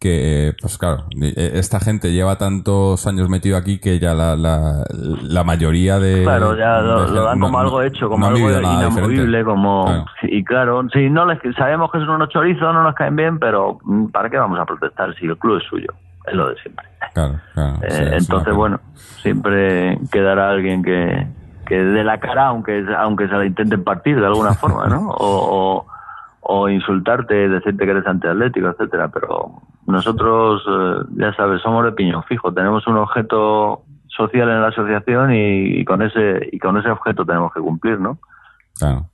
que, 0.00 0.52
pues 0.60 0.78
claro, 0.78 1.04
eh, 1.22 1.52
esta 1.54 1.78
gente 1.78 2.12
lleva 2.12 2.36
tantos 2.36 3.06
años 3.06 3.28
metido 3.28 3.56
aquí 3.56 3.78
que 3.78 4.00
ya 4.00 4.14
la, 4.14 4.34
la, 4.34 4.82
la 5.22 5.44
mayoría 5.44 6.00
de... 6.00 6.24
Claro, 6.24 6.56
ya 6.58 6.80
lo, 6.80 7.06
de- 7.06 7.12
lo 7.14 7.22
dan 7.24 7.38
no- 7.38 7.46
como 7.46 7.58
no- 7.58 7.64
algo 7.64 7.82
hecho, 7.82 8.06
no 8.06 8.10
como 8.10 8.26
han 8.26 8.32
algo 8.34 8.50
inamovible, 8.50 9.16
diferente. 9.26 9.44
como... 9.44 9.84
Claro. 9.84 10.04
Y 10.24 10.42
claro, 10.44 10.82
si 10.92 11.08
no 11.08 11.24
les, 11.26 11.38
sabemos 11.56 11.92
que 11.92 11.98
son 11.98 12.10
unos 12.10 12.30
chorizos, 12.30 12.62
no 12.74 12.82
nos 12.82 12.94
caen 12.96 13.14
bien, 13.14 13.38
pero 13.38 13.78
mm, 13.84 14.06
¿para 14.06 14.28
qué 14.28 14.38
vamos 14.38 14.58
a 14.58 14.64
protestar 14.66 15.14
si 15.16 15.26
el 15.26 15.38
club 15.38 15.58
es 15.58 15.64
suyo? 15.68 15.88
Es 16.26 16.34
lo 16.34 16.48
de 16.48 16.56
siempre. 16.56 16.86
Claro, 17.14 17.40
claro, 17.54 17.78
Eh, 17.82 17.90
sí, 17.90 18.02
entonces, 18.12 18.54
bueno, 18.54 18.80
siempre 18.94 19.98
quedará 20.10 20.50
alguien 20.50 20.82
que, 20.82 21.26
que 21.66 21.82
dé 21.82 22.04
la 22.04 22.18
cara, 22.20 22.46
aunque 22.48 22.84
aunque 22.96 23.28
se 23.28 23.34
la 23.34 23.44
intenten 23.44 23.84
partir 23.84 24.18
de 24.20 24.26
alguna 24.26 24.54
forma, 24.54 24.86
¿no? 24.86 25.10
O, 25.18 25.84
o, 25.84 25.86
o 26.40 26.68
insultarte, 26.68 27.48
decirte 27.48 27.84
que 27.84 27.90
eres 27.90 28.06
antiatlético, 28.06 28.68
etcétera. 28.68 29.08
Pero 29.08 29.62
nosotros, 29.86 30.62
eh, 30.68 31.04
ya 31.16 31.34
sabes, 31.34 31.62
somos 31.62 31.84
de 31.84 31.92
piñón 31.92 32.22
fijo. 32.24 32.52
Tenemos 32.52 32.86
un 32.86 32.96
objeto 32.96 33.82
social 34.08 34.48
en 34.48 34.60
la 34.60 34.68
asociación 34.68 35.32
y, 35.32 35.80
y 35.80 35.84
con 35.84 36.02
ese 36.02 36.48
y 36.52 36.58
con 36.58 36.76
ese 36.76 36.90
objeto 36.90 37.24
tenemos 37.24 37.52
que 37.52 37.60
cumplir, 37.60 37.98
¿no? 37.98 38.18
Claro. 38.78 39.06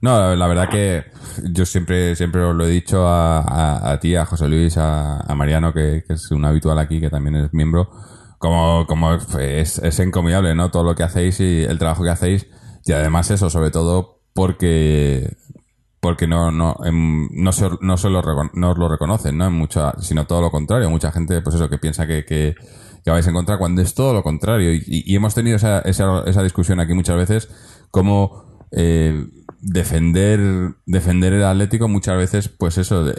No, 0.00 0.34
la, 0.36 0.46
verdad 0.46 0.68
que 0.70 1.04
yo 1.52 1.66
siempre 1.66 2.14
siempre 2.14 2.42
os 2.42 2.54
lo 2.54 2.64
he 2.66 2.70
dicho 2.70 3.06
a, 3.08 3.40
a, 3.40 3.92
a 3.92 4.00
ti, 4.00 4.14
a 4.14 4.24
José 4.26 4.48
Luis, 4.48 4.76
a, 4.78 5.18
a 5.20 5.34
Mariano, 5.34 5.72
que, 5.72 6.04
es 6.08 6.30
un 6.30 6.44
habitual 6.44 6.78
aquí, 6.78 7.00
que 7.00 7.10
también 7.10 7.36
es 7.36 7.52
miembro, 7.52 7.90
como, 8.38 8.86
como 8.86 9.14
es, 9.14 9.78
es 9.78 9.98
encomiable, 10.00 10.54
¿no? 10.54 10.70
Todo 10.70 10.84
lo 10.84 10.94
que 10.94 11.02
hacéis 11.02 11.40
y 11.40 11.64
el 11.64 11.78
trabajo 11.78 12.04
que 12.04 12.10
hacéis. 12.10 12.46
Y 12.84 12.92
además 12.92 13.30
eso, 13.30 13.50
sobre 13.50 13.70
todo 13.70 14.20
porque 14.34 15.36
porque 16.00 16.28
no 16.28 16.52
no 16.52 16.76
em, 16.84 17.28
no 17.32 17.50
no 17.80 17.96
se 17.96 18.08
lo, 18.08 18.20
no 18.54 18.70
os 18.70 18.78
lo 18.78 18.88
reconocen, 18.88 19.36
¿no? 19.36 19.46
En 19.46 19.52
mucha, 19.54 19.92
sino 20.00 20.26
todo 20.26 20.40
lo 20.42 20.50
contrario. 20.50 20.90
Mucha 20.90 21.10
gente, 21.10 21.40
pues 21.42 21.56
eso, 21.56 21.68
que 21.68 21.78
piensa 21.78 22.06
que, 22.06 22.24
que, 22.24 22.54
que 23.04 23.10
vais 23.10 23.26
en 23.26 23.34
contra 23.34 23.58
cuando 23.58 23.82
es 23.82 23.94
todo 23.94 24.12
lo 24.14 24.22
contrario. 24.22 24.72
Y- 24.72 24.82
y 24.86 25.16
hemos 25.16 25.34
tenido 25.34 25.56
esa, 25.56 25.80
esa, 25.80 26.22
esa 26.26 26.42
discusión 26.42 26.78
aquí 26.80 26.94
muchas 26.94 27.16
veces, 27.16 27.48
como 27.90 28.66
eh, 28.70 29.26
defender 29.60 30.38
defender 30.86 31.32
el 31.32 31.44
Atlético 31.44 31.88
muchas 31.88 32.16
veces, 32.16 32.48
pues 32.48 32.78
eso, 32.78 33.12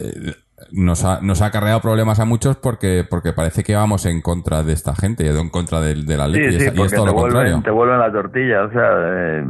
nos 0.72 1.06
ha, 1.06 1.22
nos 1.22 1.42
ha 1.42 1.48
acarreado 1.48 1.80
problemas 1.82 2.20
a 2.20 2.26
muchos 2.26 2.58
porque 2.58 3.06
porque 3.10 3.34
parece 3.34 3.64
que 3.64 3.76
vamos 3.76 4.06
en 4.06 4.22
contra 4.22 4.64
de 4.64 4.74
esta 4.74 4.96
gente, 4.96 5.26
y 5.26 5.28
en 5.28 5.50
contra 5.50 5.82
del, 5.82 6.06
del 6.06 6.22
Atlético. 6.22 6.52
Sí, 6.52 6.56
y, 6.56 6.60
sí, 6.60 6.66
es, 6.66 6.66
y 6.66 6.68
es 6.68 6.76
porque 6.76 6.96
todo 6.96 7.06
te 7.06 7.12
lo 7.12 7.18
contrario. 7.18 7.52
vuelven, 7.52 7.64
te 7.64 7.72
vuelven 7.72 8.00
la 8.00 8.12
tortilla. 8.12 8.64
O 8.64 8.72
sea, 8.72 8.90
eh, 8.96 9.44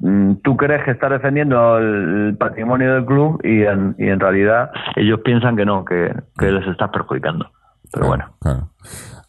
mm, 0.00 0.34
tú 0.42 0.56
crees 0.56 0.84
que 0.84 0.92
estás 0.92 1.10
defendiendo 1.10 1.78
el 1.78 2.36
patrimonio 2.38 2.94
del 2.94 3.04
club 3.04 3.40
y 3.44 3.62
en, 3.62 3.94
y 3.98 4.08
en 4.08 4.20
realidad 4.20 4.70
ellos 4.96 5.20
piensan 5.24 5.56
que 5.56 5.64
no, 5.64 5.84
que, 5.84 6.12
que 6.38 6.50
les 6.50 6.66
estás 6.66 6.90
perjudicando. 6.90 7.50
Pero 7.92 8.06
bueno. 8.06 8.26
Claro. 8.40 8.70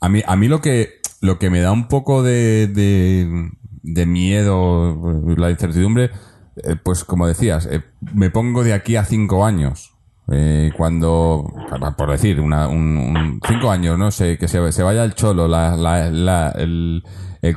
A 0.01 0.09
mí, 0.09 0.21
a 0.25 0.35
mí 0.35 0.47
lo 0.47 0.61
que, 0.61 0.99
lo 1.21 1.39
que 1.39 1.49
me 1.49 1.61
da 1.61 1.71
un 1.71 1.87
poco 1.87 2.23
de, 2.23 2.67
de, 2.67 3.49
de 3.83 4.05
miedo, 4.05 4.97
la 5.37 5.49
incertidumbre, 5.49 6.11
eh, 6.57 6.75
pues 6.81 7.03
como 7.03 7.27
decías, 7.27 7.67
eh, 7.71 7.81
me 8.13 8.29
pongo 8.29 8.63
de 8.63 8.73
aquí 8.73 8.95
a 8.95 9.05
cinco 9.05 9.45
años. 9.45 9.93
Eh, 10.31 10.71
cuando, 10.77 11.51
por 11.97 12.11
decir, 12.11 12.39
una, 12.39 12.67
un, 12.67 12.97
un- 12.97 13.39
cinco 13.47 13.71
años, 13.71 13.97
no 13.97 14.11
sé, 14.11 14.37
que 14.37 14.47
se, 14.47 14.71
se 14.71 14.83
vaya 14.83 15.03
el 15.03 15.15
cholo, 15.15 15.47
la, 15.47 15.75
la, 15.75 16.11
la- 16.11 16.51
el, 16.51 17.03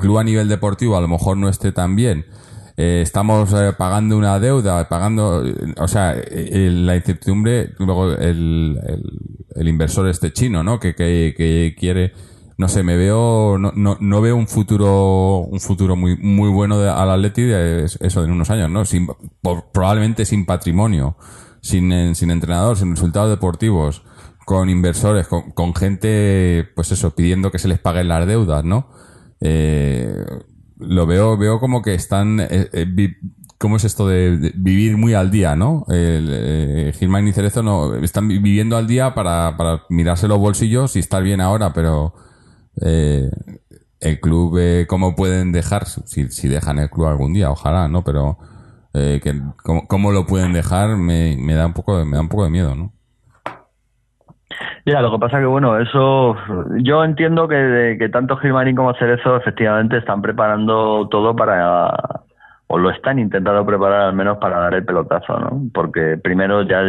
club 0.00 0.18
a 0.18 0.24
nivel 0.24 0.48
deportivo 0.48 0.96
a 0.96 1.00
lo 1.02 1.09
mejor 1.09 1.37
no 1.37 1.48
esté 1.50 1.72
tan 1.72 1.96
bien. 1.96 2.24
Eh, 2.78 3.00
estamos 3.02 3.52
eh, 3.52 3.74
pagando 3.76 4.16
una 4.16 4.38
deuda, 4.38 4.88
pagando, 4.88 5.44
o 5.76 5.88
sea, 5.88 6.16
la 6.16 6.96
incertidumbre, 6.96 7.72
luego 7.78 8.12
el, 8.12 8.78
el, 8.87 9.02
el 9.55 9.68
inversor 9.68 10.09
este 10.09 10.33
chino, 10.33 10.62
¿no? 10.62 10.81
Que, 10.81 10.94
que 10.94 11.76
quiere, 11.78 12.14
no 12.62 12.68
sé, 12.68 12.85
me 12.85 12.96
veo, 12.96 13.59
no, 13.59 13.72
no, 13.75 13.96
no 14.01 14.20
veo 14.20 14.37
un 14.37 14.46
futuro, 14.46 15.38
un 15.38 15.59
futuro 15.59 15.96
muy, 15.96 16.16
muy 16.16 16.48
bueno 16.48 16.79
de, 16.79 16.88
al 16.88 17.11
Atleti, 17.11 17.42
eso, 17.42 18.25
en 18.25 18.31
unos 18.31 18.51
años, 18.51 18.70
¿no? 18.70 18.85
Sin, 18.85 19.09
por- 19.42 19.72
probablemente 19.72 20.25
sin 20.25 20.46
patrimonio, 20.46 21.16
sin, 21.61 21.90
eh, 21.90 22.14
sin 22.14 22.31
entrenador, 22.31 22.77
sin 22.77 22.92
resultados 22.92 23.31
deportivos, 23.31 24.05
con 24.46 24.70
inversores, 24.70 25.27
con, 25.27 25.51
gente, 25.75 26.68
pues 26.77 26.92
eso, 26.92 27.16
pidiendo 27.16 27.51
que 27.51 27.59
se 27.59 27.66
les 27.66 27.81
paguen 27.81 28.07
las 28.07 28.29
deudas, 28.29 28.62
¿no? 28.64 28.87
Eh, 29.40 30.25
lo 30.79 31.05
veo, 31.05 31.37
veo 31.37 31.59
como 31.59 31.83
que 31.83 31.94
están, 31.94 32.38
eh, 32.38 32.68
eh, 32.72 33.16
¿cómo 33.59 33.75
es 33.77 33.83
esto 33.83 34.07
de, 34.07 34.53
vivir 34.55 34.96
muy 34.96 35.14
al 35.14 35.33
día, 35.33 35.57
no? 35.57 35.85
El, 35.88 36.29
eh, 36.31 36.92
y 36.96 37.33
Cerezo 37.33 37.64
no, 37.64 37.96
están 37.96 38.29
vi- 38.29 38.38
viviendo 38.38 38.77
al 38.77 38.87
día 38.87 39.14
para, 39.14 39.57
para 39.57 39.83
mirarse 39.88 40.29
los 40.29 40.38
bolsillos 40.38 40.94
y 40.94 41.01
estar 41.01 41.25
bien 41.25 41.40
ahora, 41.40 41.72
pero 41.72 42.14
eh, 42.80 43.30
el 44.00 44.20
club, 44.20 44.58
eh, 44.58 44.87
¿cómo 44.88 45.14
pueden 45.14 45.52
dejar? 45.52 45.87
Si, 45.87 46.28
si 46.28 46.48
dejan 46.48 46.78
el 46.78 46.90
club 46.90 47.06
algún 47.06 47.32
día, 47.35 47.50
ojalá, 47.50 47.88
¿no? 47.88 48.02
Pero 48.04 48.38
eh, 48.94 49.20
que, 49.22 49.40
¿cómo, 49.62 49.87
cómo 49.88 50.12
lo 50.12 50.26
pueden 50.26 50.52
dejar? 50.52 50.96
Me, 50.96 51.37
me 51.38 51.54
da 51.54 51.66
un 51.66 51.74
poco, 51.74 51.98
de- 51.98 52.04
me 52.04 52.16
da 52.16 52.22
un 52.22 52.28
poco 52.28 52.44
de 52.44 52.50
miedo, 52.50 52.74
¿no? 52.74 52.92
Ya, 54.85 55.00
lo 55.00 55.12
que 55.12 55.18
pasa 55.18 55.38
que, 55.38 55.46
bueno, 55.46 55.78
eso. 55.78 56.37
Yo 56.82 57.04
entiendo 57.04 57.48
que, 57.48 57.96
que 57.98 58.08
tanto 58.08 58.37
Gilmarín 58.37 58.76
como 58.76 58.94
Cerezo 58.94 59.37
efectivamente 59.37 59.98
están 59.98 60.22
preparando 60.22 61.08
todo 61.11 61.35
para. 61.37 61.90
O 62.66 62.78
lo 62.78 62.90
están 62.90 63.18
intentando 63.18 63.66
preparar 63.66 64.02
al 64.02 64.14
menos 64.14 64.38
para 64.38 64.58
dar 64.58 64.74
el 64.74 64.85
pelotazo, 64.85 65.38
¿no? 65.38 65.62
Porque 65.74 66.18
primero 66.22 66.62
ya. 66.62 66.80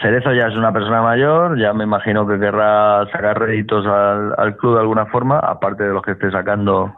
Cerezo 0.00 0.32
ya 0.32 0.48
es 0.48 0.56
una 0.56 0.72
persona 0.72 1.02
mayor, 1.02 1.58
ya 1.58 1.72
me 1.72 1.84
imagino 1.84 2.26
que 2.26 2.38
querrá 2.38 3.06
sacar 3.12 3.38
réditos 3.38 3.86
al, 3.86 4.34
al 4.36 4.56
club 4.56 4.74
de 4.74 4.80
alguna 4.80 5.06
forma, 5.06 5.38
aparte 5.38 5.84
de 5.84 5.92
los 5.92 6.02
que 6.02 6.12
esté 6.12 6.30
sacando 6.30 6.92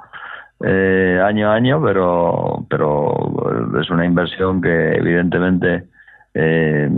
eh, 0.64 1.20
año 1.22 1.50
a 1.50 1.54
año, 1.54 1.82
pero, 1.82 2.64
pero 2.70 3.12
es 3.80 3.90
una 3.90 4.06
inversión 4.06 4.62
que 4.62 4.94
evidentemente 4.96 5.84
eh, 6.32 6.90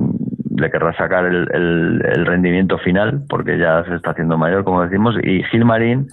le 0.56 0.70
querrá 0.70 0.92
sacar 0.94 1.26
el, 1.26 1.48
el, 1.52 2.02
el 2.04 2.26
rendimiento 2.26 2.78
final, 2.78 3.22
porque 3.28 3.58
ya 3.58 3.82
se 3.84 3.96
está 3.96 4.10
haciendo 4.10 4.38
mayor, 4.38 4.62
como 4.62 4.82
decimos, 4.82 5.16
y 5.22 5.42
Gilmarín, 5.44 6.06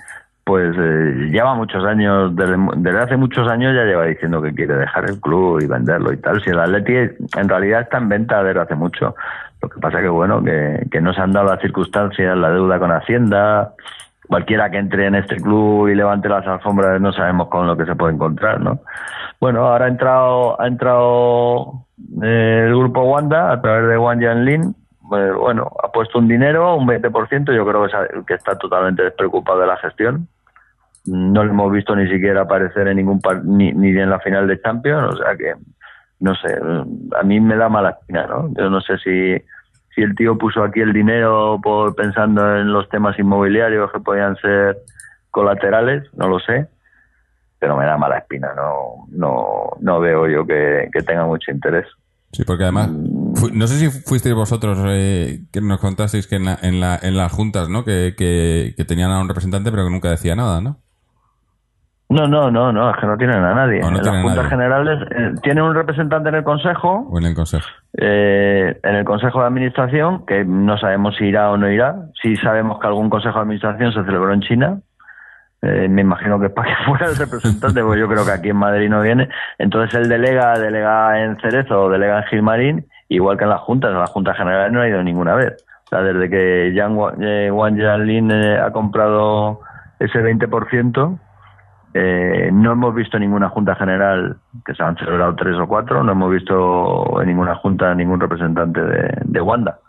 pues 0.49 0.75
eh, 0.79 1.29
lleva 1.29 1.53
muchos 1.53 1.85
años, 1.85 2.35
desde, 2.35 2.55
desde 2.77 2.99
hace 2.99 3.17
muchos 3.17 3.47
años 3.47 3.75
ya 3.75 3.83
lleva 3.83 4.05
diciendo 4.05 4.41
que 4.41 4.55
quiere 4.55 4.77
dejar 4.77 5.07
el 5.07 5.21
club 5.21 5.61
y 5.61 5.67
venderlo 5.67 6.11
y 6.11 6.17
tal. 6.17 6.41
Si 6.41 6.49
el 6.49 6.59
Atleti 6.59 6.95
en 6.95 7.47
realidad 7.47 7.81
está 7.81 7.99
en 7.99 8.09
venta 8.09 8.43
desde 8.43 8.59
hace 8.59 8.73
mucho. 8.73 9.15
Lo 9.61 9.69
que 9.69 9.79
pasa 9.79 9.99
que, 9.99 10.07
bueno, 10.07 10.43
que, 10.43 10.87
que 10.91 11.01
no 11.01 11.13
se 11.13 11.21
han 11.21 11.31
dado 11.33 11.47
las 11.47 11.61
circunstancias, 11.61 12.37
la 12.37 12.49
deuda 12.51 12.79
con 12.79 12.91
Hacienda, 12.91 13.73
cualquiera 14.27 14.69
que 14.69 14.77
entre 14.77 15.07
en 15.07 15.15
este 15.15 15.35
club 15.37 15.87
y 15.89 15.95
levante 15.95 16.29
las 16.29 16.45
alfombras 16.47 17.01
no 17.01 17.11
sabemos 17.11 17.49
con 17.49 17.67
lo 17.67 17.75
que 17.75 17.85
se 17.85 17.95
puede 17.95 18.13
encontrar, 18.13 18.61
¿no? 18.61 18.79
Bueno, 19.41 19.65
ahora 19.65 19.85
ha 19.85 19.89
entrado, 19.89 20.61
ha 20.61 20.67
entrado 20.67 21.85
eh, 22.21 22.65
el 22.67 22.75
grupo 22.77 23.01
Wanda 23.03 23.51
a 23.51 23.61
través 23.61 23.89
de 23.89 23.97
Wang 23.97 24.21
Yanlin. 24.21 24.75
Eh, 25.11 25.31
bueno, 25.37 25.71
ha 25.83 25.91
puesto 25.91 26.19
un 26.19 26.27
dinero, 26.27 26.75
un 26.75 26.87
20%, 26.87 27.51
yo 27.55 27.65
creo 27.65 27.87
que, 28.25 28.33
está 28.35 28.55
totalmente 28.57 29.03
despreocupado 29.03 29.59
de 29.61 29.67
la 29.67 29.77
gestión. 29.77 30.27
No 31.05 31.43
le 31.43 31.49
hemos 31.49 31.71
visto 31.71 31.95
ni 31.95 32.07
siquiera 32.09 32.41
aparecer 32.41 32.87
en 32.87 32.97
ningún 32.97 33.19
par- 33.19 33.43
ni, 33.43 33.71
ni 33.71 33.89
en 33.89 34.09
la 34.09 34.19
final 34.19 34.47
de 34.47 34.61
Champions, 34.61 35.15
o 35.15 35.17
sea 35.17 35.35
que 35.35 35.53
no 36.19 36.35
sé, 36.35 36.53
a 37.19 37.23
mí 37.23 37.39
me 37.39 37.55
da 37.55 37.69
mala 37.69 37.91
espina, 37.91 38.27
¿no? 38.27 38.49
Yo 38.57 38.69
no 38.69 38.81
sé 38.81 38.97
si, 38.97 39.37
si 39.95 40.01
el 40.01 40.15
tío 40.15 40.37
puso 40.37 40.63
aquí 40.63 40.81
el 40.81 40.93
dinero 40.93 41.59
por 41.63 41.95
pensando 41.95 42.57
en 42.57 42.71
los 42.73 42.89
temas 42.89 43.17
inmobiliarios 43.19 43.91
que 43.91 43.99
podían 43.99 44.35
ser 44.37 44.77
colaterales, 45.31 46.03
no 46.15 46.27
lo 46.27 46.39
sé, 46.39 46.67
pero 47.59 47.77
me 47.77 47.85
da 47.85 47.97
mala 47.97 48.17
espina, 48.19 48.49
no, 48.55 49.05
no, 49.11 49.71
no 49.79 49.99
veo 49.99 50.27
yo 50.27 50.45
que, 50.45 50.89
que 50.91 51.01
tenga 51.03 51.25
mucho 51.25 51.51
interés. 51.51 51.85
Sí, 52.31 52.43
porque 52.43 52.63
además, 52.63 52.89
fu- 53.35 53.49
no 53.51 53.65
sé 53.67 53.75
si 53.79 53.89
fuisteis 53.89 54.35
vosotros 54.35 54.77
eh, 54.87 55.39
que 55.51 55.61
nos 55.61 55.79
contasteis 55.79 56.27
que 56.27 56.35
en, 56.35 56.45
la, 56.45 56.59
en, 56.61 56.79
la, 56.79 56.99
en 57.01 57.17
las 57.17 57.31
juntas, 57.31 57.69
¿no? 57.69 57.83
Que, 57.83 58.13
que, 58.17 58.73
que 58.77 58.85
tenían 58.85 59.11
a 59.11 59.19
un 59.19 59.27
representante 59.27 59.71
pero 59.71 59.85
que 59.85 59.89
nunca 59.89 60.09
decía 60.11 60.35
nada, 60.35 60.61
¿no? 60.61 60.77
No, 62.09 62.27
no, 62.27 62.49
no, 62.49 62.71
no, 62.73 62.89
es 62.89 62.97
que 62.97 63.05
no 63.05 63.17
tienen 63.17 63.37
a 63.43 63.53
nadie. 63.53 63.79
No, 63.81 63.91
no 63.91 63.97
en 63.99 64.03
las 64.03 64.21
juntas 64.23 64.35
nadie. 64.37 64.49
generales 64.49 64.99
eh, 65.11 65.31
tienen 65.43 65.63
un 65.63 65.75
representante 65.75 66.29
en 66.29 66.35
el 66.35 66.43
consejo, 66.43 67.07
O 67.11 67.19
en 67.19 67.25
el 67.25 67.35
consejo. 67.35 67.67
eh, 67.93 68.79
en 68.81 68.95
el 68.95 69.05
consejo 69.05 69.41
de 69.41 69.47
administración, 69.47 70.25
que 70.25 70.43
no 70.43 70.77
sabemos 70.79 71.15
si 71.17 71.25
irá 71.25 71.51
o 71.51 71.57
no 71.57 71.69
irá. 71.69 71.95
Sí 72.21 72.35
sabemos 72.37 72.79
que 72.79 72.87
algún 72.87 73.09
consejo 73.11 73.35
de 73.37 73.41
administración 73.43 73.93
se 73.93 74.03
celebró 74.05 74.33
en 74.33 74.41
China. 74.41 74.79
Eh, 75.61 75.87
me 75.89 76.01
imagino 76.01 76.39
que 76.39 76.47
es 76.47 76.51
para 76.53 76.69
que 76.75 76.83
fuera 76.87 77.05
el 77.07 77.15
representante, 77.15 77.83
porque 77.83 77.99
yo 77.99 78.07
creo 78.07 78.25
que 78.25 78.31
aquí 78.31 78.49
en 78.49 78.55
Madrid 78.57 78.89
no 78.89 79.01
viene. 79.01 79.29
Entonces 79.59 79.93
él 79.99 80.09
delega, 80.09 80.57
delega 80.57 81.21
en 81.23 81.35
Cerezo 81.37 81.83
o 81.83 81.89
delega 81.91 82.19
en 82.21 82.23
Gilmarín, 82.25 82.85
igual 83.09 83.37
que 83.37 83.43
en 83.43 83.51
las 83.51 83.61
juntas. 83.61 83.91
En 83.91 83.99
las 83.99 84.09
juntas 84.09 84.35
generales 84.35 84.71
no 84.73 84.81
ha 84.81 84.87
ido 84.87 85.03
ninguna 85.03 85.35
vez. 85.35 85.63
O 85.85 85.89
sea, 85.89 86.01
desde 86.01 86.27
que 86.29 86.71
Yang 86.73 86.97
eh, 87.21 87.51
Wang 87.51 87.75
Jianlin 87.75 88.31
eh, 88.31 88.57
ha 88.59 88.71
comprado 88.71 89.59
ese 89.99 90.19
20%, 90.23 91.19
eh, 92.01 92.49
no 92.53 92.71
hemos 92.71 92.95
visto 92.95 93.19
ninguna 93.19 93.49
junta 93.49 93.75
general, 93.75 94.37
que 94.65 94.73
se 94.73 94.81
han 94.81 94.95
celebrado 94.95 95.35
tres 95.35 95.57
o 95.57 95.67
cuatro, 95.67 96.01
no 96.01 96.13
hemos 96.13 96.31
visto 96.31 97.21
en 97.21 97.27
ninguna 97.27 97.55
junta 97.55 97.93
ningún 97.93 98.21
representante 98.21 98.81
de, 98.81 99.17
de 99.25 99.41
Wanda. 99.41 99.79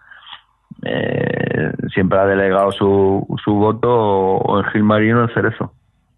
Eh, 0.83 1.73
siempre 1.95 2.19
ha 2.19 2.27
delegado 2.27 2.73
su, 2.73 3.25
su 3.45 3.55
voto 3.55 3.89
o 3.93 4.59
en 4.59 4.65
Gilmarín 4.71 5.15
o 5.15 5.23
en 5.23 5.35
Cerezo. 5.35 5.73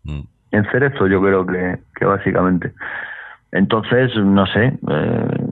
Mm. 0.04 0.20
En 0.52 0.64
Cerezo 0.70 1.06
yo 1.08 1.20
creo 1.20 1.44
que, 1.44 1.80
que 1.94 2.06
básicamente. 2.06 2.72
Entonces, 3.50 4.16
no 4.16 4.46
sé, 4.46 4.78
eh, 4.88 5.48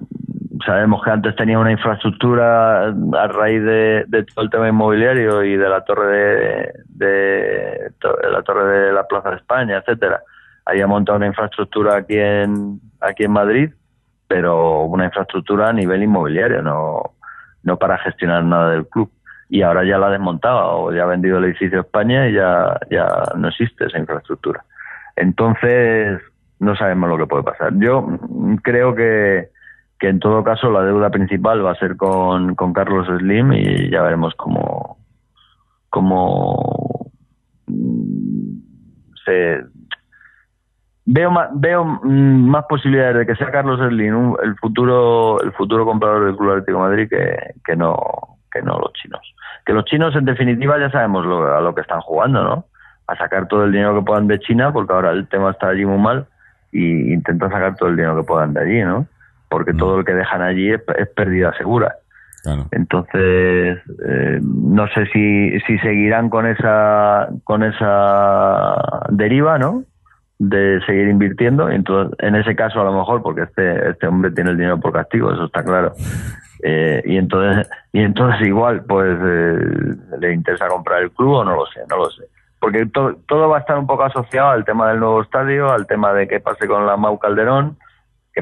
sabemos 0.65 1.03
que 1.03 1.11
antes 1.11 1.37
tenía 1.37 1.59
una 1.59 1.73
infraestructura 1.73 2.87
a 2.89 3.27
raíz 3.29 3.63
de, 3.63 4.27
todo 4.35 4.45
el 4.45 4.51
tema 4.51 4.69
inmobiliario 4.69 5.43
y 5.45 5.57
de 5.57 5.69
la 5.69 5.85
torre 5.85 6.73
de, 6.87 7.93
la 8.31 8.43
torre 8.43 8.87
de 8.87 8.93
la 8.93 9.07
Plaza 9.07 9.31
de 9.31 9.37
España, 9.37 9.79
etcétera. 9.79 10.23
Había 10.65 10.87
montado 10.87 11.17
una 11.17 11.27
infraestructura 11.27 11.97
aquí 11.97 12.19
en 12.19 12.81
aquí 13.01 13.25
en 13.25 13.33
Madrid, 13.33 13.71
pero 14.29 14.83
una 14.83 15.07
infraestructura 15.07 15.69
a 15.69 15.73
nivel 15.73 16.03
inmobiliario, 16.03 16.63
no 16.63 17.15
no 17.63 17.79
para 17.79 17.99
gestionar 17.99 18.45
nada 18.45 18.71
del 18.71 18.87
club. 18.87 19.11
Y 19.49 19.63
ahora 19.63 19.85
ya 19.85 19.99
la 19.99 20.07
ha 20.07 20.11
desmontado, 20.11 20.85
o 20.85 20.93
ya 20.93 21.03
ha 21.03 21.07
vendido 21.07 21.39
el 21.39 21.45
edificio 21.45 21.79
a 21.79 21.83
España 21.83 22.29
y 22.29 22.35
ya, 22.35 22.79
ya 22.91 23.07
no 23.37 23.49
existe 23.49 23.87
esa 23.87 23.99
infraestructura. 23.99 24.65
Entonces, 25.17 26.21
no 26.61 26.77
sabemos 26.77 27.09
lo 27.09 27.19
que 27.19 27.27
puede 27.27 27.43
pasar. 27.43 27.73
Yo 27.77 28.07
creo 28.63 28.95
que, 28.95 29.49
que 30.01 30.09
en 30.09 30.19
todo 30.19 30.43
caso 30.43 30.71
la 30.71 30.83
deuda 30.83 31.11
principal 31.11 31.65
va 31.65 31.73
a 31.73 31.79
ser 31.79 31.97
con, 31.97 32.55
con 32.55 32.73
Carlos 32.73 33.07
Slim 33.07 33.53
y 33.53 33.91
ya 33.91 34.01
veremos 34.01 34.35
cómo, 34.35 34.97
cómo 35.91 37.13
mm, 37.67 38.59
se 39.27 39.61
veo 41.05 41.31
más, 41.31 41.51
veo 41.53 41.85
mm, 41.85 42.49
más 42.49 42.65
posibilidades 42.65 43.19
de 43.19 43.27
que 43.27 43.37
sea 43.37 43.51
Carlos 43.51 43.79
Slim 43.79 44.37
el 44.43 44.57
futuro 44.57 45.39
el 45.43 45.53
futuro 45.53 45.85
comprador 45.85 46.25
del 46.25 46.37
Club 46.37 46.53
Atlético 46.53 46.79
de 46.79 46.89
Madrid 46.89 47.09
que, 47.11 47.55
que 47.63 47.77
no 47.77 47.97
que 48.51 48.63
no 48.63 48.79
los 48.79 48.93
chinos. 48.95 49.35
Que 49.67 49.75
los 49.75 49.85
chinos 49.85 50.17
en 50.17 50.25
definitiva 50.25 50.79
ya 50.79 50.91
sabemos 50.91 51.25
lo, 51.27 51.55
a 51.55 51.61
lo 51.61 51.75
que 51.75 51.83
están 51.83 52.01
jugando 52.01 52.43
no 52.43 52.65
a 53.07 53.17
sacar 53.17 53.49
todo 53.49 53.65
el 53.65 53.73
dinero 53.73 53.95
que 53.97 54.07
puedan 54.07 54.29
de 54.29 54.41
China 54.41 54.73
porque 54.73 54.95
ahora 54.95 55.11
el 55.11 55.29
tema 55.29 55.51
está 55.51 55.69
allí 55.69 55.85
muy 55.85 55.99
mal 55.99 56.27
y 56.73 57.13
intentan 57.13 57.51
sacar 57.51 57.77
todo 57.77 57.91
el 57.91 57.97
dinero 57.97 58.17
que 58.17 58.27
puedan 58.27 58.55
de 58.55 58.61
allí 58.63 58.83
no 58.83 59.07
porque 59.51 59.73
Mm. 59.75 59.77
todo 59.77 59.99
lo 59.99 60.05
que 60.05 60.15
dejan 60.15 60.41
allí 60.43 60.73
es, 60.73 60.81
es 60.97 61.09
pérdida 61.09 61.53
segura 61.59 61.97
Claro. 62.43 62.67
entonces, 62.71 63.79
eh, 64.09 64.39
no 64.43 64.87
sé 64.95 65.05
si, 65.13 65.61
si 65.67 65.79
seguirán 65.81 66.31
con 66.31 66.47
esa, 66.47 67.29
con 67.45 67.63
esa 67.63 68.77
deriva, 69.11 69.59
¿no? 69.59 69.83
De 70.39 70.81
seguir 70.87 71.09
invirtiendo. 71.09 71.69
Entonces, 71.69 72.17
en 72.21 72.35
ese 72.37 72.57
caso, 72.57 72.81
a 72.81 72.85
lo 72.85 72.95
mejor, 72.95 73.21
porque 73.23 73.43
este, 73.43 73.91
este 73.91 74.07
hombre 74.07 74.31
tiene 74.31 74.51
el 74.53 74.57
dinero 74.57 74.81
por 74.81 74.93
castigo, 74.93 75.31
eso 75.33 75.45
está 75.45 75.63
claro. 75.63 75.93
Eh, 76.63 77.03
y 77.05 77.19
entonces, 77.19 77.69
y 77.93 78.01
entonces 78.01 78.47
igual, 78.47 78.85
pues, 78.89 79.19
eh, 79.23 79.59
le 80.19 80.33
interesa 80.33 80.67
comprar 80.69 81.03
el 81.03 81.11
club 81.11 81.33
o 81.33 81.45
no 81.45 81.57
lo 81.57 81.67
sé, 81.67 81.81
no 81.91 81.97
lo 81.99 82.11
sé. 82.11 82.25
Porque 82.59 82.87
to- 82.87 83.17
todo 83.29 83.51
va 83.51 83.59
a 83.59 83.61
estar 83.61 83.77
un 83.79 83.87
poco 83.87 84.05
asociado 84.05 84.49
al 84.51 84.65
tema 84.65 84.89
del 84.89 85.01
nuevo 85.01 85.21
estadio, 85.23 85.71
al 85.71 85.87
tema 85.87 86.15
de 86.15 86.27
qué 86.27 86.41
pase 86.41 86.67
con 86.67 86.87
la 86.87 86.97
Mau 86.97 87.19
Calderón, 87.19 87.77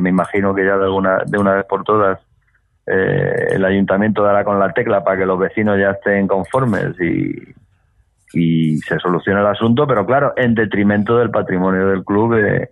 me 0.00 0.10
imagino 0.10 0.54
que 0.54 0.64
ya 0.64 0.76
de 0.76 0.84
alguna, 0.84 1.18
de 1.26 1.38
una 1.38 1.54
vez 1.54 1.64
por 1.66 1.84
todas 1.84 2.18
eh, 2.86 3.48
el 3.50 3.64
ayuntamiento 3.64 4.22
dará 4.22 4.44
con 4.44 4.58
la 4.58 4.72
tecla 4.72 5.04
para 5.04 5.18
que 5.18 5.26
los 5.26 5.38
vecinos 5.38 5.78
ya 5.78 5.90
estén 5.90 6.26
conformes 6.26 6.98
y, 7.00 7.54
y 8.32 8.78
se 8.78 8.98
solucione 8.98 9.40
el 9.40 9.46
asunto, 9.46 9.86
pero 9.86 10.06
claro, 10.06 10.32
en 10.36 10.54
detrimento 10.54 11.18
del 11.18 11.30
patrimonio 11.30 11.88
del 11.88 12.04
club 12.04 12.34
eh, 12.34 12.70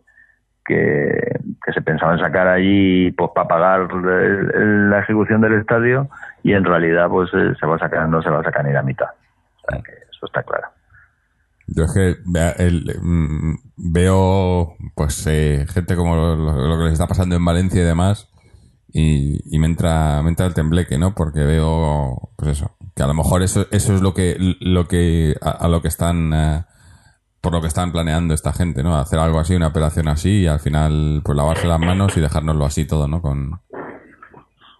que, 0.64 1.39
que 1.64 1.72
se 1.72 1.81
pensaba 1.83 2.14
en 2.14 2.18
sacar 2.20 2.49
allí 2.49 3.11
pues 3.12 3.31
para 3.35 3.47
pagar 3.49 3.89
el- 3.93 4.91
la 4.91 4.99
ejecución 5.01 5.41
del 5.41 5.55
estadio 5.55 6.09
y 6.43 6.53
en 6.55 6.64
realidad 6.64 7.09
pues 7.09 7.31
eh, 7.35 7.55
se 7.61 7.66
va 7.66 7.77
a 7.77 7.79
sacar 7.79 8.09
no 8.09 8.20
se 8.22 8.31
va 8.31 8.41
a 8.41 8.45
sacar 8.45 8.64
ni 8.64 8.72
la 8.72 8.83
mitad. 8.83 9.09
O 9.09 9.70
sea 9.70 9.81
que 9.83 9.93
eso 9.93 10.27
está 10.27 10.43
claro. 10.43 10.68
Yo 11.69 11.85
es 11.85 11.93
que 11.93 12.17
el, 12.59 12.99
mm, 13.03 13.55
veo 13.77 14.77
pues 14.95 15.27
eh, 15.27 15.67
gente 15.69 15.97
como 15.97 16.14
lo, 16.14 16.79
que 16.79 16.85
les 16.85 16.93
está 16.93 17.07
pasando 17.07 17.35
en 17.35 17.45
Valencia 17.45 17.83
y 17.83 17.85
demás 17.85 18.29
y, 18.93 19.41
y 19.55 19.59
me 19.59 19.67
entra 19.67 20.23
me 20.23 20.31
entra 20.31 20.47
el 20.47 20.55
tembleque, 20.55 20.97
¿no? 20.99 21.14
Porque 21.14 21.41
veo 21.41 22.31
pues 22.37 22.53
eso, 22.53 22.77
que 22.95 23.03
a 23.03 23.07
lo 23.07 23.14
mejor 23.14 23.43
eso 23.43 23.67
eso 23.71 23.95
es 23.95 24.01
lo 24.01 24.14
que 24.14 24.37
lo 24.61 24.87
que 24.87 25.35
a, 25.41 25.51
a 25.51 25.69
lo 25.69 25.83
que 25.83 25.89
están 25.89 26.33
eh, 26.33 26.64
por 27.47 27.53
lo 27.53 27.61
que 27.61 27.69
están 27.69 27.93
planeando 27.93 28.35
esta 28.35 28.53
gente, 28.53 28.83
¿no? 28.83 28.97
Hacer 28.97 29.21
algo 29.21 29.39
así, 29.39 29.55
una 29.55 29.69
operación 29.69 30.09
así 30.09 30.41
y 30.41 30.47
al 30.49 30.59
final 30.59 31.21
pues 31.25 31.37
lavarse 31.37 31.69
las 31.69 31.79
manos 31.79 32.17
y 32.17 32.21
dejárnoslo 32.21 32.64
así 32.64 32.87
todo, 32.87 33.07
¿no? 33.07 33.23
Con 33.23 33.61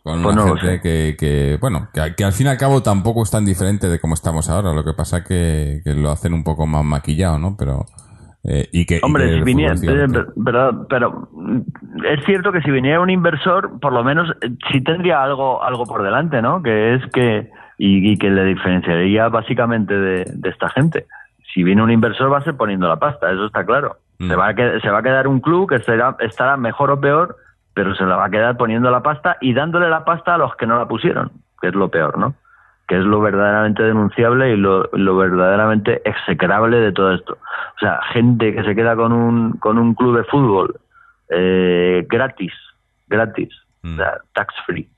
con 0.07 0.23
Pues 0.23 0.37
una 0.37 0.45
no 0.45 0.55
lo 0.55 0.57
gente 0.61 0.81
que, 0.81 1.17
que, 1.19 1.59
bueno, 1.61 1.89
que, 1.93 2.15
que 2.17 2.25
al 2.25 2.33
fin 2.33 2.47
y 2.47 2.51
al 2.51 2.57
cabo 2.57 2.81
tampoco 2.81 3.25
es 3.25 3.31
tan 3.33 3.45
diferente 3.45 3.89
de 3.89 3.99
como 3.99 4.15
estamos 4.15 4.49
ahora. 4.49 4.73
Lo 4.73 4.85
que 4.85 4.93
pasa 4.93 5.25
que, 5.25 5.81
que 5.83 5.95
lo 5.95 6.13
hacen 6.13 6.33
un 6.33 6.45
poco 6.45 6.65
más 6.65 6.85
maquillado, 6.85 7.41
¿no? 7.41 7.57
Pero, 7.59 7.87
eh, 8.45 8.69
y 8.71 8.87
que, 8.87 8.99
y 8.99 9.01
Hombre, 9.03 9.27
que 9.29 9.39
si 9.39 9.41
viniera, 9.43 9.75
eh, 9.75 10.25
pero, 10.45 10.87
pero 10.89 11.29
mm, 11.33 11.61
es 12.05 12.25
cierto 12.25 12.53
que 12.53 12.61
si 12.63 12.71
viniera 12.71 13.01
un 13.01 13.11
inversor, 13.11 13.81
por 13.81 13.93
lo 13.93 14.05
menos 14.05 14.31
eh, 14.43 14.51
sí 14.71 14.81
tendría 14.81 15.25
algo, 15.25 15.65
algo 15.65 15.85
por 15.87 16.05
delante, 16.05 16.41
¿no? 16.41 16.63
Que 16.63 16.95
es 16.95 17.03
que, 17.13 17.51
y, 17.77 18.13
y 18.13 18.17
que 18.17 18.31
le 18.31 18.45
diferenciaría 18.45 19.29
básicamente 19.29 19.93
de, 19.93 20.25
de 20.33 20.49
esta 20.51 20.69
gente. 20.69 21.07
Si 21.53 21.65
viene 21.65 21.83
un 21.83 21.91
inversor 21.91 22.33
va 22.33 22.39
a 22.39 22.43
ser 22.45 22.57
poniendo 22.57 22.87
la 22.87 23.01
pasta, 23.01 23.33
eso 23.33 23.47
está 23.47 23.67
claro. 23.67 23.97
Mm. 24.21 24.29
Se, 24.29 24.37
va 24.37 24.49
a 24.51 24.55
que- 24.55 24.79
se 24.81 24.89
va 24.89 24.99
a 24.99 25.03
quedar 25.03 25.27
un 25.27 25.41
club 25.41 25.69
que 25.69 25.81
será, 25.81 26.17
estará 26.21 26.57
mejor 26.57 26.93
o 26.93 27.01
peor, 27.01 27.37
pero 27.77 27.95
se 27.95 28.05
la 28.05 28.17
va 28.17 28.25
a 28.25 28.31
quedar 28.31 28.57
poniendo 28.57 28.91
la 28.91 29.03
pasta 29.03 29.37
y 29.41 29.53
dándole 29.53 29.89
la 29.89 30.05
pasta 30.05 30.35
a 30.35 30.39
los 30.39 30.57
que 30.57 30.67
no 30.67 30.79
la 30.79 30.89
pusieron, 30.89 31.31
que 31.61 31.69
es 31.69 31.75
lo 31.75 31.91
peor, 31.91 32.19
¿no? 32.19 32.35
que 32.89 32.97
es 32.97 33.05
lo 33.05 33.21
verdaderamente 33.21 33.83
denunciable 33.83 34.53
y 34.53 34.57
lo, 34.57 34.89
lo 34.93 35.17
verdaderamente 35.17 36.03
execrable 36.09 36.79
de 36.79 36.93
todo 36.93 37.13
esto. 37.13 37.33
O 37.33 37.79
sea, 37.81 38.01
gente 38.13 38.55
que 38.55 38.63
se 38.63 38.77
queda 38.77 38.95
con 38.95 39.13
un, 39.13 39.53
con 39.59 39.77
un 39.77 39.95
club 39.95 40.17
de 40.17 40.25
fútbol 40.25 40.79
eh, 41.29 42.07
gratis, 42.09 42.53
gratis, 43.09 43.51
Mm. 43.87 43.95
o 43.95 43.97
sea, 43.97 44.19
tax 44.35 44.55
free, 44.67 44.89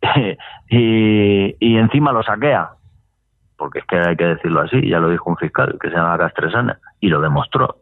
y, 0.70 1.56
y 1.58 1.76
encima 1.76 2.12
lo 2.12 2.22
saquea, 2.22 2.70
porque 3.56 3.80
es 3.80 3.84
que 3.86 3.96
hay 3.98 4.16
que 4.16 4.26
decirlo 4.26 4.60
así, 4.60 4.88
ya 4.88 5.00
lo 5.00 5.10
dijo 5.10 5.28
un 5.28 5.36
fiscal 5.36 5.76
que 5.80 5.90
se 5.90 5.96
llama 5.96 6.18
Castresana, 6.18 6.78
y 7.00 7.08
lo 7.08 7.20
demostró. 7.20 7.77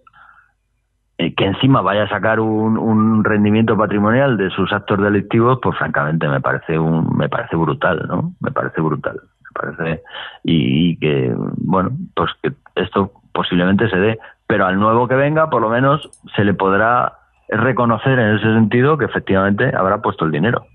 Eh, 1.18 1.34
que 1.34 1.46
encima 1.46 1.80
vaya 1.80 2.02
a 2.02 2.08
sacar 2.08 2.40
un, 2.40 2.76
un 2.76 3.24
rendimiento 3.24 3.74
patrimonial 3.74 4.36
de 4.36 4.50
sus 4.50 4.70
actos 4.70 5.00
delictivos, 5.00 5.58
pues 5.62 5.78
francamente 5.78 6.28
me 6.28 6.42
parece 6.42 6.78
un, 6.78 7.16
me 7.16 7.28
parece 7.30 7.56
brutal, 7.56 8.04
¿no? 8.06 8.32
Me 8.40 8.50
parece 8.50 8.82
brutal, 8.82 9.14
me 9.16 9.50
parece 9.54 10.02
y, 10.44 10.90
y 10.90 10.96
que 10.98 11.34
bueno, 11.56 11.92
pues 12.14 12.30
que 12.42 12.52
esto 12.74 13.12
posiblemente 13.32 13.88
se 13.88 13.96
dé, 13.96 14.18
pero 14.46 14.66
al 14.66 14.78
nuevo 14.78 15.08
que 15.08 15.14
venga, 15.14 15.48
por 15.48 15.62
lo 15.62 15.70
menos 15.70 16.06
se 16.34 16.44
le 16.44 16.52
podrá 16.52 17.14
reconocer 17.48 18.18
en 18.18 18.36
ese 18.36 18.52
sentido 18.52 18.98
que 18.98 19.06
efectivamente 19.06 19.74
habrá 19.74 20.02
puesto 20.02 20.26
el 20.26 20.32
dinero 20.32 20.66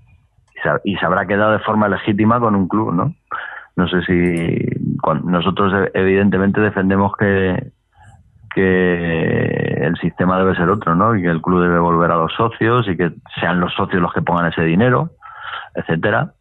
y 0.84 0.96
se, 0.96 1.06
habrá 1.06 1.26
quedado 1.26 1.52
de 1.52 1.58
forma 1.60 1.88
legítima 1.88 2.40
con 2.40 2.54
un 2.54 2.66
club, 2.66 2.92
¿no? 2.92 3.14
No 3.76 3.88
sé 3.88 4.02
si 4.02 4.58
nosotros 5.24 5.88
evidentemente 5.94 6.60
defendemos 6.60 7.16
que 7.16 7.72
que 8.54 9.78
el 9.80 9.96
sistema 9.96 10.38
debe 10.38 10.54
ser 10.54 10.68
otro, 10.68 10.94
¿no? 10.94 11.16
Y 11.16 11.22
que 11.22 11.28
el 11.28 11.42
club 11.42 11.62
debe 11.62 11.78
volver 11.78 12.10
a 12.10 12.16
los 12.16 12.32
socios 12.34 12.88
y 12.88 12.96
que 12.96 13.12
sean 13.40 13.60
los 13.60 13.72
socios 13.74 14.02
los 14.02 14.12
que 14.12 14.22
pongan 14.22 14.46
ese 14.46 14.62
dinero, 14.62 15.10
etcétera, 15.74 16.32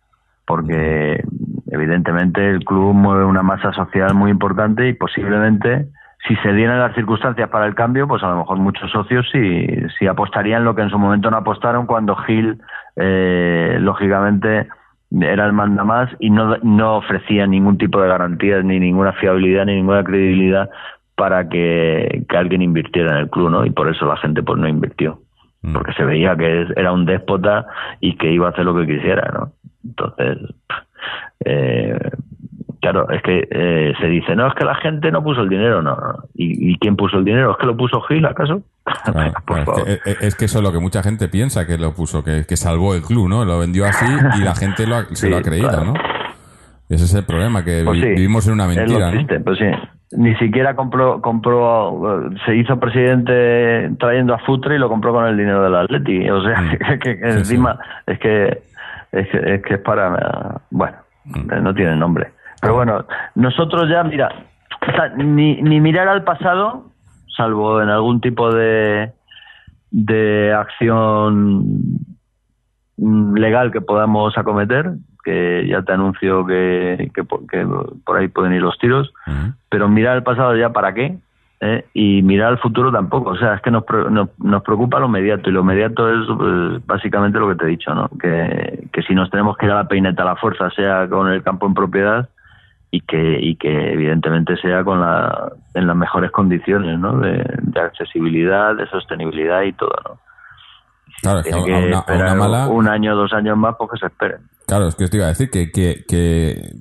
porque 0.45 1.23
evidentemente 1.71 2.49
el 2.49 2.63
club 2.63 2.93
mueve 2.93 3.25
una 3.25 3.43
masa 3.43 3.71
social 3.73 4.13
muy 4.13 4.31
importante 4.31 4.87
y 4.87 4.93
posiblemente 4.93 5.87
si 6.27 6.35
se 6.37 6.53
dieran 6.53 6.79
las 6.79 6.93
circunstancias 6.93 7.49
para 7.49 7.65
el 7.65 7.73
cambio, 7.73 8.07
pues 8.07 8.21
a 8.23 8.29
lo 8.29 8.37
mejor 8.37 8.57
muchos 8.57 8.91
socios 8.91 9.27
sí, 9.31 9.65
sí 9.97 10.05
apostarían 10.05 10.63
lo 10.63 10.75
que 10.75 10.83
en 10.83 10.89
su 10.89 10.99
momento 10.99 11.31
no 11.31 11.37
apostaron 11.37 11.87
cuando 11.87 12.15
Gil, 12.15 12.61
eh, 12.95 13.77
lógicamente, 13.79 14.67
era 15.19 15.45
el 15.45 15.53
manda 15.53 15.83
más 15.83 16.09
y 16.19 16.29
no, 16.29 16.57
no 16.61 16.97
ofrecía 16.97 17.47
ningún 17.47 17.77
tipo 17.77 18.01
de 18.01 18.07
garantías, 18.07 18.63
ni 18.63 18.79
ninguna 18.79 19.13
fiabilidad, 19.13 19.65
ni 19.65 19.75
ninguna 19.75 20.03
credibilidad 20.03 20.69
para 21.21 21.47
que, 21.49 22.23
que 22.27 22.35
alguien 22.35 22.63
invirtiera 22.63 23.11
en 23.11 23.17
el 23.19 23.29
club, 23.29 23.51
¿no? 23.51 23.63
Y 23.63 23.69
por 23.69 23.87
eso 23.87 24.07
la 24.07 24.17
gente 24.17 24.41
pues 24.41 24.57
no 24.59 24.67
invirtió. 24.67 25.19
Mm. 25.61 25.73
Porque 25.73 25.93
se 25.93 26.03
veía 26.03 26.35
que 26.35 26.63
es- 26.63 26.69
era 26.75 26.91
un 26.91 27.05
déspota 27.05 27.67
y 27.99 28.17
que 28.17 28.31
iba 28.31 28.47
a 28.47 28.49
hacer 28.49 28.65
lo 28.65 28.75
que 28.75 28.87
quisiera, 28.87 29.29
¿no? 29.31 29.51
Entonces, 29.85 30.37
eh, 31.45 31.99
claro, 32.81 33.07
es 33.11 33.21
que 33.21 33.47
eh, 33.51 33.93
se 33.99 34.07
dice, 34.07 34.35
no, 34.35 34.47
es 34.47 34.55
que 34.55 34.65
la 34.65 34.73
gente 34.75 35.11
no 35.11 35.23
puso 35.23 35.41
el 35.41 35.49
dinero, 35.49 35.83
no. 35.83 35.95
no. 35.95 36.23
¿Y, 36.33 36.71
y 36.71 36.77
quién 36.79 36.95
puso 36.95 37.17
el 37.19 37.25
dinero? 37.25 37.51
¿Es 37.51 37.57
que 37.57 37.67
lo 37.67 37.77
puso 37.77 38.01
Gil, 38.01 38.25
acaso? 38.25 38.63
Claro, 39.05 39.33
Por 39.45 39.55
claro, 39.57 39.65
favor. 39.73 39.89
es, 39.89 39.99
que, 40.01 40.25
es 40.27 40.35
que 40.35 40.45
eso 40.45 40.57
es 40.57 40.63
lo 40.63 40.71
que 40.71 40.79
mucha 40.79 41.03
gente 41.03 41.27
piensa 41.27 41.67
que 41.67 41.77
lo 41.77 41.93
puso, 41.93 42.23
que, 42.23 42.45
que 42.47 42.57
salvó 42.57 42.95
el 42.95 43.03
club, 43.03 43.29
¿no? 43.29 43.45
Lo 43.45 43.59
vendió 43.59 43.85
así 43.85 44.05
y 44.39 44.43
la 44.43 44.55
gente 44.55 44.87
lo 44.87 44.95
ha- 44.95 45.05
se 45.05 45.15
Sí, 45.27 45.29
lo 45.29 45.37
ha 45.37 45.41
creído, 45.43 45.69
claro. 45.69 45.85
¿no? 45.85 45.93
Ese 46.89 47.05
es 47.05 47.13
el 47.13 47.23
problema, 47.23 47.63
que 47.63 47.83
Pues 47.85 48.01
vi- 48.01 48.03
sí, 48.07 48.09
vivimos 48.15 48.47
en 48.47 48.53
una 48.53 48.69
Es 48.69 48.75
mentira, 48.77 49.11
triste, 49.11 49.39
pues 49.39 49.59
sí. 49.59 49.65
Ni 50.17 50.35
siquiera 50.35 50.75
compró, 50.75 51.21
compró, 51.21 52.25
eh, 52.27 52.35
se 52.45 52.55
hizo 52.57 52.77
presidente 52.79 53.89
trayendo 53.97 54.33
a 54.33 54.39
Futre 54.39 54.75
y 54.75 54.79
lo 54.79 54.89
compró 54.89 55.13
con 55.13 55.25
el 55.25 55.37
dinero 55.37 55.63
del 55.63 55.75
Atleti. 55.75 56.29
O 56.29 56.41
sea, 56.43 56.61
Mm. 56.61 56.69
que, 56.69 56.77
que- 56.99 57.19
que 57.19 57.31
Sí, 57.31 57.37
encima 57.39 57.79
es 58.05 58.19
que 58.19 58.63
es 59.13 59.27
que 59.29 59.55
es 59.55 59.61
que 59.63 59.73
es 59.75 59.79
para, 59.81 60.61
bueno, 60.69 60.97
Mm. 61.25 61.53
eh, 61.53 61.61
no 61.61 61.73
tiene 61.73 61.95
nombre. 61.95 62.31
Pero 62.61 62.75
bueno, 62.75 63.05
nosotros 63.35 63.89
ya, 63.89 64.03
mira, 64.03 64.29
ni, 65.17 65.61
ni 65.61 65.79
mirar 65.79 66.07
al 66.07 66.23
pasado, 66.23 66.85
salvo 67.35 67.81
en 67.81 67.89
algún 67.89 68.19
tipo 68.21 68.53
de, 68.53 69.11
de 69.91 70.53
acción 70.53 71.65
legal 72.97 73.71
que 73.71 73.81
podamos 73.81 74.37
acometer, 74.37 74.91
que 75.23 75.65
ya 75.67 75.81
te 75.83 75.93
anuncio 75.93 76.45
que, 76.45 77.09
que, 77.13 77.23
por- 77.23 77.45
que 77.47 77.65
por 78.05 78.17
ahí 78.17 78.27
pueden 78.27 78.53
ir 78.53 78.61
los 78.61 78.77
tiros, 78.79 79.13
pero 79.69 79.87
mirar 79.89 80.13
al 80.13 80.23
pasado 80.23 80.55
ya 80.55 80.71
para 80.71 80.93
qué, 80.93 81.17
¿eh? 81.61 81.85
y 81.93 82.21
mirar 82.23 82.49
al 82.49 82.57
futuro 82.59 82.91
tampoco, 82.91 83.31
o 83.31 83.37
sea, 83.37 83.53
es 83.55 83.61
que 83.61 83.71
nos, 83.71 83.83
nos, 84.09 84.29
nos 84.39 84.63
preocupa 84.63 84.99
lo 84.99 85.05
inmediato, 85.07 85.49
y 85.49 85.53
lo 85.53 85.61
inmediato 85.61 86.09
es 86.09 86.27
pues, 86.37 86.85
básicamente 86.87 87.39
lo 87.39 87.47
que 87.49 87.55
te 87.55 87.65
he 87.65 87.69
dicho, 87.69 87.93
¿no? 87.93 88.09
que, 88.19 88.87
que 88.91 89.01
si 89.03 89.13
nos 89.13 89.29
tenemos 89.29 89.57
que 89.57 89.67
ir 89.67 89.71
a 89.71 89.75
la 89.75 89.87
peineta 89.87 90.23
a 90.23 90.25
la 90.25 90.35
fuerza, 90.35 90.69
sea 90.71 91.07
con 91.07 91.27
el 91.31 91.43
campo 91.43 91.67
en 91.67 91.73
propiedad, 91.73 92.29
y 92.93 92.99
que, 93.01 93.39
y 93.39 93.55
que 93.55 93.93
evidentemente 93.93 94.57
sea 94.57 94.83
con 94.83 94.99
la, 94.99 95.53
en 95.75 95.87
las 95.87 95.95
mejores 95.95 96.29
condiciones, 96.31 96.99
¿no? 96.99 97.19
De, 97.19 97.41
de 97.61 97.79
accesibilidad, 97.79 98.75
de 98.75 98.85
sostenibilidad 98.87 99.61
y 99.61 99.71
todo, 99.71 99.93
¿no? 100.03 100.17
Claro, 101.21 101.39
es 101.39 101.45
que 101.45 101.51
a 101.53 101.63
que 101.63 101.71
una, 101.71 101.97
a 101.97 101.99
esperar 101.99 102.25
una 102.25 102.35
mala... 102.35 102.67
un 102.67 102.87
año, 102.87 103.15
dos 103.15 103.31
años 103.33 103.57
más, 103.57 103.75
pues 103.77 103.91
que 103.91 103.97
se 103.99 104.05
esperen. 104.07 104.37
Claro, 104.67 104.87
es 104.87 104.95
que 104.95 105.07
te 105.07 105.17
iba 105.17 105.25
a 105.25 105.29
decir 105.29 105.49
que, 105.49 105.71
que, 105.71 106.03
que- 106.07 106.71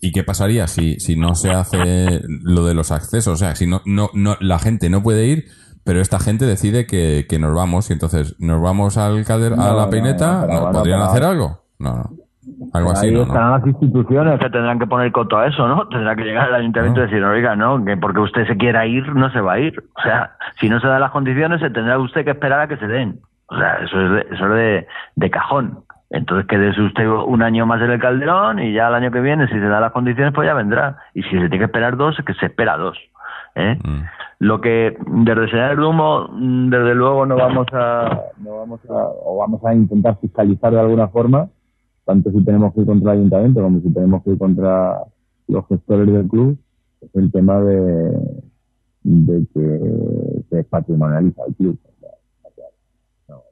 ¿Y 0.00 0.12
qué 0.12 0.22
pasaría 0.22 0.68
si, 0.68 1.00
si 1.00 1.16
no 1.16 1.34
se 1.34 1.50
hace 1.50 2.20
lo 2.44 2.64
de 2.64 2.72
los 2.74 2.92
accesos? 2.92 3.32
O 3.34 3.36
sea, 3.36 3.56
si 3.56 3.66
no, 3.66 3.80
no, 3.84 4.10
no, 4.14 4.36
la 4.40 4.60
gente 4.60 4.90
no 4.90 5.02
puede 5.02 5.26
ir, 5.26 5.46
pero 5.84 6.00
esta 6.00 6.20
gente 6.20 6.44
decide 6.46 6.86
que, 6.86 7.26
que 7.28 7.40
nos 7.40 7.52
vamos 7.52 7.90
y 7.90 7.94
entonces 7.94 8.36
nos 8.38 8.62
vamos 8.62 8.96
al 8.96 9.24
calder, 9.24 9.54
a 9.54 9.72
la 9.72 9.90
peineta. 9.90 10.46
¿Podrían 10.72 11.00
hacer 11.02 11.24
algo? 11.24 11.64
No, 11.80 11.96
no. 11.96 12.10
Algo 12.72 12.92
así, 12.92 13.08
Ahí 13.08 13.12
no. 13.14 13.26
las 13.26 13.66
instituciones. 13.66 14.38
que 14.38 14.50
tendrán 14.50 14.78
que 14.78 14.86
poner 14.86 15.10
coto 15.12 15.36
a 15.38 15.48
eso, 15.48 15.66
¿no? 15.66 15.88
Tendrá 15.88 16.14
que 16.14 16.22
llegar 16.22 16.46
al 16.48 16.54
ayuntamiento 16.60 17.00
y 17.00 17.04
decir, 17.04 17.22
oiga, 17.24 17.56
no, 17.56 17.84
que 17.84 17.96
porque 17.96 18.20
usted 18.20 18.46
se 18.46 18.56
quiera 18.56 18.86
ir, 18.86 19.06
no 19.14 19.30
se 19.32 19.40
va 19.40 19.54
a 19.54 19.60
ir. 19.60 19.82
O 19.96 20.02
sea, 20.02 20.32
si 20.60 20.68
no 20.68 20.78
se 20.80 20.86
dan 20.86 21.00
las 21.00 21.10
condiciones, 21.10 21.60
se 21.60 21.70
tendrá 21.70 21.98
usted 21.98 22.24
que 22.24 22.30
esperar 22.30 22.60
a 22.60 22.68
que 22.68 22.76
se 22.76 22.86
den. 22.86 23.20
O 23.48 23.56
sea, 23.56 23.74
eso 23.82 24.00
es 24.00 24.10
de, 24.10 24.34
eso 24.34 24.44
es 24.46 24.54
de, 24.54 24.86
de 25.16 25.30
cajón. 25.30 25.84
Entonces 26.10 26.46
quédese 26.46 26.80
usted 26.80 27.06
un 27.06 27.42
año 27.42 27.66
más 27.66 27.82
en 27.82 27.90
el 27.90 28.00
Calderón 28.00 28.60
y 28.60 28.72
ya 28.72 28.88
el 28.88 28.94
año 28.94 29.10
que 29.10 29.20
viene, 29.20 29.46
si 29.48 29.54
se 29.54 29.60
dan 29.60 29.82
las 29.82 29.92
condiciones, 29.92 30.32
pues 30.34 30.46
ya 30.46 30.54
vendrá. 30.54 30.98
Y 31.14 31.22
si 31.22 31.30
se 31.30 31.48
tiene 31.48 31.58
que 31.58 31.64
esperar 31.64 31.96
dos, 31.96 32.16
que 32.24 32.34
se 32.34 32.46
espera 32.46 32.76
dos. 32.76 32.98
¿eh? 33.54 33.76
Mm. 33.84 34.02
Lo 34.40 34.60
que 34.60 34.96
desde 35.06 35.50
Señal 35.50 35.76
del 35.76 35.84
Humo, 35.84 36.28
mm, 36.30 36.70
desde 36.70 36.94
luego 36.94 37.26
no 37.26 37.36
vamos 37.36 37.66
a... 37.72 38.22
No 38.38 38.58
vamos 38.58 38.80
a, 38.88 38.94
o 38.94 39.38
vamos 39.38 39.64
a 39.64 39.74
intentar 39.74 40.16
fiscalizar 40.20 40.72
de 40.72 40.80
alguna 40.80 41.08
forma, 41.08 41.48
tanto 42.04 42.30
si 42.30 42.44
tenemos 42.44 42.72
que 42.72 42.80
ir 42.80 42.86
contra 42.86 43.12
el 43.12 43.18
ayuntamiento 43.18 43.62
como 43.62 43.80
si 43.80 43.92
tenemos 43.92 44.22
que 44.22 44.30
ir 44.30 44.38
contra 44.38 44.98
los 45.48 45.66
gestores 45.68 46.06
del 46.06 46.28
club, 46.28 46.58
es 47.00 47.14
el 47.14 47.30
tema 47.32 47.60
de, 47.60 48.18
de 49.02 49.46
que 49.52 50.42
se 50.50 50.64
patrimonializa 50.64 51.42
el 51.48 51.54
club. 51.54 51.78
O 51.84 52.00
sea, 52.00 52.10
está 52.36 52.50
claro. 52.54 52.72
No, 53.28 53.42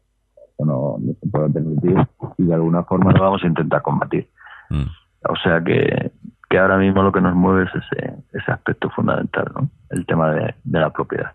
no, 0.64 0.96
no 0.98 1.12
se 1.20 1.28
puede 1.28 1.50
permitir 1.50 1.96
y 2.38 2.44
de 2.44 2.54
alguna 2.54 2.82
forma 2.84 3.12
lo 3.12 3.22
vamos 3.22 3.42
a 3.44 3.46
intentar 3.46 3.82
combatir. 3.82 4.28
Mm. 4.70 4.84
O 5.28 5.36
sea 5.42 5.62
que, 5.62 6.12
que 6.48 6.58
ahora 6.58 6.78
mismo 6.78 7.02
lo 7.02 7.12
que 7.12 7.20
nos 7.20 7.34
mueve 7.34 7.64
es 7.64 7.70
ese, 7.74 8.14
ese 8.32 8.52
aspecto 8.52 8.88
fundamental, 8.90 9.50
¿no? 9.54 9.68
El 9.90 10.06
tema 10.06 10.32
de, 10.32 10.54
de 10.64 10.80
la 10.80 10.90
propiedad. 10.90 11.32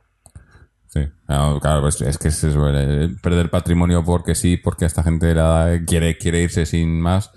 Sí, 0.88 1.08
claro, 1.26 1.60
claro, 1.62 1.82
pues 1.82 2.02
es 2.02 2.18
que 2.18 2.28
es 2.28 2.44
eso, 2.44 2.66
perder 3.24 3.50
patrimonio 3.50 4.04
porque 4.04 4.36
sí, 4.36 4.58
porque 4.58 4.86
esta 4.86 5.04
gente 5.04 5.34
la- 5.34 5.80
quiere, 5.88 6.18
quiere 6.18 6.42
irse 6.42 6.66
sin 6.66 7.00
más, 7.00 7.32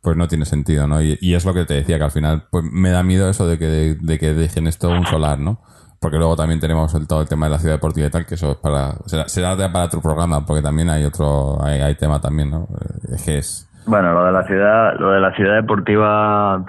pues 0.00 0.16
no 0.16 0.28
tiene 0.28 0.44
sentido, 0.44 0.86
¿no? 0.86 1.02
Y, 1.02 1.18
y 1.20 1.34
es 1.34 1.44
lo 1.44 1.54
que 1.54 1.64
te 1.64 1.74
decía, 1.74 1.98
que 1.98 2.04
al 2.04 2.12
final 2.12 2.44
pues 2.52 2.64
me 2.70 2.90
da 2.90 3.02
miedo 3.02 3.28
eso 3.28 3.48
de 3.48 3.58
que, 3.58 3.96
de 4.00 4.18
que 4.18 4.34
dejen 4.34 4.68
esto 4.68 4.90
un 4.90 5.06
solar, 5.06 5.40
¿no? 5.40 5.60
Porque 6.04 6.18
luego 6.18 6.36
también 6.36 6.60
tenemos 6.60 6.94
el, 6.94 7.08
todo 7.08 7.22
el 7.22 7.28
tema 7.28 7.46
de 7.46 7.52
la 7.52 7.58
ciudad 7.58 7.76
deportiva 7.76 8.06
y 8.08 8.10
tal, 8.10 8.26
que 8.26 8.34
eso 8.34 8.50
es 8.52 8.56
para, 8.58 8.92
será, 9.06 9.26
será 9.26 9.56
para 9.72 9.86
otro 9.86 10.02
programa, 10.02 10.44
porque 10.46 10.60
también 10.62 10.90
hay 10.90 11.02
otro, 11.06 11.56
hay, 11.64 11.80
hay 11.80 11.94
tema 11.94 12.20
también, 12.20 12.50
¿no? 12.50 12.68
Es 13.10 13.26
es, 13.26 13.70
Bueno, 13.86 14.12
lo 14.12 14.26
de 14.26 14.32
la 14.32 14.42
ciudad, 14.44 14.98
lo 14.98 15.10
de 15.12 15.20
la 15.20 15.32
ciudad 15.34 15.54
deportiva, 15.54 16.62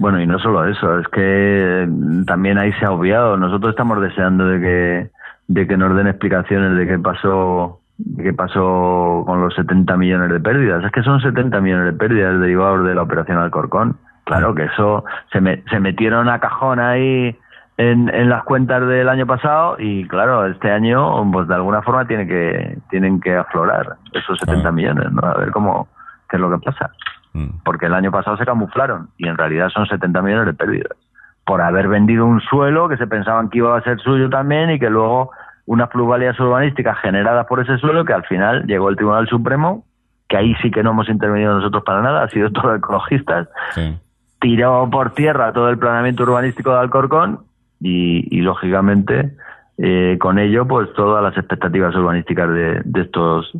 bueno, 0.00 0.20
y 0.20 0.26
no 0.26 0.38
solo 0.40 0.66
eso, 0.66 0.98
es 0.98 1.06
que 1.08 1.88
también 2.26 2.58
ahí 2.58 2.72
se 2.74 2.86
ha 2.86 2.90
obviado. 2.90 3.36
Nosotros 3.36 3.70
estamos 3.70 4.00
deseando 4.00 4.46
de 4.46 4.60
que, 4.60 5.10
de 5.48 5.66
que 5.68 5.76
nos 5.76 5.96
den 5.96 6.08
explicaciones 6.08 6.76
de 6.76 6.86
qué 6.88 6.98
pasó, 6.98 7.80
de 7.98 8.24
qué 8.24 8.32
pasó 8.32 9.22
con 9.26 9.40
los 9.42 9.54
70 9.54 9.96
millones 9.96 10.30
de 10.32 10.40
pérdidas. 10.40 10.84
Es 10.84 10.90
que 10.92 11.02
son 11.04 11.20
70 11.20 11.60
millones 11.60 11.86
de 11.86 11.92
pérdidas 11.92 12.40
derivados 12.40 12.84
de 12.84 12.94
la 12.96 13.02
operación 13.02 13.38
Alcorcón. 13.38 13.96
Claro 14.24 14.54
que 14.54 14.64
eso 14.64 15.04
se, 15.32 15.40
me- 15.40 15.62
se 15.70 15.78
metieron 15.80 16.28
a 16.28 16.40
cajón 16.40 16.80
ahí 16.80 17.36
en, 17.76 18.08
en 18.14 18.28
las 18.28 18.44
cuentas 18.44 18.86
del 18.86 19.08
año 19.08 19.26
pasado 19.26 19.76
y 19.78 20.06
claro, 20.06 20.46
este 20.46 20.70
año 20.70 21.28
pues 21.32 21.48
de 21.48 21.54
alguna 21.54 21.82
forma 21.82 22.06
tiene 22.06 22.26
que 22.26 22.78
tienen 22.90 23.20
que 23.20 23.34
aflorar 23.36 23.96
esos 24.12 24.38
70 24.38 24.60
Claro. 24.60 24.72
millones, 24.74 25.12
¿no? 25.12 25.22
A 25.26 25.34
ver 25.34 25.50
cómo 25.50 25.88
qué 26.30 26.36
es 26.36 26.40
lo 26.40 26.50
que 26.50 26.58
pasa, 26.64 26.90
mm, 27.32 27.48
porque 27.64 27.86
el 27.86 27.94
año 27.94 28.10
pasado 28.12 28.36
se 28.36 28.44
camuflaron 28.46 29.08
y 29.18 29.26
en 29.28 29.36
realidad 29.36 29.68
son 29.70 29.86
70 29.86 30.22
millones 30.22 30.46
de 30.46 30.54
pérdidas 30.54 30.96
por 31.44 31.60
haber 31.60 31.88
vendido 31.88 32.24
un 32.24 32.40
suelo 32.40 32.88
que 32.88 32.96
se 32.96 33.06
pensaban 33.06 33.50
que 33.50 33.58
iba 33.58 33.76
a 33.76 33.82
ser 33.82 33.98
suyo 34.00 34.30
también 34.30 34.70
y 34.70 34.78
que 34.78 34.88
luego 34.88 35.30
unas 35.66 35.88
plusvalías 35.88 36.38
urbanísticas 36.40 36.98
generadas 37.00 37.46
por 37.46 37.60
ese 37.60 37.76
suelo 37.78 38.04
que 38.04 38.12
al 38.12 38.24
final 38.24 38.64
llegó 38.66 38.88
el 38.88 38.96
Tribunal 38.96 39.26
Supremo, 39.28 39.84
que 40.28 40.36
ahí 40.38 40.54
sí 40.62 40.70
que 40.70 40.82
no 40.82 40.90
hemos 40.92 41.08
intervenido 41.08 41.54
nosotros 41.54 41.82
para 41.84 42.00
nada, 42.02 42.22
ha 42.22 42.28
sido 42.28 42.50
todo 42.52 42.74
ecologistas, 42.74 43.48
sí. 43.74 43.98
tiró 44.40 44.88
por 44.90 45.10
tierra 45.12 45.52
todo 45.52 45.68
el 45.70 45.76
planeamiento 45.78 46.22
urbanístico 46.22 46.72
de 46.72 46.78
Alcorcón 46.80 47.40
y, 47.84 48.26
y, 48.36 48.40
lógicamente 48.40 49.36
eh, 49.78 50.16
con 50.18 50.38
ello 50.38 50.66
pues 50.66 50.92
todas 50.94 51.22
las 51.22 51.36
expectativas 51.36 51.94
urbanísticas 51.94 52.48
de, 52.48 52.80
de 52.84 53.00
estos 53.02 53.52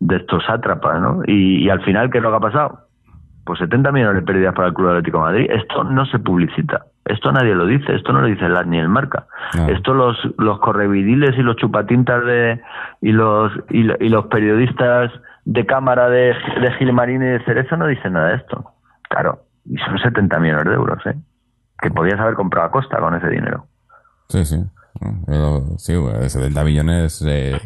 de 0.00 0.16
estos 0.16 0.44
sátrapas, 0.44 1.00
¿no? 1.00 1.22
Y, 1.26 1.64
y 1.64 1.70
al 1.70 1.80
final 1.82 2.10
qué 2.10 2.18
es 2.18 2.24
lo 2.24 2.30
que 2.30 2.36
ha 2.36 2.40
pasado 2.40 2.80
pues 3.44 3.58
70 3.58 3.90
millones 3.92 4.16
de 4.16 4.22
pérdidas 4.22 4.54
para 4.54 4.68
el 4.68 4.74
Club 4.74 4.90
Atlético 4.90 5.18
de 5.18 5.24
Madrid 5.24 5.50
esto 5.50 5.84
no 5.84 6.06
se 6.06 6.18
publicita 6.18 6.86
esto 7.04 7.32
nadie 7.32 7.54
lo 7.54 7.66
dice 7.66 7.94
esto 7.94 8.12
no 8.12 8.20
lo 8.20 8.26
dice 8.28 8.44
el 8.46 8.56
AS 8.56 8.66
ni 8.66 8.78
el 8.78 8.88
Marca 8.88 9.26
No. 9.56 9.68
esto 9.68 9.94
los 9.94 10.16
los 10.38 10.60
correvidiles 10.60 11.36
y 11.36 11.42
los 11.42 11.56
chupatintas 11.56 12.24
de 12.24 12.60
y 13.00 13.12
los 13.12 13.52
y, 13.70 13.80
y 14.04 14.08
los 14.08 14.26
periodistas 14.26 15.10
de 15.44 15.66
cámara 15.66 16.08
de, 16.08 16.34
de 16.60 16.72
Gilmarín 16.78 17.22
y 17.22 17.26
de 17.26 17.44
Cerezo 17.44 17.76
no 17.76 17.86
dicen 17.88 18.12
nada 18.12 18.28
de 18.28 18.36
esto 18.36 18.64
claro 19.08 19.40
y 19.64 19.76
son 19.78 19.98
70 19.98 20.38
millones 20.38 20.64
de 20.66 20.74
euros 20.74 21.04
¿eh? 21.06 21.14
Que 21.82 21.90
podías 21.90 22.18
haber 22.20 22.34
comprado 22.34 22.68
a 22.68 22.70
costa 22.70 22.98
con 23.00 23.14
ese 23.14 23.28
dinero 23.28 23.66
Sí, 24.28 24.44
sí. 24.46 24.56
Sí, 25.78 25.96
bueno, 25.96 26.28
70 26.28 26.64
millones. 26.64 27.22
eh, 27.26 27.58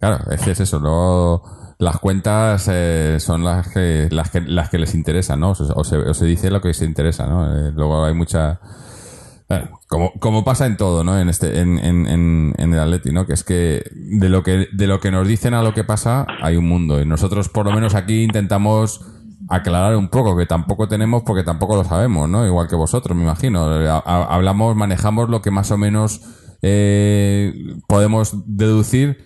claro, 0.00 0.18
es 0.30 0.40
que 0.42 0.50
es 0.50 0.60
eso. 0.60 0.78
Luego, 0.78 1.42
las 1.78 1.98
cuentas 1.98 2.68
eh, 2.70 3.16
son 3.20 3.44
las 3.44 3.68
que, 3.68 4.08
las 4.10 4.30
que 4.30 4.40
las 4.40 4.68
que 4.70 4.78
les 4.78 4.94
interesan, 4.94 5.40
¿no? 5.40 5.50
O 5.52 5.54
se, 5.84 5.96
o 5.96 6.14
se- 6.14 6.24
dice 6.26 6.50
lo 6.50 6.60
que 6.60 6.74
se 6.74 6.84
interesa, 6.84 7.26
¿no? 7.26 7.46
Eh, 7.68 7.72
luego 7.72 8.04
hay 8.04 8.12
mucha. 8.14 8.60
bueno, 9.48 9.80
como, 9.88 10.12
como 10.18 10.44
pasa 10.44 10.66
en 10.66 10.76
todo, 10.76 11.04
¿no? 11.04 11.18
En 11.18 11.28
este, 11.28 11.60
en, 11.60 11.78
en, 11.78 12.06
en, 12.06 12.54
en 12.58 12.72
el 12.74 12.80
Atleti, 12.80 13.12
¿no? 13.12 13.26
Que 13.26 13.34
es 13.34 13.44
que 13.44 13.84
de 13.94 14.28
lo 14.28 14.42
que 14.42 14.66
de 14.72 14.86
lo 14.86 15.00
que 15.00 15.10
nos 15.10 15.26
dicen 15.28 15.54
a 15.54 15.62
lo 15.62 15.72
que 15.74 15.84
pasa 15.84 16.26
hay 16.42 16.56
un 16.56 16.68
mundo 16.68 17.00
y 17.00 17.06
nosotros 17.06 17.48
por 17.48 17.66
lo 17.66 17.72
menos 17.72 17.94
aquí 17.94 18.24
intentamos 18.24 19.00
aclarar 19.48 19.96
un 19.96 20.08
poco, 20.08 20.36
que 20.36 20.46
tampoco 20.46 20.88
tenemos 20.88 21.22
porque 21.22 21.42
tampoco 21.42 21.76
lo 21.76 21.84
sabemos, 21.84 22.28
¿no? 22.28 22.46
Igual 22.46 22.68
que 22.68 22.76
vosotros, 22.76 23.16
me 23.16 23.24
imagino. 23.24 23.64
Hablamos, 24.04 24.76
manejamos 24.76 25.28
lo 25.28 25.42
que 25.42 25.50
más 25.50 25.70
o 25.70 25.78
menos 25.78 26.56
eh, 26.62 27.52
podemos 27.86 28.42
deducir, 28.46 29.18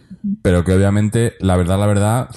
pero 0.43 0.65
que 0.65 0.73
obviamente 0.73 1.35
la 1.41 1.57
verdad, 1.57 1.79
la 1.79 1.87
verdad, 1.87 2.29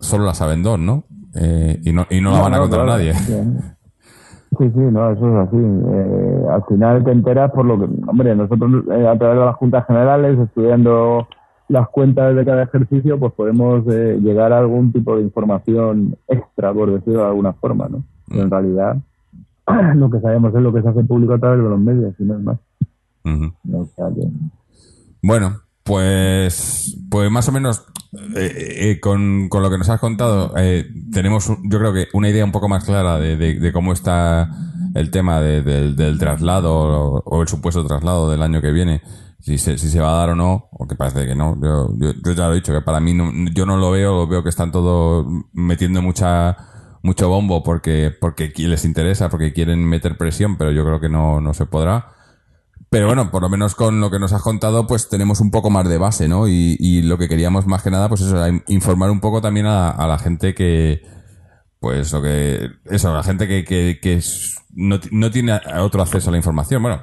solo 0.00 0.24
la 0.24 0.34
saben 0.34 0.62
dos, 0.62 0.78
¿no? 0.78 1.04
Eh, 1.34 1.80
y 1.84 1.92
no, 1.92 2.06
y 2.10 2.20
no 2.20 2.32
la 2.32 2.40
van 2.40 2.54
a 2.54 2.58
contar 2.58 2.80
a 2.80 2.86
nadie. 2.86 3.14
Sí, 3.14 4.64
sí, 4.74 4.80
no, 4.80 5.12
eso 5.12 5.28
es 5.28 5.48
así. 5.48 5.56
Eh, 5.56 6.42
al 6.50 6.64
final 6.64 7.04
te 7.04 7.12
enteras 7.12 7.52
por 7.52 7.66
lo 7.66 7.78
que, 7.78 7.84
hombre, 8.08 8.34
nosotros 8.34 8.84
a 8.88 9.16
través 9.16 9.38
de 9.38 9.44
las 9.44 9.56
juntas 9.56 9.86
generales, 9.86 10.38
estudiando 10.38 11.28
las 11.68 11.88
cuentas 11.88 12.34
de 12.34 12.44
cada 12.44 12.62
ejercicio, 12.62 13.18
pues 13.18 13.32
podemos 13.34 13.84
eh, 13.88 14.18
llegar 14.22 14.52
a 14.52 14.58
algún 14.58 14.90
tipo 14.90 15.16
de 15.16 15.22
información 15.22 16.16
extra, 16.26 16.72
por 16.72 16.90
decirlo 16.90 17.20
de 17.20 17.26
alguna 17.26 17.52
forma, 17.52 17.88
¿no? 17.88 18.02
Pero 18.26 18.42
en 18.42 18.50
realidad 18.50 18.96
lo 19.94 20.10
que 20.10 20.20
sabemos 20.20 20.54
es 20.54 20.62
lo 20.62 20.72
que 20.72 20.82
se 20.82 20.88
hace 20.88 21.04
público 21.04 21.34
a 21.34 21.38
través 21.38 21.62
de 21.62 21.68
los 21.68 21.78
medios, 21.78 22.14
y 22.18 22.24
no 22.24 22.38
es 22.38 22.42
más. 22.42 22.58
Bueno, 25.22 25.60
pues, 25.82 26.98
pues 27.10 27.30
más 27.30 27.48
o 27.48 27.52
menos 27.52 27.84
eh, 28.34 28.90
eh, 28.90 29.00
con, 29.00 29.50
con, 29.50 29.62
lo 29.62 29.68
que 29.68 29.76
nos 29.76 29.90
has 29.90 30.00
contado, 30.00 30.54
tenemos 31.12 31.48
yo 31.48 31.78
creo 31.78 31.92
que 31.92 32.06
una 32.14 32.30
idea 32.30 32.44
un 32.44 32.52
poco 32.52 32.68
más 32.68 32.84
clara 32.84 33.18
de, 33.18 33.36
de, 33.36 33.72
cómo 33.72 33.92
está 33.92 34.48
el 34.94 35.10
tema 35.10 35.40
del 35.40 36.18
traslado 36.18 36.74
o, 36.74 37.22
o, 37.22 37.42
el 37.42 37.48
supuesto 37.48 37.84
traslado 37.84 38.30
del 38.30 38.42
año 38.42 38.62
que 38.62 38.72
viene 38.72 39.02
si 39.38 39.58
se, 39.58 39.78
si 39.78 39.88
se 39.88 40.00
va 40.00 40.10
a 40.10 40.18
dar 40.18 40.30
o 40.30 40.34
no, 40.34 40.68
o 40.72 40.86
que 40.86 40.96
parece 40.96 41.26
que 41.26 41.34
no. 41.34 41.56
Yo, 41.60 41.88
yo, 41.96 42.32
ya 42.32 42.46
lo 42.46 42.52
he 42.52 42.56
dicho, 42.56 42.72
que 42.72 42.80
para 42.80 43.00
mí 43.00 43.14
no, 43.14 43.32
yo 43.52 43.66
no 43.66 43.76
lo 43.76 43.90
veo, 43.90 44.26
veo 44.26 44.42
que 44.42 44.48
están 44.48 44.72
todos 44.72 45.26
metiendo 45.52 46.02
mucha 46.02 46.56
mucho 47.02 47.28
bombo 47.28 47.62
porque 47.62 48.12
porque 48.20 48.52
les 48.56 48.84
interesa, 48.84 49.28
porque 49.30 49.52
quieren 49.52 49.84
meter 49.84 50.16
presión, 50.18 50.56
pero 50.56 50.72
yo 50.72 50.84
creo 50.84 51.00
que 51.00 51.08
no, 51.08 51.40
no 51.40 51.54
se 51.54 51.66
podrá. 51.66 52.08
Pero 52.90 53.06
bueno, 53.06 53.30
por 53.30 53.42
lo 53.42 53.50
menos 53.50 53.74
con 53.74 54.00
lo 54.00 54.10
que 54.10 54.18
nos 54.18 54.32
has 54.32 54.42
contado, 54.42 54.86
pues 54.86 55.08
tenemos 55.08 55.40
un 55.40 55.50
poco 55.50 55.68
más 55.68 55.88
de 55.88 55.98
base, 55.98 56.26
¿no? 56.26 56.48
Y, 56.48 56.76
y 56.80 57.02
lo 57.02 57.18
que 57.18 57.28
queríamos 57.28 57.66
más 57.66 57.82
que 57.82 57.90
nada, 57.90 58.08
pues 58.08 58.22
eso, 58.22 58.42
informar 58.66 59.10
un 59.10 59.20
poco 59.20 59.42
también 59.42 59.66
a, 59.66 59.90
a 59.90 60.06
la 60.08 60.18
gente 60.18 60.54
que, 60.54 61.02
pues 61.80 62.12
lo 62.12 62.22
que, 62.22 62.70
eso, 62.86 63.12
la 63.14 63.22
gente 63.22 63.46
que, 63.46 63.64
que, 63.64 63.98
que 64.00 64.22
no, 64.74 64.98
no 65.10 65.30
tiene 65.30 65.60
otro 65.80 66.02
acceso 66.02 66.30
a 66.30 66.32
la 66.32 66.38
información. 66.38 66.82
Bueno, 66.82 67.02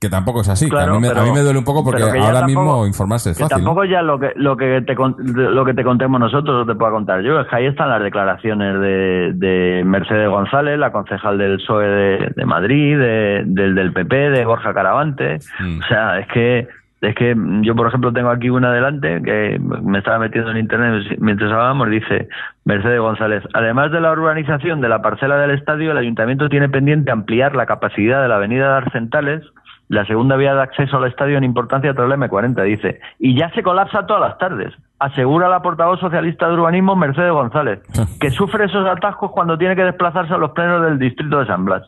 que 0.00 0.08
tampoco 0.10 0.42
es 0.42 0.48
así. 0.48 0.68
a, 0.76 0.86
mí 0.86 1.00
me, 1.00 1.40
duele 1.40 1.58
un 1.58 1.64
poco 1.64 1.82
porque 1.82 2.02
ahora 2.02 2.46
mismo 2.46 2.86
informarse 2.86 3.30
es 3.30 3.38
fácil. 3.38 3.56
tampoco 3.56 3.84
ya 3.84 4.02
lo 4.02 4.18
que, 4.18 4.32
lo, 4.36 4.56
que 4.56 4.82
te, 4.82 4.94
lo 4.94 5.64
que 5.64 5.74
te 5.74 5.84
contemos 5.84 6.20
nosotros 6.20 6.66
te 6.66 6.74
pueda 6.74 6.92
contar 6.92 7.22
yo. 7.22 7.40
Es 7.40 7.48
que 7.48 7.56
ahí 7.56 7.66
están 7.66 7.88
las 7.88 8.02
declaraciones 8.02 8.80
de, 8.80 9.32
de 9.34 9.82
Mercedes 9.84 10.28
González, 10.28 10.78
la 10.78 10.92
concejal 10.92 11.38
del 11.38 11.56
PSOE 11.56 11.86
de, 12.34 12.44
Madrid, 12.44 12.98
del 12.98 13.74
del 13.74 13.92
PP, 13.92 14.30
de 14.30 14.44
Borja 14.44 14.74
Caravante. 14.74 15.38
Mm. 15.60 15.78
O 15.78 15.86
sea, 15.86 16.18
es 16.18 16.28
que 16.28 16.68
es 17.04 17.14
que 17.14 17.36
yo, 17.62 17.74
por 17.74 17.88
ejemplo, 17.88 18.12
tengo 18.12 18.30
aquí 18.30 18.48
una 18.48 18.68
adelante 18.68 19.20
que 19.22 19.58
me 19.58 19.98
estaba 19.98 20.18
metiendo 20.18 20.50
en 20.50 20.58
internet 20.58 21.16
mientras 21.18 21.52
hablábamos. 21.52 21.90
Dice 21.90 22.28
Mercedes 22.64 23.00
González: 23.00 23.42
Además 23.52 23.90
de 23.92 24.00
la 24.00 24.12
urbanización 24.12 24.80
de 24.80 24.88
la 24.88 25.02
parcela 25.02 25.36
del 25.36 25.50
estadio, 25.50 25.92
el 25.92 25.98
ayuntamiento 25.98 26.48
tiene 26.48 26.68
pendiente 26.68 27.10
ampliar 27.10 27.54
la 27.54 27.66
capacidad 27.66 28.22
de 28.22 28.28
la 28.28 28.36
avenida 28.36 28.68
de 28.68 28.76
Arcentales 28.76 29.42
la 29.88 30.04
segunda 30.06 30.36
vía 30.36 30.54
de 30.54 30.62
acceso 30.62 30.96
al 30.96 31.06
estadio 31.06 31.36
en 31.36 31.44
importancia 31.44 31.94
tras 31.94 32.08
la 32.08 32.16
M40, 32.16 32.62
dice. 32.64 33.00
Y 33.18 33.36
ya 33.36 33.50
se 33.50 33.62
colapsa 33.62 34.06
todas 34.06 34.22
las 34.28 34.38
tardes. 34.38 34.72
Asegura 34.98 35.48
la 35.48 35.60
portavoz 35.60 36.00
socialista 36.00 36.48
de 36.48 36.54
urbanismo 36.54 36.96
Mercedes 36.96 37.32
González, 37.32 37.80
que 38.20 38.30
sufre 38.30 38.64
esos 38.64 38.86
atascos 38.86 39.30
cuando 39.30 39.58
tiene 39.58 39.76
que 39.76 39.84
desplazarse 39.84 40.32
a 40.32 40.38
los 40.38 40.52
plenos 40.52 40.82
del 40.82 40.98
distrito 40.98 41.38
de 41.40 41.46
San 41.46 41.64
Blas. 41.64 41.82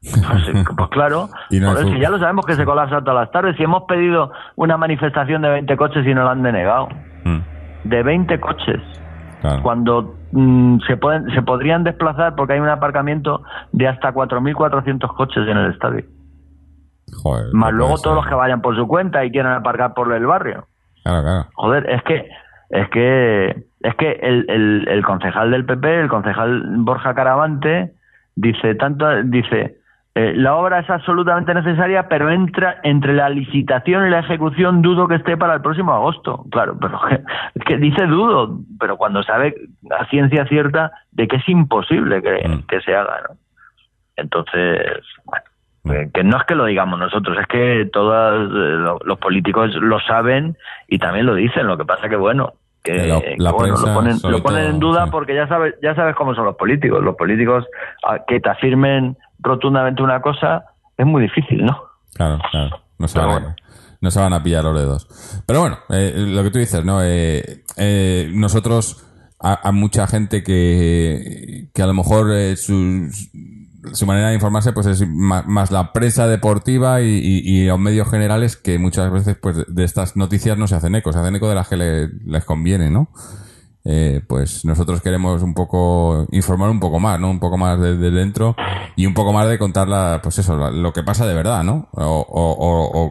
Pues, 0.00 0.66
pues 0.76 0.88
claro, 0.90 1.28
si 1.50 1.60
ya 1.60 2.08
lo 2.08 2.18
sabemos 2.18 2.46
que 2.46 2.54
se 2.54 2.64
colapsa 2.64 3.00
todas 3.00 3.26
las 3.26 3.30
tardes. 3.32 3.56
Si 3.56 3.64
hemos 3.64 3.84
pedido 3.84 4.32
una 4.56 4.76
manifestación 4.76 5.42
de 5.42 5.50
20 5.50 5.76
coches 5.76 6.06
y 6.06 6.14
no 6.14 6.24
la 6.24 6.30
han 6.32 6.42
denegado. 6.42 6.88
Mm. 7.24 7.38
De 7.84 8.02
20 8.02 8.40
coches. 8.40 8.80
Cuando 9.62 10.16
mm, 10.32 10.80
se, 10.86 10.98
pueden, 10.98 11.30
se 11.34 11.42
podrían 11.42 11.82
desplazar 11.82 12.34
porque 12.34 12.54
hay 12.54 12.60
un 12.60 12.68
aparcamiento 12.68 13.42
de 13.72 13.88
hasta 13.88 14.12
4.400 14.12 15.14
coches 15.14 15.48
en 15.48 15.56
el 15.56 15.72
estadio. 15.72 16.04
Más 17.52 17.72
luego 17.72 17.98
todos 17.98 18.16
los 18.16 18.26
que 18.26 18.34
vayan 18.34 18.60
por 18.62 18.76
su 18.76 18.86
cuenta 18.86 19.24
y 19.24 19.30
quieran 19.30 19.54
aparcar 19.54 19.94
por 19.94 20.12
el 20.12 20.26
barrio. 20.26 20.66
Claro, 21.02 21.22
claro. 21.22 21.46
Joder, 21.54 21.90
es 21.90 22.02
que 22.04 22.28
es 22.70 22.88
que 22.90 23.64
es 23.80 23.94
que 23.96 24.12
el, 24.22 24.86
el, 24.88 25.04
concejal 25.04 25.50
del 25.50 25.64
PP, 25.64 26.00
el 26.00 26.08
concejal 26.08 26.62
Borja 26.78 27.14
Caravante, 27.14 27.92
dice 28.36 28.74
tanto 28.74 29.22
dice 29.24 29.80
eh, 30.14 30.32
la 30.34 30.56
obra 30.56 30.80
es 30.80 30.90
absolutamente 30.90 31.54
necesaria, 31.54 32.08
pero 32.08 32.30
entra 32.30 32.80
entre 32.82 33.14
la 33.14 33.28
licitación 33.28 34.06
y 34.06 34.10
la 34.10 34.18
ejecución 34.18 34.82
dudo 34.82 35.06
que 35.06 35.14
esté 35.14 35.36
para 35.36 35.54
el 35.54 35.62
próximo 35.62 35.92
agosto. 35.92 36.44
Claro, 36.50 36.76
pero 36.80 37.00
es 37.54 37.64
que 37.64 37.76
dice 37.76 38.06
dudo, 38.06 38.58
pero 38.78 38.96
cuando 38.96 39.22
sabe 39.22 39.54
a 39.98 40.04
ciencia 40.06 40.46
cierta 40.46 40.90
de 41.12 41.28
que 41.28 41.36
es 41.36 41.48
imposible 41.48 42.22
que, 42.22 42.48
mm. 42.48 42.62
que 42.66 42.80
se 42.80 42.94
haga, 42.94 43.20
¿no? 43.28 43.36
Entonces, 44.16 45.00
bueno, 45.24 45.44
que 45.84 46.24
no 46.24 46.36
es 46.36 46.44
que 46.44 46.54
lo 46.54 46.66
digamos 46.66 46.98
nosotros, 46.98 47.38
es 47.38 47.46
que 47.46 47.88
todos 47.90 48.50
eh, 48.52 48.98
los 49.04 49.18
políticos 49.18 49.70
lo 49.74 49.98
saben 50.00 50.56
y 50.88 50.98
también 50.98 51.26
lo 51.26 51.34
dicen. 51.34 51.66
Lo 51.66 51.78
que 51.78 51.84
pasa 51.84 52.08
que 52.08 52.16
bueno, 52.16 52.52
que, 52.82 53.06
lo, 53.38 53.56
ponen, 53.56 54.16
lo 54.22 54.42
ponen 54.42 54.66
en 54.66 54.78
duda 54.78 55.06
porque 55.06 55.34
ya 55.34 55.48
sabes, 55.48 55.74
ya 55.82 55.94
sabes 55.94 56.14
cómo 56.16 56.34
son 56.34 56.44
los 56.44 56.56
políticos. 56.56 57.02
Los 57.02 57.16
políticos 57.16 57.64
que 58.28 58.40
te 58.40 58.50
afirmen 58.50 59.16
rotundamente 59.38 60.02
una 60.02 60.20
cosa 60.20 60.64
es 60.98 61.06
muy 61.06 61.22
difícil, 61.22 61.64
¿no? 61.64 61.82
Claro, 62.14 62.38
claro. 62.50 62.82
No 62.98 63.08
se, 63.08 63.18
van, 63.18 63.56
no 64.02 64.10
se 64.10 64.20
van 64.20 64.34
a 64.34 64.42
pillar 64.42 64.62
los 64.64 64.78
dedos. 64.78 65.42
Pero 65.46 65.60
bueno, 65.60 65.78
eh, 65.88 66.12
lo 66.14 66.42
que 66.42 66.50
tú 66.50 66.58
dices, 66.58 66.84
¿no? 66.84 67.00
nosotros, 68.38 69.06
a, 69.40 69.72
mucha 69.72 70.06
gente 70.06 70.42
que, 70.42 71.68
que 71.72 71.82
a 71.82 71.86
lo 71.86 71.94
mejor 71.94 72.26
sus 72.56 73.30
su 73.92 74.06
manera 74.06 74.28
de 74.28 74.34
informarse 74.34 74.72
pues 74.72 74.86
es 74.86 75.06
más, 75.08 75.70
la 75.70 75.92
prensa 75.92 76.26
deportiva 76.26 77.00
y, 77.00 77.66
los 77.66 77.78
medios 77.78 78.08
generales 78.10 78.56
que 78.56 78.78
muchas 78.78 79.10
veces 79.10 79.36
pues 79.40 79.64
de 79.66 79.84
estas 79.84 80.16
noticias 80.16 80.58
no 80.58 80.66
se 80.66 80.74
hacen 80.74 80.94
eco, 80.94 81.12
se 81.12 81.18
hacen 81.18 81.36
eco 81.36 81.48
de 81.48 81.54
las 81.54 81.68
que 81.68 81.76
les 81.76 82.44
conviene, 82.44 82.90
¿no? 82.90 83.10
Eh, 83.82 84.20
pues 84.28 84.66
nosotros 84.66 85.00
queremos 85.00 85.42
un 85.42 85.54
poco 85.54 86.26
informar 86.32 86.68
un 86.68 86.80
poco 86.80 87.00
más, 87.00 87.18
¿no? 87.18 87.30
Un 87.30 87.40
poco 87.40 87.56
más 87.56 87.80
de, 87.80 87.96
dentro 87.96 88.54
y 88.94 89.06
un 89.06 89.14
poco 89.14 89.32
más 89.32 89.48
de 89.48 89.58
contar 89.58 89.88
la, 89.88 90.20
pues 90.22 90.38
eso, 90.38 90.70
lo 90.70 90.92
que 90.92 91.02
pasa 91.02 91.26
de 91.26 91.34
verdad, 91.34 91.64
¿no? 91.64 91.88
O, 91.92 92.26
o, 92.28 93.08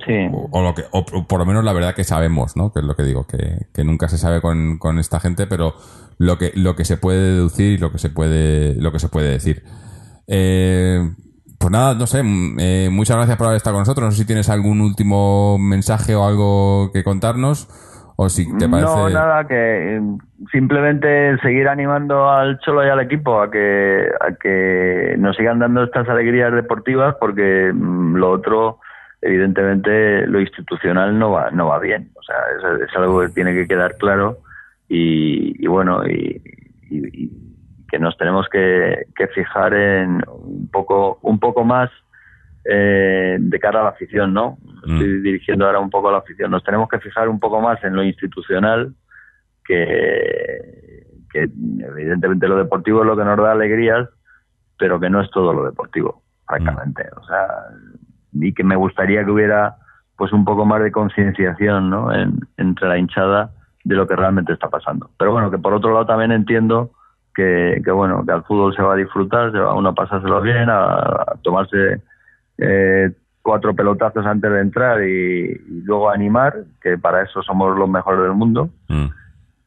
o, 0.51 0.61
lo 0.61 0.76
que, 0.76 0.84
o 0.91 1.03
por 1.26 1.39
lo 1.39 1.45
menos 1.45 1.63
la 1.63 1.74
verdad 1.74 1.95
que 1.95 2.03
sabemos, 2.03 2.55
¿no? 2.55 2.72
Que 2.72 2.82
es 2.82 2.86
lo 2.86 2.95
que 2.95 3.03
digo, 3.03 3.26
que, 3.26 3.67
que 3.74 3.84
nunca 3.84 4.07
se 4.09 4.20
sabe 4.20 4.41
con, 4.41 4.78
con 4.78 4.99
esta 4.99 5.20
gente, 5.20 5.47
pero 5.47 5.74
lo 6.20 6.38
que, 6.38 6.51
lo 6.53 6.76
que 6.76 6.86
se 6.86 6.97
puede 6.97 7.34
deducir 7.34 7.72
y 7.72 7.78
lo 7.78 7.91
que 7.91 7.97
se 7.97 8.09
puede, 8.09 8.76
lo 8.76 8.91
que 8.91 8.99
se 8.99 9.09
puede 9.09 9.32
decir. 9.32 9.63
Eh, 10.32 11.00
pues 11.60 11.72
nada, 11.72 11.96
no 11.96 12.06
sé, 12.06 12.22
mm, 12.24 12.58
eh, 12.60 12.90
muchas 12.92 13.18
gracias 13.18 13.38
por 13.38 13.48
haber 13.48 13.58
estado 13.58 13.76
con 13.76 13.82
nosotros. 13.82 14.06
No 14.06 14.12
sé 14.12 14.20
si 14.20 14.28
tienes 14.28 14.50
algún 14.50 14.80
último 14.80 15.58
mensaje 15.58 16.16
o 16.16 16.26
algo 16.26 16.92
que 16.94 17.04
contarnos. 17.04 17.68
O 18.16 18.28
si 18.30 18.46
te 18.58 18.68
parece... 18.68 18.86
No, 18.86 19.10
nada, 19.10 19.48
que 19.48 19.96
eh, 19.96 20.02
simplemente 20.52 21.38
seguir 21.40 21.70
animando 21.70 22.30
al 22.30 22.60
Cholo 22.60 22.86
y 22.86 22.90
al 22.90 23.00
equipo 23.00 23.42
a 23.42 23.50
que, 23.50 24.10
a 24.20 24.34
que 24.36 25.16
nos 25.18 25.38
sigan 25.38 25.60
dando 25.60 25.84
estas 25.84 26.08
alegrías 26.10 26.54
deportivas 26.54 27.16
porque 27.18 27.72
mm, 27.74 28.16
lo 28.16 28.32
otro, 28.32 28.80
evidentemente, 29.22 30.28
lo 30.28 30.42
institucional 30.42 31.18
no 31.18 31.32
va, 31.32 31.50
no 31.52 31.68
va 31.68 31.80
bien. 31.80 32.12
O 32.16 32.24
sea, 32.24 32.36
es, 32.82 32.96
algo 32.98 33.22
que 33.22 33.30
tiene 33.30 33.54
que 33.54 33.68
quedar 33.68 33.96
claro 33.96 34.40
y, 34.90 35.66
bueno, 35.66 36.06
y 36.06 36.42
que 37.90 38.00
nos 38.00 38.18
tenemos 38.18 38.48
que, 38.50 39.06
fijar 39.34 39.74
en 39.74 40.22
un 40.28 40.70
poco, 40.72 41.20
un 41.22 41.40
poco 41.40 41.64
más 41.64 41.90
eh, 42.66 43.38
de 43.40 43.60
cara 43.60 43.82
a 43.82 43.84
la 43.84 43.90
afición, 43.90 44.34
¿no? 44.34 44.58
Mm. 44.86 44.94
Estoy 44.94 45.22
dirigiendo 45.22 45.66
ahora 45.66 45.80
un 45.80 45.90
poco 45.90 46.10
a 46.10 46.14
la 46.14 46.18
afición. 46.20 46.52
Nos 46.52 46.64
tenemos 46.64 46.88
que 46.90 47.00
fijar 47.00 47.30
un 47.30 47.40
poco 47.40 47.62
más 47.62 47.84
en 47.84 47.96
lo 47.96 48.04
institucional, 48.04 48.94
que, 49.66 51.06
que 51.32 51.50
evidentemente 51.80 52.48
lo 52.48 52.58
deportivo 52.58 53.02
es 53.02 53.08
lo 53.08 53.18
que 53.18 53.24
nos 53.24 53.38
da 53.38 53.52
alegrías, 53.52 54.08
pero 54.78 55.00
que 55.00 55.10
no 55.10 55.22
es 55.22 55.30
todo 55.32 55.54
lo 55.54 55.66
deportivo, 55.66 56.24
francamente. 56.48 57.04
Mm. 57.04 57.20
O 57.20 57.24
sea, 57.26 57.48
y 58.34 58.54
que 58.54 58.64
me 58.64 58.76
gustaría 58.76 59.26
que 59.26 59.32
hubiera 59.32 59.76
pues 60.18 60.34
un 60.34 60.44
poco 60.44 60.66
más 60.66 60.84
de 60.84 60.92
concienciación 60.92 61.90
¿no? 61.90 62.10
entre 62.58 62.88
la 62.88 62.98
hinchada 62.98 63.52
de 63.86 63.96
lo 63.96 64.06
que 64.06 64.16
realmente 64.16 64.52
está 64.52 64.70
pasando. 64.70 65.10
Pero 65.18 65.32
bueno, 65.32 65.50
que 65.50 65.58
por 65.58 65.74
otro 65.74 65.94
lado 65.94 66.06
también 66.06 66.32
entiendo 66.32 66.92
que, 67.84 67.92
bueno, 67.92 68.26
que 68.26 68.32
al 68.32 68.44
fútbol 68.44 68.76
se 68.76 68.82
va 68.82 68.94
a 68.94 68.98
disfrutar, 68.98 69.52
se 69.52 69.60
va 69.60 69.74
uno 69.74 69.90
a 69.90 69.96
pasárselo 69.96 70.42
bien, 70.42 70.70
a, 70.70 71.36
tomarse 71.42 72.02
eh, 72.58 73.12
cuatro 73.42 73.74
pelotazos 73.74 74.26
antes 74.26 74.52
de 74.52 74.60
entrar 74.60 75.04
y, 75.04 75.58
luego 75.84 76.10
animar, 76.10 76.56
que 76.82 76.98
para 76.98 77.24
eso 77.24 77.42
somos 77.44 77.78
los 77.78 77.90
mejores 77.90 78.22
del 78.22 78.34
mundo, 78.34 78.70
mm. 78.90 79.08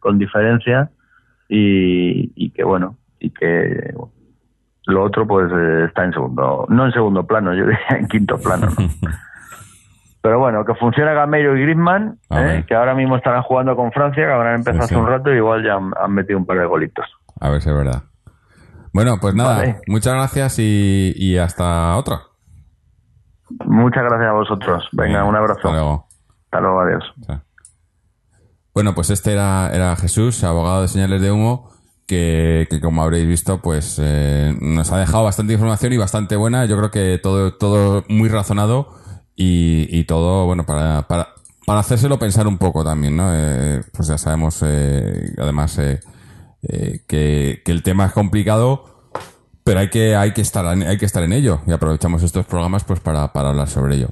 con 0.00 0.18
diferencia, 0.18 0.90
y, 1.48 2.50
que 2.50 2.64
bueno, 2.64 2.96
y 3.18 3.30
que 3.30 3.94
lo 4.86 5.04
otro 5.04 5.26
pues 5.26 5.50
eh, 5.52 5.84
está 5.86 6.04
en 6.04 6.12
segundo, 6.12 6.66
no 6.68 6.86
en 6.86 6.92
segundo 6.92 7.26
plano, 7.26 7.54
yo 7.54 7.66
diría 7.66 7.98
en 7.98 8.08
quinto 8.08 8.38
plano. 8.38 8.66
¿no? 8.66 9.10
Pero 10.22 10.38
bueno, 10.38 10.64
que 10.64 10.74
funcione 10.74 11.14
Gameiro 11.14 11.56
y 11.56 11.62
Griezmann, 11.62 12.16
A 12.30 12.54
¿eh? 12.54 12.64
que 12.66 12.74
ahora 12.74 12.94
mismo 12.94 13.16
estarán 13.16 13.42
jugando 13.42 13.74
con 13.74 13.90
Francia, 13.90 14.24
que 14.24 14.32
habrán 14.32 14.56
empezado 14.56 14.86
Sí, 14.86 14.94
hace 14.94 15.02
un 15.02 15.08
rato 15.08 15.32
y 15.32 15.36
igual 15.36 15.64
ya 15.64 15.74
han, 15.74 15.90
han 16.00 16.12
metido 16.12 16.38
un 16.38 16.46
par 16.46 16.58
de 16.58 16.66
golitos. 16.66 17.06
A 17.42 17.50
ver 17.50 17.60
si 17.60 17.68
es 17.68 17.74
verdad. 17.74 18.04
Bueno, 18.92 19.18
pues 19.20 19.34
nada, 19.34 19.56
Vale. 19.56 19.80
muchas 19.88 20.14
gracias 20.14 20.58
y, 20.60 21.12
y 21.16 21.38
hasta 21.38 21.96
otra. 21.96 22.20
Muchas 23.66 24.04
gracias 24.04 24.28
a 24.28 24.32
vosotros. 24.32 24.88
Venga, 24.92 25.24
un 25.24 25.34
abrazo. 25.34 25.58
Hasta 25.58 25.72
luego. 25.72 26.06
Hasta 26.44 26.60
luego, 26.60 26.80
adiós. 26.82 27.04
Chao. 27.26 27.42
Bueno, 28.72 28.94
pues 28.94 29.10
este 29.10 29.32
era, 29.32 29.70
era 29.74 29.96
Jesús, 29.96 30.44
abogado 30.44 30.82
de 30.82 30.88
señales 30.88 31.20
de 31.20 31.32
humo, 31.32 31.70
que, 32.06 32.68
que 32.70 32.80
como 32.80 33.02
habréis 33.02 33.26
visto, 33.26 33.60
pues 33.60 33.98
eh, 34.00 34.54
nos 34.60 34.92
ha 34.92 34.98
dejado 34.98 35.24
bastante 35.24 35.54
información 35.54 35.92
y 35.92 35.96
bastante 35.96 36.36
buena. 36.36 36.64
Yo 36.66 36.76
creo 36.76 36.90
que 36.92 37.18
todo, 37.20 37.54
todo 37.54 38.04
muy 38.08 38.28
razonado 38.28 38.94
y, 39.34 39.88
y 39.90 40.04
todo, 40.04 40.46
bueno, 40.46 40.64
para, 40.64 41.08
para, 41.08 41.30
para 41.66 41.80
hacérselo 41.80 42.20
pensar 42.20 42.46
un 42.46 42.58
poco 42.58 42.84
también, 42.84 43.16
¿no? 43.16 43.30
Eh, 43.34 43.82
pues 43.92 44.06
ya 44.08 44.16
sabemos, 44.16 44.62
eh, 44.64 45.34
además, 45.38 45.78
eh, 46.62 47.04
que, 47.06 47.62
que 47.64 47.72
el 47.72 47.82
tema 47.82 48.06
es 48.06 48.12
complicado, 48.12 48.84
pero 49.64 49.80
hay 49.80 49.90
que, 49.90 50.16
hay 50.16 50.32
que 50.32 50.40
estar, 50.40 50.66
hay 50.66 50.98
que 50.98 51.04
estar 51.06 51.22
en 51.22 51.32
ello 51.32 51.60
y 51.66 51.72
aprovechamos 51.72 52.22
estos 52.22 52.46
programas 52.46 52.84
pues 52.84 53.00
para, 53.00 53.32
para 53.32 53.50
hablar 53.50 53.68
sobre 53.68 53.96
ello. 53.96 54.10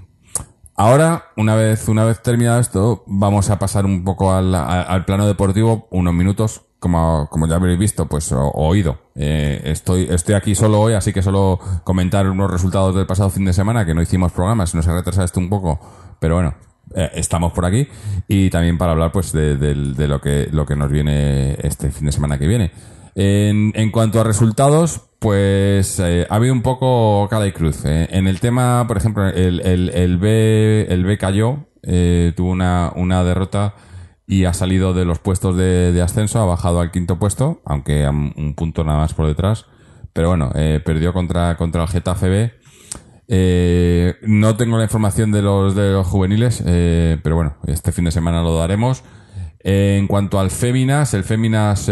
Ahora, 0.77 1.25
una 1.37 1.55
vez, 1.57 1.89
una 1.89 2.05
vez 2.05 2.23
terminado 2.23 2.59
esto, 2.59 3.05
vamos 3.07 3.51
a 3.51 3.59
pasar 3.59 3.85
un 3.85 4.03
poco 4.03 4.33
al, 4.33 4.55
a- 4.55 4.83
al 4.83 5.05
plano 5.05 5.27
deportivo, 5.27 5.89
unos 5.91 6.15
minutos, 6.15 6.63
como, 6.79 7.29
como 7.31 7.47
ya 7.47 7.57
habréis 7.57 7.79
visto, 7.79 8.07
pues, 8.07 8.33
oído. 8.33 8.99
Eh, 9.15 9.61
estoy, 9.65 10.07
estoy 10.09 10.35
aquí 10.37 10.55
solo 10.55 10.81
hoy, 10.81 10.95
así 10.95 11.13
que 11.13 11.21
solo 11.21 11.61
comentar 11.85 12.27
unos 12.31 12.51
resultados 12.51 12.95
del 12.95 13.05
pasado 13.07 13.29
fin 13.29 13.45
de 13.45 13.53
semana, 13.53 13.85
que 13.85 13.93
no 13.95 14.01
hicimos 14.01 14.33
programas, 14.33 14.75
nos 14.75 14.89
ha 14.89 14.95
retrasado 14.95 15.27
esto 15.27 15.41
un 15.41 15.51
poco, 15.51 15.79
pero 16.19 16.37
bueno, 16.37 16.55
eh, 16.95 17.11
estamos 17.15 17.53
por 17.53 17.65
aquí. 17.65 17.87
Y 18.29 18.51
también 18.51 18.79
para 18.79 18.93
hablar, 18.93 19.13
pues, 19.13 19.33
de, 19.33 19.57
del- 19.57 19.95
de 19.97 20.09
lo 20.09 20.21
que, 20.21 20.49
lo 20.53 20.67
que 20.67 20.77
nos 20.77 20.91
viene 20.91 21.57
este 21.63 21.91
fin 21.91 22.07
de 22.07 22.13
semana 22.13 22.39
que 22.39 22.47
viene. 22.47 22.71
En, 23.15 23.73
en 23.75 23.91
cuanto 23.91 24.21
a 24.21 24.25
resultados, 24.25 25.01
pues 25.19 25.99
eh, 26.01 26.27
ha 26.31 26.37
habido 26.37 26.55
un 26.55 26.63
poco 26.63 27.27
cala 27.29 27.47
y 27.47 27.53
cruz. 27.53 27.85
eh. 27.85 28.09
En 28.11 28.27
el 28.27 28.41
tema, 28.41 28.85
por 28.87 28.97
ejemplo, 28.97 29.27
el, 29.29 29.61
el, 29.61 29.91
el 29.91 30.19
B, 30.19 30.87
el 30.89 31.05
B 31.05 31.19
cayó, 31.19 31.67
eh, 31.83 32.33
tuvo 32.37 32.51
una, 32.51 32.93
una 32.95 33.25
derrota 33.25 33.75
y 34.27 34.45
ha 34.45 34.53
salido 34.55 34.95
de 34.95 35.05
los 35.05 35.19
puestos 35.19 35.57
de, 35.57 35.93
de 35.93 36.03
ascenso, 36.03 36.39
ha 36.41 36.45
bajado 36.45 36.81
al 36.81 36.93
quinto 36.93 37.19
puesto, 37.19 37.61
aunque 37.65 38.05
a 38.05 38.11
un 38.11 38.33
un 38.37 38.55
punto 38.55 38.85
nada 38.85 38.99
más 38.99 39.13
por 39.13 39.27
detrás. 39.27 39.67
Pero 40.13 40.29
bueno, 40.29 40.51
perdió 40.85 41.13
contra, 41.13 41.57
contra 41.57 41.83
el 41.83 41.89
Getafe 41.89 42.29
B. 42.29 42.53
Eh, 43.33 44.17
no 44.23 44.57
tengo 44.57 44.77
la 44.77 44.83
información 44.85 45.31
de 45.31 45.41
los, 45.41 45.77
de 45.77 45.93
los 45.93 46.05
juveniles, 46.07 46.65
eh, 46.67 47.17
pero 47.23 47.37
bueno, 47.37 47.55
este 47.69 47.93
fin 47.93 48.05
de 48.05 48.11
semana 48.11 48.43
lo 48.43 48.57
daremos. 48.57 49.05
Eh, 49.63 49.99
en 50.01 50.09
cuanto 50.09 50.41
al 50.41 50.51
Féminas, 50.51 51.15
el 51.15 51.23
Féminas 51.23 51.85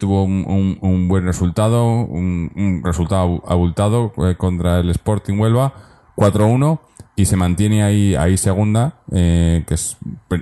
tuvo 0.00 0.24
un, 0.24 0.78
un- 0.80 1.06
buen 1.08 1.24
resultado, 1.26 1.86
un, 2.02 2.50
un 2.56 2.82
resultado 2.84 3.40
abultado 3.46 4.12
contra 4.36 4.80
el 4.80 4.90
Sporting 4.90 5.38
Huelva, 5.38 5.74
4-1, 6.16 6.80
y 7.14 7.26
se 7.26 7.36
mantiene 7.36 7.84
ahí, 7.84 8.16
ahí 8.16 8.36
segunda, 8.36 9.02
que 9.12 9.64
es 9.68 9.96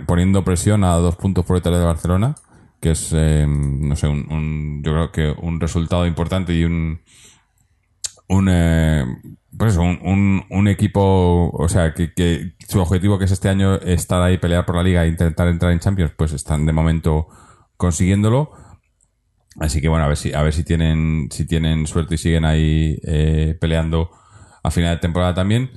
poniendo 0.07 0.45
presión 0.45 0.83
a 0.85 0.95
dos 0.95 1.16
puntos 1.16 1.45
por 1.45 1.57
detrás 1.57 1.78
de 1.78 1.85
Barcelona, 1.85 2.37
que 2.80 2.93
es, 2.93 3.12
no 3.12 3.97
sé, 3.97 4.07
un, 4.09 4.80
yo 4.83 4.93
creo 4.93 5.12
que 5.12 5.35
un 5.43 5.61
resultado 5.61 6.07
importante 6.07 6.55
y 6.55 6.64
un, 6.64 7.01
un 8.28 8.49
pues 9.57 9.77
un, 9.77 9.99
un, 10.03 10.45
un 10.51 10.69
equipo, 10.69 11.51
o 11.51 11.69
sea, 11.69 11.93
que, 11.95 12.13
que 12.15 12.55
su 12.67 12.81
objetivo 12.81 13.19
que 13.19 13.27
es 13.27 13.31
este 13.31 13.49
año 13.49 13.75
estar 13.77 14.23
ahí, 14.23 14.39
pelear 14.39 14.65
por 14.65 14.77
la 14.77 14.83
liga 14.83 15.05
e 15.05 15.09
intentar 15.09 15.49
entrar 15.49 15.73
en 15.73 15.81
Champions, 15.81 16.13
pues 16.17 16.33
están 16.33 16.67
de 16.67 16.73
momento 16.73 17.29
consiguiéndolo. 17.77 18.51
Así 19.61 19.81
que 19.83 19.89
bueno, 19.89 20.05
a 20.05 20.09
ver 20.09 20.17
si, 20.17 20.33
a 20.33 20.43
ver 20.43 20.55
si 20.55 20.65
tienen, 20.65 21.29
si 21.31 21.47
tienen 21.47 21.87
suerte 21.87 22.15
y 22.15 22.19
siguen 22.19 22.45
ahí 22.45 22.99
eh, 23.05 23.57
peleando 23.61 24.11
a 24.63 24.71
final 24.71 24.97
de 24.97 25.01
temporada 25.01 25.35
también. 25.35 25.71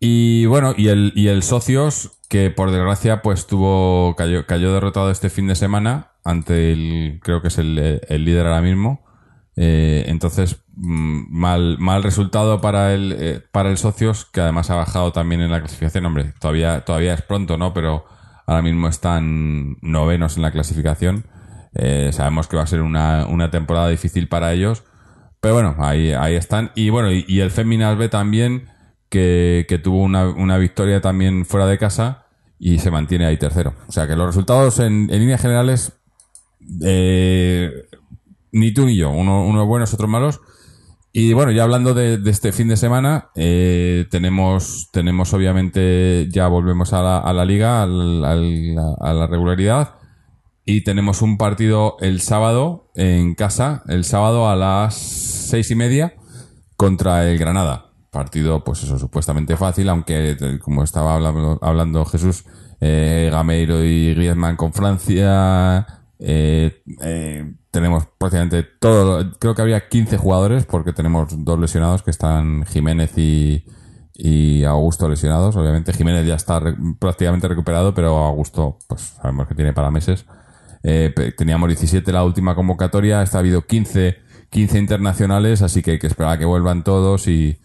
Y 0.00 0.46
bueno, 0.46 0.74
y 0.76 0.88
el, 0.88 1.12
y 1.14 1.28
el 1.28 1.42
Socios, 1.42 2.18
que 2.28 2.50
por 2.50 2.70
desgracia, 2.70 3.22
pues 3.22 3.46
tuvo, 3.46 4.16
cayó, 4.16 4.46
cayó 4.46 4.72
derrotado 4.72 5.10
este 5.10 5.28
fin 5.28 5.46
de 5.46 5.54
semana 5.54 6.12
ante 6.24 6.72
el, 6.72 7.20
creo 7.22 7.42
que 7.42 7.48
es 7.48 7.58
el, 7.58 8.00
el 8.08 8.24
líder 8.24 8.46
ahora 8.46 8.62
mismo. 8.62 9.04
Eh, 9.56 10.04
entonces, 10.06 10.62
mm, 10.74 11.24
mal, 11.30 11.78
mal 11.78 12.02
resultado 12.02 12.60
para 12.60 12.94
el, 12.94 13.16
eh, 13.18 13.42
para 13.52 13.70
el 13.70 13.78
Socios, 13.78 14.24
que 14.24 14.40
además 14.40 14.70
ha 14.70 14.76
bajado 14.76 15.12
también 15.12 15.40
en 15.40 15.50
la 15.50 15.60
clasificación. 15.60 16.06
Hombre, 16.06 16.32
todavía, 16.40 16.84
todavía 16.84 17.14
es 17.14 17.22
pronto, 17.22 17.58
¿no? 17.58 17.74
Pero 17.74 18.06
ahora 18.46 18.62
mismo 18.62 18.88
están 18.88 19.76
novenos 19.82 20.36
en 20.36 20.42
la 20.42 20.52
clasificación. 20.52 21.24
Eh, 21.74 22.10
sabemos 22.12 22.48
que 22.48 22.56
va 22.56 22.62
a 22.62 22.66
ser 22.66 22.82
una, 22.82 23.26
una 23.26 23.50
temporada 23.50 23.88
difícil 23.88 24.28
para 24.28 24.52
ellos. 24.52 24.84
Pero 25.40 25.54
bueno, 25.54 25.76
ahí, 25.78 26.12
ahí 26.12 26.34
están. 26.34 26.70
Y 26.74 26.90
bueno, 26.90 27.10
y, 27.10 27.40
el 27.40 27.50
Féminas 27.50 27.98
B 27.98 28.08
también, 28.08 28.68
que, 29.08 29.66
que 29.68 29.78
tuvo 29.78 30.02
una, 30.02 30.28
una 30.28 30.56
victoria 30.58 31.00
también 31.00 31.44
fuera 31.44 31.66
de 31.66 31.78
casa 31.78 32.26
y 32.58 32.78
se 32.78 32.90
mantiene 32.92 33.26
ahí 33.26 33.36
tercero. 33.36 33.74
O 33.88 33.92
sea 33.92 34.06
que 34.06 34.14
los 34.14 34.26
resultados 34.26 34.78
en, 34.78 35.10
en 35.10 35.18
líneas 35.18 35.42
generales, 35.42 35.94
eh, 36.84 37.72
ni 38.52 38.72
tú 38.72 38.86
ni 38.86 38.96
yo, 38.96 39.10
uno- 39.10 39.44
unos 39.46 39.66
buenos, 39.66 39.92
otros 39.94 40.08
malos. 40.08 40.40
Y 41.14 41.34
bueno, 41.34 41.52
ya 41.52 41.64
hablando 41.64 41.92
de, 41.92 42.18
este 42.30 42.52
fin 42.52 42.68
de 42.68 42.76
semana, 42.78 43.28
eh, 43.34 44.06
tenemos, 44.10 44.88
tenemos 44.92 45.32
obviamente, 45.34 46.26
ya 46.30 46.48
volvemos 46.48 46.92
a 46.94 47.02
la, 47.02 47.44
liga, 47.44 47.82
a 47.82 47.86
la 47.86 49.26
regularidad. 49.26 49.96
Y 50.64 50.84
tenemos 50.84 51.20
un 51.22 51.36
partido 51.38 51.96
el 52.00 52.20
sábado 52.20 52.90
en 52.94 53.34
casa, 53.34 53.82
el 53.88 54.04
sábado 54.04 54.48
a 54.48 54.56
las 54.56 54.94
seis 54.94 55.70
y 55.70 55.74
media 55.74 56.14
contra 56.76 57.28
el 57.28 57.36
Granada. 57.38 57.90
Partido, 58.10 58.62
pues 58.62 58.82
eso, 58.82 58.98
supuestamente 58.98 59.56
fácil, 59.56 59.88
aunque 59.88 60.30
eh, 60.38 60.58
como 60.60 60.84
estaba 60.84 61.14
hablando, 61.14 61.58
hablando 61.62 62.04
Jesús, 62.04 62.44
eh, 62.80 63.28
Gameiro 63.32 63.82
y 63.84 64.14
Griezmann 64.14 64.56
con 64.56 64.72
Francia, 64.72 65.86
eh, 66.18 66.82
eh, 67.02 67.54
tenemos 67.72 68.06
prácticamente 68.18 68.62
todo, 68.62 69.32
creo 69.40 69.54
que 69.56 69.62
había 69.62 69.88
15 69.88 70.16
jugadores 70.18 70.66
porque 70.66 70.92
tenemos 70.92 71.44
dos 71.44 71.58
lesionados 71.58 72.02
que 72.04 72.10
están 72.12 72.64
Jiménez 72.66 73.16
y, 73.18 73.64
y 74.14 74.62
Augusto 74.64 75.08
lesionados. 75.08 75.56
Obviamente 75.56 75.92
Jiménez 75.92 76.26
ya 76.26 76.34
está 76.36 76.60
re- 76.60 76.76
prácticamente 77.00 77.48
recuperado, 77.48 77.94
pero 77.94 78.18
Augusto, 78.18 78.78
pues 78.86 79.14
sabemos 79.20 79.48
que 79.48 79.54
tiene 79.56 79.72
para 79.72 79.90
meses. 79.90 80.26
Eh, 80.84 81.12
teníamos 81.36 81.68
17 81.68 82.12
la 82.12 82.24
última 82.24 82.54
convocatoria, 82.54 83.22
esta 83.22 83.38
ha 83.38 83.40
habido 83.40 83.62
15, 83.66 84.16
15 84.50 84.78
internacionales, 84.78 85.62
así 85.62 85.82
que 85.82 85.92
hay 85.92 85.98
que 85.98 86.08
esperar 86.08 86.38
que 86.38 86.44
vuelvan 86.44 86.84
todos 86.84 87.26
y, 87.26 87.58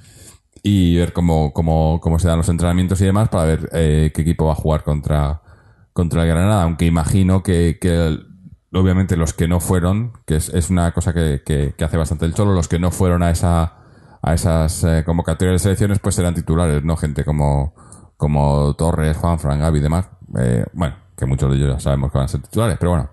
y 0.64 0.96
ver 0.98 1.12
cómo, 1.14 1.52
cómo, 1.52 2.00
cómo 2.02 2.18
se 2.20 2.28
dan 2.30 2.38
los 2.38 2.50
entrenamientos 2.50 3.02
y 3.02 3.06
demás 3.06 3.28
para 3.30 3.44
ver 3.44 3.70
eh, 3.74 4.12
qué 4.16 4.22
equipo 4.22 4.46
va 4.46 4.54
a 4.54 4.56
jugar 4.56 4.84
contra, 4.84 5.42
contra 5.94 6.22
el 6.22 6.30
Granada, 6.30 6.64
aunque 6.64 6.86
imagino 6.86 7.44
que, 7.44 7.78
que 7.82 8.20
obviamente 8.80 9.18
los 9.18 9.34
que 9.34 9.48
no 9.48 9.60
fueron, 9.60 10.14
que 10.26 10.36
es, 10.38 10.50
es 10.50 10.70
una 10.70 10.92
cosa 10.94 11.14
que, 11.14 11.42
que- 11.46 11.74
hace 11.84 11.98
bastante 11.98 12.26
el 12.26 12.34
Cholo, 12.34 12.54
los 12.54 12.68
que 12.68 12.80
no 12.80 12.92
fueron 12.92 13.24
a 13.24 13.32
esa 13.32 13.74
a 14.22 14.34
esas 14.34 14.84
eh, 14.84 15.04
convocatorias 15.06 15.54
de 15.56 15.60
selecciones 15.60 16.00
pues 16.00 16.16
serán 16.16 16.34
titulares, 16.34 16.84
¿no? 16.84 16.98
Gente 16.98 17.24
como, 17.24 17.74
como 18.18 18.74
Torres, 18.76 19.16
Juan, 19.16 19.40
Fran, 19.40 19.60
Gaby 19.60 19.78
y 19.80 19.82
demás. 19.82 20.10
Eh, 20.40 20.66
bueno, 20.74 20.96
que 21.16 21.26
muchos 21.28 21.50
de 21.52 21.58
ellos 21.58 21.74
ya 21.76 21.80
sabemos 21.80 22.12
que 22.12 22.18
van 22.18 22.26
a 22.26 22.28
ser 22.28 22.42
titulares, 22.42 22.78
pero 22.80 22.92
bueno. 22.92 23.10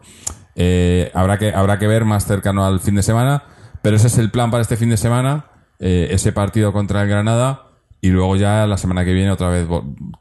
Eh, 0.57 1.11
habrá, 1.15 1.37
que, 1.39 1.53
habrá 1.55 1.79
que 1.79 1.87
ver 1.87 2.05
más 2.05 2.25
cercano 2.27 2.65
al 2.65 2.81
fin 2.81 2.95
de 2.95 3.03
semana, 3.03 3.43
pero 3.83 3.97
ese 3.97 4.07
es 4.07 4.17
el 4.19 4.31
plan 4.31 4.51
para 4.51 4.63
este 4.63 4.77
fin 4.77 4.89
de 4.89 4.97
semana, 4.97 5.47
ese 5.79 6.33
partido 6.33 6.73
contra 6.73 7.03
el 7.03 7.09
Granada 7.09 7.67
y 8.01 8.09
luego 8.09 8.37
ya 8.37 8.67
la 8.67 8.79
semana 8.79 9.05
que 9.05 9.13
viene 9.13 9.31
otra 9.31 9.51
vez 9.51 9.69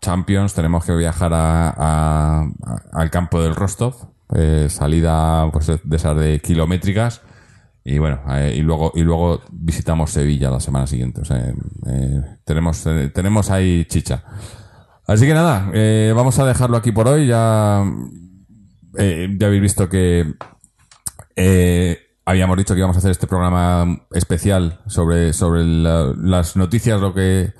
Champions, 0.01 0.53
tenemos 0.53 0.83
que 0.85 0.93
viajar 0.95 1.31
a- 1.33 2.45
al 2.91 3.09
campo 3.09 3.41
del 3.41 3.55
Rostov, 3.55 3.95
eh, 4.35 4.67
salida 4.69 5.49
pues 5.51 5.67
de 5.67 5.95
esas 5.95 6.17
de 6.17 6.39
kilométricas 6.39 7.21
y 7.83 7.97
bueno, 7.97 8.21
eh, 8.29 8.55
y 8.57 8.61
luego 8.61 8.91
y 8.95 9.01
luego 9.01 9.41
visitamos 9.51 10.11
Sevilla 10.11 10.49
la 10.49 10.59
semana 10.61 10.87
siguiente. 10.87 11.21
O 11.21 11.25
sea, 11.25 11.53
eh, 11.87 12.21
tenemos 12.45 12.83
tenemos 13.13 13.51
ahí 13.51 13.85
chicha. 13.85 14.23
Así 15.05 15.25
que 15.25 15.33
nada, 15.33 15.69
vamos 16.15 16.39
a 16.39 16.45
dejarlo 16.45 16.77
aquí 16.77 16.91
por 16.93 17.07
hoy. 17.09 17.27
Ya 17.27 17.83
ya 18.95 19.47
habéis 19.47 19.61
visto 19.61 19.89
que 19.89 20.33
habíamos 22.25 22.57
dicho 22.57 22.73
que 22.73 22.79
íbamos 22.79 22.95
a 22.95 22.99
hacer 22.99 23.11
este 23.11 23.27
programa 23.27 24.05
especial 24.11 24.79
sobre 24.87 25.33
sobre 25.33 25.63
la- 25.65 26.13
las 26.17 26.55
noticias, 26.55 27.01
lo 27.01 27.13
que 27.13 27.51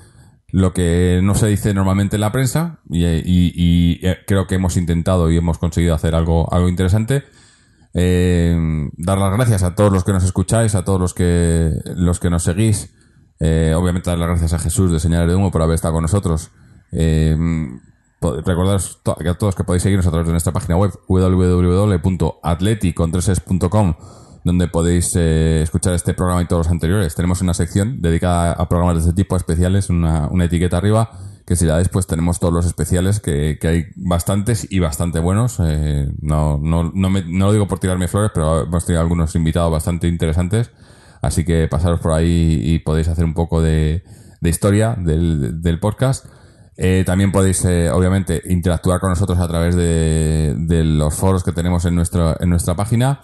lo 0.53 0.71
que 0.71 1.19
no 1.23 1.33
se 1.33 1.47
dice 1.47 1.73
normalmente 1.73 2.17
en 2.17 2.21
la 2.21 2.31
prensa 2.31 2.77
y, 2.87 3.99
eh, 4.05 4.19
creo 4.27 4.45
que 4.45 4.53
hemos 4.53 4.77
intentado 4.77 5.31
y 5.31 5.37
hemos 5.37 5.57
conseguido 5.57 5.95
hacer 5.95 6.13
algo 6.13 6.53
algo 6.53 6.69
interesante. 6.69 7.23
Eh, 7.95 8.55
dar 8.95 9.17
las 9.17 9.33
gracias 9.33 9.63
a 9.63 9.73
todos 9.73 9.91
los 9.91 10.03
que 10.03 10.13
nos 10.13 10.23
escucháis, 10.23 10.75
a 10.75 10.83
todos 10.83 10.99
los 10.99 11.15
que, 11.15 11.71
los 11.95 12.19
que 12.19 12.29
nos 12.29 12.43
seguís. 12.43 12.93
Eh, 13.39 13.73
obviamente 13.75 14.11
dar 14.11 14.19
las 14.19 14.29
gracias 14.29 14.53
a 14.53 14.59
Jesús 14.59 14.91
de 14.91 14.99
Señales 14.99 15.27
de 15.27 15.35
Humo 15.35 15.49
por 15.49 15.63
haber 15.63 15.73
estado 15.73 15.95
con 15.95 16.03
nosotros. 16.03 16.51
Eh, 16.91 17.35
recordaros 18.21 19.01
a 19.05 19.33
todos 19.33 19.55
que 19.55 19.63
podéis 19.63 19.81
seguirnos 19.81 20.05
a 20.05 20.11
través 20.11 20.27
de 20.27 20.33
nuestra 20.33 20.53
página 20.53 20.77
web 20.77 20.91
www.atleticontreses.com 21.07 23.95
donde 24.43 24.67
podéis 24.67 25.13
eh, 25.15 25.61
escuchar 25.61 25.93
este 25.93 26.13
programa 26.13 26.41
y 26.41 26.45
todos 26.45 26.65
los 26.65 26.71
anteriores. 26.71 27.15
Tenemos 27.15 27.41
una 27.41 27.53
sección 27.53 28.01
dedicada 28.01 28.53
a 28.53 28.67
programas 28.69 28.95
de 28.95 29.09
este 29.09 29.13
tipo, 29.13 29.35
especiales, 29.37 29.89
una, 29.89 30.27
una 30.27 30.45
etiqueta 30.45 30.77
arriba, 30.77 31.11
que 31.45 31.55
si 31.55 31.65
la 31.65 31.73
dais, 31.75 31.89
pues 31.89 32.07
tenemos 32.07 32.39
todos 32.39 32.53
los 32.53 32.65
especiales, 32.65 33.19
que, 33.19 33.57
que 33.59 33.67
hay 33.67 33.85
bastantes 33.95 34.67
y 34.69 34.79
bastante 34.79 35.19
buenos. 35.19 35.57
Eh, 35.61 36.09
no, 36.21 36.57
no, 36.57 36.91
no, 36.93 37.09
me- 37.09 37.23
no 37.25 37.47
lo 37.47 37.51
digo 37.53 37.67
por 37.67 37.79
tirarme 37.79 38.07
flores, 38.07 38.31
pero 38.33 38.63
hemos 38.63 38.85
tenido 38.85 39.01
algunos 39.01 39.35
invitados 39.35 39.71
bastante 39.71 40.07
interesantes. 40.07 40.71
Así 41.21 41.45
que 41.45 41.67
pasaros 41.69 41.99
por 42.01 42.11
ahí 42.11 42.59
y 42.63 42.79
podéis 42.79 43.07
hacer 43.07 43.23
un 43.25 43.33
poco 43.33 43.61
de, 43.61 44.03
de 44.41 44.49
historia 44.49 44.95
del, 44.97 45.61
del 45.61 45.79
podcast. 45.79 46.25
Eh, 46.75 47.03
también 47.05 47.31
podéis, 47.31 47.63
eh, 47.65 47.89
obviamente, 47.91 48.41
interactuar 48.49 48.99
con 48.99 49.09
nosotros 49.09 49.37
a 49.39 49.47
través 49.47 49.75
de, 49.75 50.55
de 50.57 50.83
los 50.83 51.13
foros 51.13 51.43
que 51.43 51.51
tenemos 51.51 51.85
en, 51.85 51.95
nuestro, 51.95 52.35
en 52.41 52.49
nuestra 52.49 52.75
página 52.75 53.21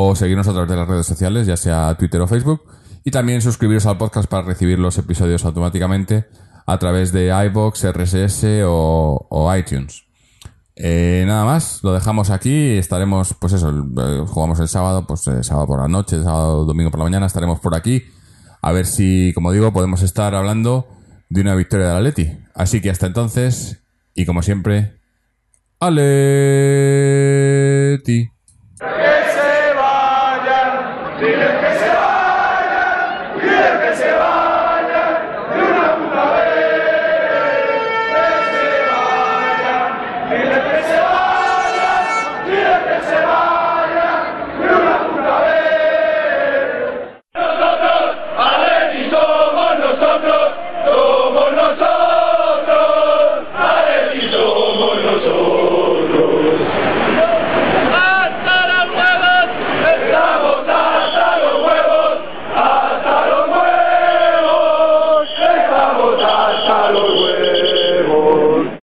o 0.00 0.14
seguirnos 0.14 0.46
a 0.46 0.52
través 0.52 0.70
de 0.70 0.76
las 0.76 0.86
redes 0.86 1.06
sociales, 1.06 1.48
ya 1.48 1.56
sea 1.56 1.96
Twitter 1.98 2.20
o 2.20 2.28
Facebook. 2.28 2.62
Y 3.04 3.10
también 3.10 3.42
suscribiros 3.42 3.84
al 3.86 3.98
podcast 3.98 4.30
para 4.30 4.46
recibir 4.46 4.78
los 4.78 4.96
episodios 4.96 5.44
automáticamente 5.44 6.28
a 6.66 6.78
través 6.78 7.10
de 7.10 7.34
iBox, 7.46 7.84
RSS 7.92 8.44
o, 8.64 9.52
iTunes. 9.56 10.04
Eh, 10.76 11.24
nada 11.26 11.44
más, 11.44 11.80
lo 11.82 11.92
dejamos 11.92 12.30
aquí. 12.30 12.76
Estaremos, 12.76 13.34
pues 13.40 13.54
eso, 13.54 13.70
eh, 13.70 14.24
jugamos 14.28 14.60
el 14.60 14.68
sábado, 14.68 15.04
pues 15.04 15.26
eh, 15.26 15.42
sábado 15.42 15.66
por 15.66 15.80
la 15.80 15.88
noche, 15.88 16.22
sábado, 16.22 16.64
domingo 16.64 16.92
por 16.92 17.00
la 17.00 17.04
mañana, 17.04 17.26
estaremos 17.26 17.58
por 17.58 17.74
aquí. 17.74 18.04
A 18.62 18.70
ver 18.70 18.86
si, 18.86 19.32
como 19.34 19.50
digo, 19.50 19.72
podemos 19.72 20.02
estar 20.02 20.36
hablando 20.36 20.86
de 21.28 21.40
una 21.40 21.56
victoria 21.56 21.88
del 21.88 21.96
Atleti. 21.96 22.38
Así 22.54 22.80
que 22.80 22.90
hasta 22.90 23.06
entonces, 23.06 23.82
y 24.14 24.26
como 24.26 24.42
siempre, 24.42 25.00
¡Ale! 25.80 26.78